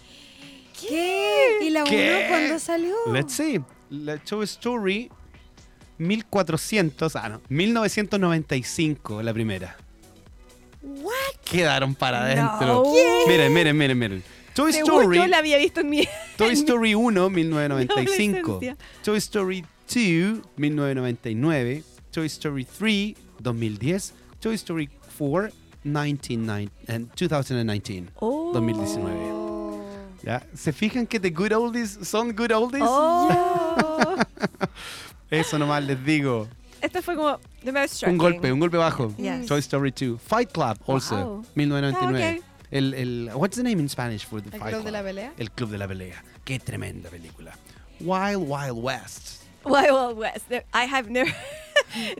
¿Qué? 0.81 1.59
¿Y 1.63 1.71
la 1.71 1.85
¿Qué? 1.85 2.17
uno 2.19 2.29
cuándo 2.29 2.59
salió? 2.59 2.95
Let's 3.13 3.33
see. 3.35 3.61
La 3.91 4.19
Toy 4.19 4.45
Story 4.45 5.11
1400, 5.99 7.17
ah 7.17 7.29
no, 7.29 7.41
1995 7.49 9.23
la 9.23 9.33
primera. 9.33 9.77
What? 10.83 11.13
Quedaron 11.45 11.95
para 11.95 12.23
adentro. 12.23 12.83
No. 12.85 12.93
Miren, 13.27 13.53
miren, 13.53 13.77
miren, 13.77 13.99
miren. 13.99 14.23
Toy 14.55 14.73
Según 14.73 15.01
Story, 15.03 15.17
yo 15.19 15.27
la 15.27 15.39
había 15.39 15.59
visto 15.59 15.81
en 15.81 15.91
mi 15.91 16.07
Toy 16.37 16.53
Story 16.53 16.95
1 16.95 17.31
1995. 17.31 18.39
adolescencia. 18.39 18.77
Toy 19.03 19.19
Story 19.19 19.65
2 19.89 20.43
1999, 20.57 21.83
Toy 22.11 22.27
Story 22.27 22.65
3 22.65 23.15
2010, 23.41 24.15
Toy 24.41 24.55
Story 24.55 24.91
4 25.19 25.49
1990 25.85 26.71
and 26.89 27.09
2019. 27.17 28.11
Oh. 28.21 28.53
2019. 28.53 29.17
Oh. 29.33 29.81
¿Ya? 30.25 30.43
¿Se 30.55 30.73
fijan 30.73 31.07
que 31.07 31.21
The 31.21 31.31
Good 31.31 31.53
Oldies 31.53 31.99
son 32.03 32.33
Good 32.35 32.53
Oldies? 32.53 32.83
Oh. 32.87 34.17
Eso 35.31 35.59
nomás 35.59 35.85
les 35.85 36.03
digo. 36.05 36.49
este 36.81 37.01
fue 37.03 37.17
como 37.17 37.39
the 37.65 37.73
most 37.73 38.03
Un 38.05 38.19
golpe, 38.19 38.53
un 38.53 38.61
golpe 38.61 38.77
bajo. 38.77 39.15
Yes. 39.17 39.47
Toy 39.47 39.59
Story 39.61 39.91
2. 39.91 40.19
Fight 40.21 40.53
Club 40.53 40.79
also. 40.87 41.17
Wow. 41.17 41.45
1999. 41.55 42.23
Ah, 42.23 42.39
ok. 42.39 42.45
el, 42.71 42.95
el, 42.95 43.31
what's 43.35 43.57
the 43.57 43.63
name 43.63 43.81
in 43.81 43.89
Spanish 43.89 44.25
for 44.25 44.41
the 44.41 44.51
¿El 44.55 44.61
Fight 44.61 44.71
club 44.71 44.83
Club? 44.83 44.85
de 44.85 44.91
la 44.93 45.03
pelea? 45.03 45.33
El 45.39 45.51
Club 45.51 45.71
de 45.71 45.79
la 45.79 45.89
Pelea. 45.89 46.23
Qué 46.45 46.59
tremenda 46.59 47.09
película. 47.11 47.57
Wild 48.01 48.49
Wild 48.49 48.83
West. 48.83 49.43
Wild 49.65 49.93
Wild 49.93 50.19
West. 50.19 50.51
I 50.73 50.85
have 50.87 51.09
never 51.11 51.33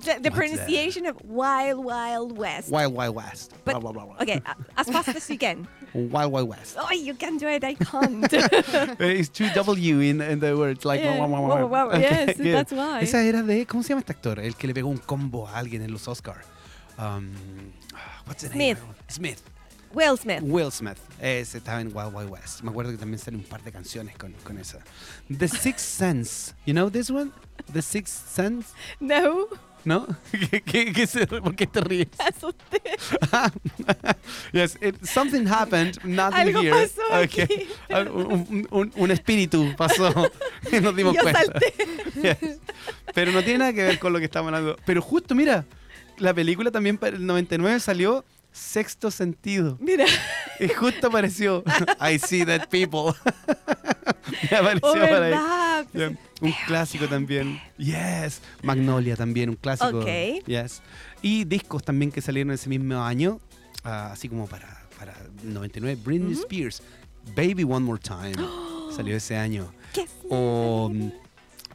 the, 0.05 0.19
the 0.21 0.31
pronunciation 0.31 1.07
of 1.07 1.17
Wild 1.25 1.85
Wild 1.85 2.37
West. 2.39 2.71
Wild 2.71 2.95
Wild 2.95 3.15
West. 3.15 3.53
But-. 3.65 3.77
Okay, 4.23 4.41
as 4.77 4.89
fast 4.89 5.09
as 5.09 5.29
you 5.31 5.39
can. 5.39 5.67
Wild 5.95 6.33
Wild 6.33 6.49
West. 6.49 6.77
Oh, 6.79 6.91
you 6.93 7.15
can 7.15 7.37
do 7.39 7.47
it. 7.49 7.63
I 7.65 7.75
can't. 7.75 8.27
It's 9.01 9.29
two 9.29 9.49
W 9.55 10.01
in, 10.01 10.21
in 10.21 10.41
the 10.41 10.57
words. 10.57 10.85
Like, 10.85 11.01
Yeah. 11.01 11.19
Wow, 11.25 11.43
wah. 11.43 11.67
wow, 11.67 11.89
Okay, 11.91 12.01
yes, 12.03 12.37
good. 12.37 12.55
that's 12.55 12.73
why. 12.73 13.01
Esa 13.03 13.23
era 13.23 13.43
de, 13.43 13.65
¿cómo 13.67 13.83
se 13.83 13.91
llama 13.91 14.01
este 14.01 14.13
actor? 14.13 14.39
El 14.41 14.55
que 14.57 14.67
le 14.67 14.75
pegó 14.75 14.89
un 14.89 14.99
combo 14.99 15.47
a 15.47 15.59
alguien 15.59 15.83
en 15.83 15.93
los 15.93 16.09
Oscar. 16.09 16.43
Um, 16.99 17.33
what's 18.27 18.43
the 18.43 18.49
name? 18.57 18.77
Smith. 19.09 19.41
Smith. 19.41 19.43
Will 19.95 20.19
Smith. 20.19 20.41
Will 20.43 20.71
Smith. 20.73 20.99
Ese 21.21 21.59
estaba 21.59 21.81
en 21.81 21.89
Wild 21.95 22.15
Wild 22.15 22.31
West. 22.31 22.63
Me 22.63 22.71
acuerdo 22.71 22.91
que 22.93 22.99
también 22.99 23.19
sale 23.19 23.37
un 23.37 23.45
par 23.45 23.63
de 23.63 23.73
canciones 23.73 24.17
con, 24.17 24.33
con 24.45 24.59
esa. 24.59 24.79
The 25.37 25.49
Sixth 25.49 25.85
Sense. 25.87 26.53
You 26.67 26.73
know 26.75 26.91
this 26.91 27.11
one? 27.11 27.31
The 27.73 27.83
Sixth 27.83 28.29
Sense? 28.29 28.69
No, 29.01 29.47
¿No? 29.85 30.07
¿Qué, 30.51 30.63
qué, 30.63 30.93
qué 30.95 31.07
se- 31.07 31.27
¿Por 31.27 31.55
qué 31.55 31.67
te 31.67 31.81
ríes? 31.83 32.09
asusté. 32.19 32.81
yes, 34.53 34.79
it, 34.81 34.97
something 35.05 35.47
happened, 35.47 35.99
nothing 36.05 36.49
Algo 36.49 36.61
here. 36.63 36.71
pasó 36.71 37.03
Okay. 37.25 37.45
aquí. 37.45 37.69
Un, 38.11 38.67
un- 38.71 38.93
un 38.97 39.11
espíritu 39.11 39.75
pasó 39.77 40.31
y 40.73 40.81
nos 40.81 40.97
dimos 40.97 41.15
Yo 41.15 41.21
cuenta. 41.23 41.43
salté. 41.45 41.75
Yes. 42.23 42.59
Pero 43.15 43.31
no 43.33 43.43
tiene 43.43 43.59
nada 43.59 43.73
que 43.75 43.83
ver 43.83 43.99
con 43.99 44.13
lo 44.13 44.19
que 44.19 44.25
estamos 44.25 44.49
hablando. 44.49 44.77
Pero 44.87 45.03
justo, 45.03 45.35
mira, 45.35 45.65
la 46.19 46.33
película 46.33 46.71
también 46.71 46.97
para 46.99 47.17
el 47.17 47.27
99 47.27 47.79
salió 47.81 48.25
Sexto 48.55 49.11
Sentido. 49.11 49.77
Mira, 49.81 50.07
Y 50.61 50.69
justo 50.69 51.09
apareció 51.09 51.65
I 52.01 52.21
See 52.21 52.45
That 52.47 52.69
People. 52.69 53.19
apareció 54.57 54.89
oh, 54.89 55.23
ahí. 55.23 55.33
Ya, 55.93 56.09
Un 56.41 56.55
clásico 56.67 57.09
también. 57.09 57.61
Yes. 57.77 58.41
Magnolia 58.63 59.17
también, 59.17 59.51
un 59.51 59.57
clásico. 59.57 59.99
Ok. 59.99 60.47
Yes. 60.47 60.83
Y 61.21 61.45
discos 61.45 61.83
también 61.83 62.13
que 62.13 62.21
salieron 62.21 62.53
ese 62.53 62.69
mismo 62.69 63.03
año, 63.03 63.41
ah, 63.83 64.11
así 64.13 64.29
como 64.29 64.47
para, 64.47 64.87
para 64.99 65.17
99. 65.43 66.01
Britney 66.05 66.35
Spears, 66.35 66.81
Baby 67.35 67.65
One 67.65 67.85
More 67.85 68.01
Time, 68.01 68.35
salió 68.95 69.17
ese 69.17 69.37
año. 69.37 69.75
¿Qué? 69.93 70.07
O 70.31 70.93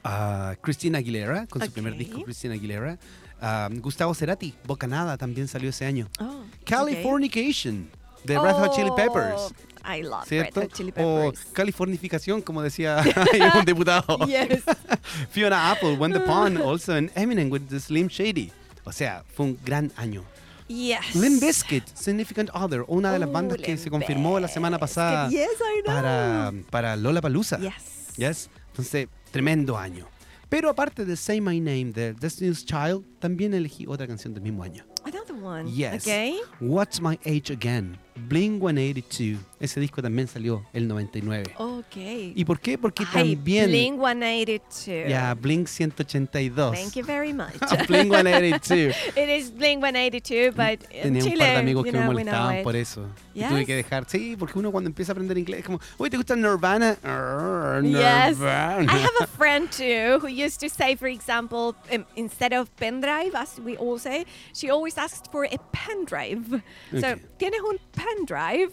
ah, 0.05 0.55
Christina 0.61 0.99
Aguilera, 0.99 1.45
con 1.47 1.61
su 1.61 1.71
primer 1.71 1.97
disco, 1.97 2.23
Christina 2.23 2.53
Aguilera. 2.53 2.97
Um, 3.41 3.79
Gustavo 3.79 4.13
Cerati, 4.13 4.53
Bocanada 4.65 5.17
también 5.17 5.47
salió 5.47 5.69
ese 5.69 5.85
año. 5.85 6.07
Oh, 6.19 6.43
Californication, 6.65 7.89
de 8.23 8.37
Red 8.37 8.53
Hot 8.55 8.75
Chili 8.75 8.89
Peppers. 8.95 9.35
Oh, 9.37 9.51
I 9.95 10.01
love 10.03 10.25
¿Cierto? 10.27 10.59
Red 10.59 10.67
Hot 10.69 10.73
Chili 10.75 10.91
o 10.97 11.31
Peppers. 11.31 11.45
Californificación, 11.53 12.41
como 12.41 12.61
decía 12.61 13.01
un 13.57 13.65
diputado. 13.65 14.17
yes. 14.27 14.61
Fiona 15.31 15.71
Apple, 15.71 15.93
When 15.97 16.11
the 16.11 16.19
Pond, 16.19 16.57
also 16.61 16.93
and 16.93 17.09
Eminem 17.15 17.49
with 17.49 17.67
the 17.69 17.79
Slim 17.79 18.07
Shady. 18.09 18.51
O 18.83 18.91
sea, 18.91 19.23
fue 19.35 19.45
un 19.47 19.59
gran 19.63 19.91
año. 19.95 20.23
Yes. 20.67 21.15
Limp 21.15 21.41
Bizkit, 21.41 21.83
Significant 21.95 22.49
Other, 22.53 22.83
una 22.87 23.11
de 23.11 23.19
las 23.19 23.29
Oh, 23.29 23.31
bandas 23.31 23.57
que 23.57 23.75
se 23.77 23.89
confirmó 23.89 24.39
la 24.39 24.47
semana 24.47 24.77
pasada. 24.77 25.29
Yes, 25.29 25.47
I 25.59 25.81
know. 25.83 25.95
para, 25.95 26.53
para 26.69 26.95
Lola 26.95 27.21
Palusa. 27.21 27.57
Yes. 27.57 27.73
Yes. 28.17 28.49
Entonces, 28.67 29.07
tremendo 29.31 29.77
año. 29.77 30.05
Pero 30.49 30.67
aparte 30.67 31.05
de 31.05 31.15
Say 31.15 31.39
My 31.39 31.59
Name 31.59 31.91
de 31.93 32.13
Destiny's 32.13 32.65
Child, 32.65 33.05
también 33.19 33.53
elegí 33.53 33.85
otra 33.87 34.07
canción 34.07 34.33
del 34.33 34.41
mismo 34.41 34.63
año. 34.63 34.83
Another 35.03 35.35
one. 35.35 35.71
Yes. 35.71 36.07
Okay. 36.07 36.39
What's 36.59 36.99
My 36.99 37.19
Age 37.23 37.53
Again? 37.53 37.97
Blink 38.27 38.59
182. 38.59 39.37
Ese 39.59 39.79
disco 39.79 40.01
también 40.01 40.27
salió 40.27 40.65
el 40.73 40.87
99. 40.87 41.53
Okay. 41.57 42.31
¿Y 42.35 42.45
por 42.45 42.59
qué? 42.59 42.77
Porque 42.77 43.03
Ay, 43.13 43.35
también. 43.35 43.65
Blink 43.69 43.99
182. 43.99 45.09
Ya, 45.09 45.33
Blink 45.33 45.67
182. 45.67 46.75
Thank 46.75 46.93
you 46.95 47.03
very 47.05 47.33
much. 47.33 47.53
Blink 47.87 48.13
182. 48.13 48.95
It 49.17 49.29
is 49.29 49.51
Blink 49.53 49.81
182, 49.83 50.55
but 50.55 50.87
Tenía 50.89 51.23
un 51.25 51.29
par 51.37 51.47
de 51.49 51.55
amigos 51.57 51.83
que 51.83 51.91
me 51.91 51.97
know, 51.97 52.03
know 52.05 52.13
molestaban 52.13 52.63
por 52.63 52.75
eso. 52.75 53.05
Y 53.35 53.39
Yes? 53.39 53.49
tuve 53.49 53.65
que 53.65 53.75
dejar. 53.75 54.05
Sí, 54.09 54.35
porque 54.37 54.57
uno 54.59 54.71
cuando 54.71 54.89
empieza 54.89 55.11
a 55.11 55.13
aprender 55.13 55.37
inglés 55.37 55.59
es 55.59 55.65
como, 55.65 55.79
oye, 55.97 56.09
¿te 56.09 56.17
gusta 56.17 56.35
Nirvana? 56.35 56.97
Arr, 57.03 57.83
Yes. 57.83 58.37
Nirvana. 58.37 58.83
I 58.83 58.97
have 58.97 59.15
a 59.21 59.27
friend 59.37 59.69
too 59.71 60.19
who 60.19 60.27
used 60.29 60.59
to 60.61 60.69
say, 60.69 60.95
for 60.95 61.07
example, 61.09 61.75
um, 61.93 62.05
instead 62.15 62.53
of 62.53 62.69
pen 62.77 63.01
drive, 63.01 63.35
as 63.35 63.59
we 63.59 63.75
all 63.77 63.97
say, 63.99 64.25
she 64.53 64.69
always 64.69 64.97
asked 64.97 65.29
for 65.31 65.45
a 65.45 65.57
pen 65.73 66.05
drive. 66.05 66.45
So, 66.91 66.97
Okay. 67.09 67.21
¿tienes 67.37 67.59
un 67.61 67.77
pen 67.93 68.25
drive? 68.25 68.71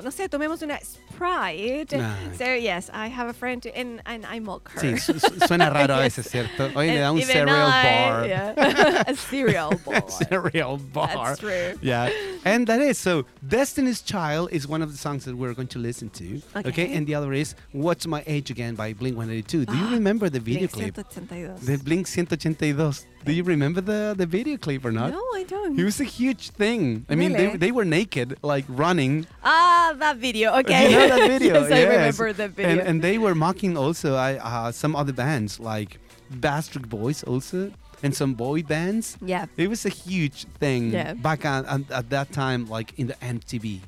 No 0.00 0.10
sé, 0.10 0.28
tomemos 0.28 0.62
una 0.62 0.78
Ah, 1.24 2.16
So, 2.36 2.54
yes, 2.54 2.90
I 2.92 3.08
have 3.08 3.28
a 3.28 3.32
friend 3.32 3.64
and, 3.74 4.00
and 4.06 4.24
I 4.26 4.38
mock 4.40 4.70
her. 4.72 4.80
Sí, 4.80 4.98
su- 5.00 5.18
su- 5.18 5.38
suena 5.46 5.70
raro 5.74 5.94
a 5.94 6.02
Yes. 6.04 6.16
veces, 6.18 6.26
¿cierto? 6.30 6.70
Oye, 6.76 6.88
le 6.92 6.92
And 6.92 7.00
da 7.02 7.12
un 7.12 7.20
cereal 7.22 7.68
I- 7.68 7.82
bar. 7.84 8.26
yeah. 8.26 9.04
a 9.06 9.14
cereal 9.14 9.72
bar. 9.86 10.08
cereal 10.10 10.76
bar. 10.78 11.08
That's 11.08 11.38
true. 11.40 11.78
Yeah. 11.80 12.10
And 12.44 12.66
that 12.66 12.80
is 12.80 12.98
so 12.98 13.24
Destiny's 13.46 14.02
Child 14.02 14.48
is 14.52 14.66
one 14.66 14.82
of 14.82 14.90
the 14.90 14.98
songs 14.98 15.24
that 15.26 15.36
we're 15.36 15.54
going 15.54 15.68
to 15.68 15.78
listen 15.78 16.10
to. 16.10 16.42
Okay. 16.56 16.92
And 16.94 17.06
the 17.06 17.14
other 17.14 17.32
is 17.32 17.54
What's 17.72 18.06
My 18.06 18.22
Age 18.26 18.50
Again 18.50 18.74
by 18.74 18.92
Blink 18.92 19.16
182. 19.16 19.66
Do 19.66 19.76
you 19.76 19.88
remember 19.88 20.28
the 20.28 20.40
video 20.40 20.66
Blink 20.68 20.94
clip? 20.94 20.96
182. 20.96 21.64
The 21.66 21.78
Blink 21.84 22.06
182. 22.08 23.06
Do 23.24 23.32
you 23.32 23.44
remember 23.44 23.80
the, 23.80 24.14
the 24.18 24.26
video 24.26 24.56
clip 24.56 24.84
or 24.84 24.90
not? 24.90 25.12
No, 25.12 25.22
I 25.36 25.44
don't. 25.44 25.78
It 25.78 25.84
was 25.84 26.00
a 26.00 26.04
huge 26.04 26.50
thing. 26.50 27.06
I 27.08 27.14
mean, 27.14 27.32
they, 27.34 27.54
they 27.56 27.70
were 27.70 27.84
naked, 27.84 28.36
like 28.42 28.64
running. 28.66 29.26
Ah, 29.44 29.94
that 29.98 30.16
video. 30.16 30.52
Okay. 30.58 30.90
You 30.90 31.08
know 31.08 31.11
that 31.12 31.28
video? 31.38 31.54
yes, 31.62 31.72
I 31.72 31.82
remember 31.96 32.32
that 32.32 32.50
video. 32.50 32.70
And, 32.72 32.80
and 32.88 32.96
they 33.02 33.16
were 33.18 33.34
mocking 33.34 33.76
also 33.76 34.08
uh, 34.16 34.38
uh, 34.42 34.72
some 34.72 34.96
other 34.96 35.12
bands, 35.12 35.60
like 35.60 35.98
Backstreet 36.32 36.88
Boys 36.88 37.22
also, 37.24 37.70
and 38.02 38.14
some 38.14 38.34
boy 38.34 38.62
bands. 38.62 39.16
yeah. 39.20 39.46
It 39.56 39.68
was 39.68 39.86
a 39.86 39.92
huge 40.04 40.46
thing 40.58 40.90
Yeah. 40.92 41.14
back 41.14 41.44
at, 41.44 41.64
at, 41.66 41.90
at 41.90 42.06
that 42.10 42.32
time, 42.32 42.60
like 42.76 42.88
in 42.98 43.06
the 43.06 43.14
MTV. 43.34 43.80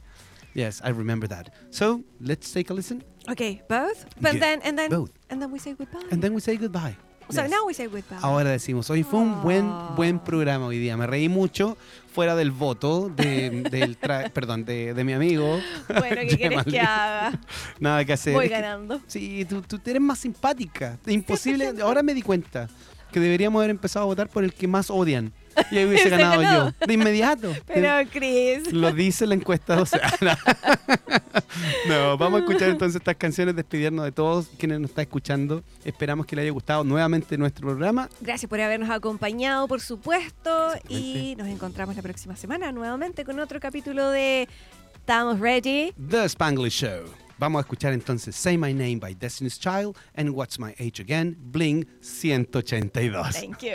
Yes, 0.55 0.81
I 0.85 0.91
remember 0.91 1.27
that. 1.35 1.53
So 1.71 2.05
let's 2.21 2.53
take 2.53 2.71
a 2.71 2.75
listen, 2.75 3.03
Okay, 3.29 3.63
both. 3.69 4.05
But 4.21 4.35
Yeah, 4.35 4.41
then 4.45 4.57
and 4.63 4.79
then 4.79 4.91
both. 4.91 5.11
and 5.31 5.41
then 5.43 5.51
we 5.51 5.59
say 5.59 5.73
goodbye. 5.75 6.05
and 6.13 6.23
then 6.23 6.33
we 6.35 6.41
say 6.41 6.57
goodbye. 6.57 6.95
So 7.31 7.43
Yes. 7.43 7.51
now 7.51 7.67
we 7.67 7.75
say 7.75 7.87
goodbye. 7.87 8.17
Ahora 8.23 8.51
decimos, 8.51 8.89
hoy 8.91 9.03
fue 9.03 9.21
un 9.21 9.43
buen 9.43 9.71
buen 9.97 10.19
programa 10.19 10.67
hoy 10.67 10.79
día. 10.79 10.97
Me 10.97 11.07
reí 11.07 11.29
mucho 11.29 11.77
fuera 12.13 12.37
del 12.37 12.51
voto 12.53 13.09
de, 13.15 13.51
del 13.71 13.99
tra- 13.99 14.31
perdón, 14.33 14.65
de, 14.65 14.95
de 14.95 15.05
mi 15.05 15.13
amigo. 15.13 15.59
bueno, 15.89 16.21
¿qué 16.29 16.37
quieres 16.37 16.65
que 16.65 16.81
haga? 16.81 17.39
Nada 17.81 18.05
que 18.05 18.13
hacer. 18.13 18.35
Voy 18.35 18.49
ganando. 18.49 19.01
sí, 19.07 19.45
tú, 19.49 19.63
tú 19.63 19.81
eres 19.85 20.01
más 20.03 20.19
simpática. 20.19 20.99
Imposible. 21.07 21.73
Ahora 21.83 22.03
me 22.03 22.15
di 22.15 22.23
cuenta 22.23 22.69
que 23.13 23.21
deberíamos 23.21 23.61
haber 23.61 23.71
empezado 23.71 24.05
a 24.05 24.07
votar 24.07 24.29
por 24.29 24.45
el 24.45 24.53
que 24.53 24.67
más 24.69 24.91
odian. 24.91 25.33
Y 25.71 25.79
ahí 25.79 25.85
hubiese 25.89 26.09
ganado 26.09 26.41
ganado. 26.41 26.75
yo. 26.81 26.87
De 26.87 26.95
inmediato. 26.95 27.55
Pero 27.67 28.09
Chris. 28.11 28.73
Lo 28.73 28.93
dice 28.93 29.27
la 29.27 29.35
encuesta 29.35 29.77
12. 29.77 30.01
no, 31.89 32.17
vamos 32.19 32.41
a 32.41 32.45
escuchar 32.45 32.71
entonces 32.71 32.97
estas 32.97 33.17
canciones, 33.17 33.57
despedirnos 33.57 34.05
de 34.05 34.13
todos 34.13 34.49
quienes 34.59 34.81
nos 34.81 34.91
están 34.91 35.03
escuchando. 35.03 35.63
Esperamos 35.85 36.27
que 36.27 36.37
les 36.37 36.45
haya 36.45 36.53
gustado 36.53 36.85
nuevamente 36.85 37.37
nuestro 37.39 37.67
programa. 37.67 38.09
Gracias 38.21 38.49
por 38.49 38.61
habernos 38.61 38.91
acompañado, 38.91 39.69
por 39.69 39.81
supuesto. 39.81 40.73
Y 40.89 41.35
nos 41.37 41.49
encontramos 41.49 41.97
la 41.97 42.03
próxima 42.03 42.37
semana 42.37 42.73
nuevamente 42.73 43.25
con 43.25 43.39
otro 43.39 43.61
capítulo 43.61 44.11
de 44.11 44.49
Estamos 44.95 45.39
Ready. 45.39 45.93
The 46.09 46.25
Spanglish 46.25 46.81
Show. 46.81 47.25
Vamos 47.39 47.59
a 47.59 47.63
escuchar 47.63 47.93
entonces 47.93 48.37
Say 48.37 48.57
My 48.57 48.73
Name 48.73 48.97
by 48.97 49.15
Destiny's 49.15 49.59
Child 49.59 49.97
and 50.15 50.31
What's 50.31 50.59
My 50.59 50.75
Age 50.79 51.01
Again, 51.01 51.37
Bling 51.39 51.87
182. 52.01 53.33
Thank 53.33 53.63
you. 53.63 53.75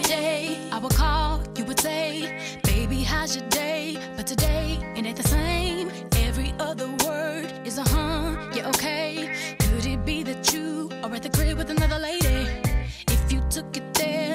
Would 0.81 0.95
call, 0.95 1.43
you 1.55 1.65
would 1.65 1.79
say, 1.79 2.59
baby, 2.63 3.03
how's 3.03 3.35
your 3.35 3.47
day? 3.49 3.99
But 4.17 4.25
today, 4.25 4.79
it 4.95 5.05
ain't 5.05 5.15
the 5.15 5.27
same. 5.27 5.91
Every 6.15 6.55
other 6.59 6.87
word 7.05 7.53
is 7.63 7.77
a 7.77 7.83
huh, 7.83 8.49
yeah, 8.55 8.67
okay. 8.69 9.55
Could 9.59 9.85
it 9.85 10.03
be 10.03 10.23
that 10.23 10.51
you 10.51 10.89
are 11.03 11.13
at 11.13 11.21
the 11.21 11.29
crib 11.29 11.59
with 11.59 11.69
another 11.69 11.99
lady? 11.99 12.49
If 13.09 13.31
you 13.31 13.43
took 13.51 13.77
it 13.77 13.93
there, 13.93 14.30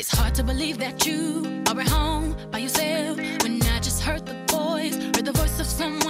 It's 0.00 0.16
hard 0.16 0.34
to 0.36 0.42
believe 0.42 0.78
that 0.78 1.04
you 1.04 1.62
are 1.68 1.78
at 1.78 1.86
home 1.86 2.34
by 2.50 2.56
yourself. 2.56 3.18
When 3.42 3.60
I 3.60 3.80
just 3.80 4.00
heard 4.00 4.24
the 4.24 4.32
voice, 4.50 4.96
heard 4.96 5.26
the 5.26 5.32
voice 5.32 5.60
of 5.60 5.66
someone 5.66 6.09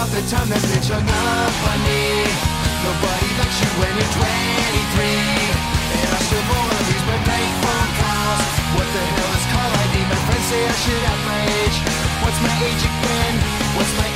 off 0.00 0.10
the 0.16 0.24
time 0.32 0.48
that's 0.48 0.64
been 0.64 0.80
strung 0.80 1.04
up 1.04 1.56
on 1.68 1.78
me 1.84 2.24
Nobody 2.88 3.28
likes 3.36 3.58
you 3.60 3.70
when 3.76 3.92
you're 4.00 4.14
23 4.16 4.24
And 6.00 6.08
I 6.08 6.20
still 6.24 6.44
wanna 6.48 6.80
these 6.88 7.04
my 7.04 7.20
bank 7.28 7.50
phone 7.60 7.92
calls 8.00 8.54
What 8.80 8.88
the 8.96 9.04
hell 9.12 9.32
is 9.36 9.46
call 9.52 9.70
ID? 9.84 9.94
My 10.08 10.20
friends 10.24 10.46
say 10.48 10.60
I 10.64 10.76
should 10.84 11.02
have 11.04 11.22
my 11.28 11.40
age 11.60 11.78
What's 12.24 12.40
my 12.40 12.54
age 12.64 12.82
again? 12.88 13.34
What's 13.76 13.92
my 14.00 14.09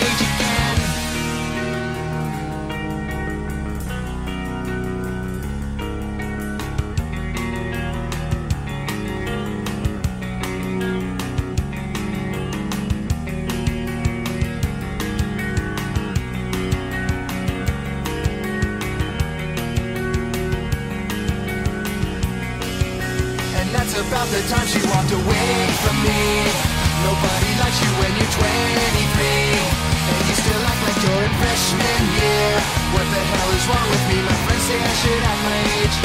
What 32.94 33.06
the 33.10 33.22
hell 33.30 33.50
is 33.58 33.64
wrong 33.66 33.88
with 33.90 34.04
me? 34.10 34.16
My 34.22 34.36
friends 34.46 34.64
say 34.70 34.78
I 34.78 34.94
should 35.02 35.22
act 35.30 35.42
my 35.42 35.58
age. 35.82 35.96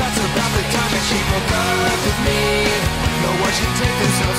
That's 0.00 0.16
about 0.16 0.50
the 0.56 0.64
time 0.72 0.90
that 0.96 1.04
she 1.08 1.18
broke 1.28 1.52
up 1.52 2.00
with 2.04 2.18
me. 2.24 2.40
No 3.20 3.30
one 3.44 3.52
should 3.52 3.74
take 3.76 3.96
themselves. 4.00 4.35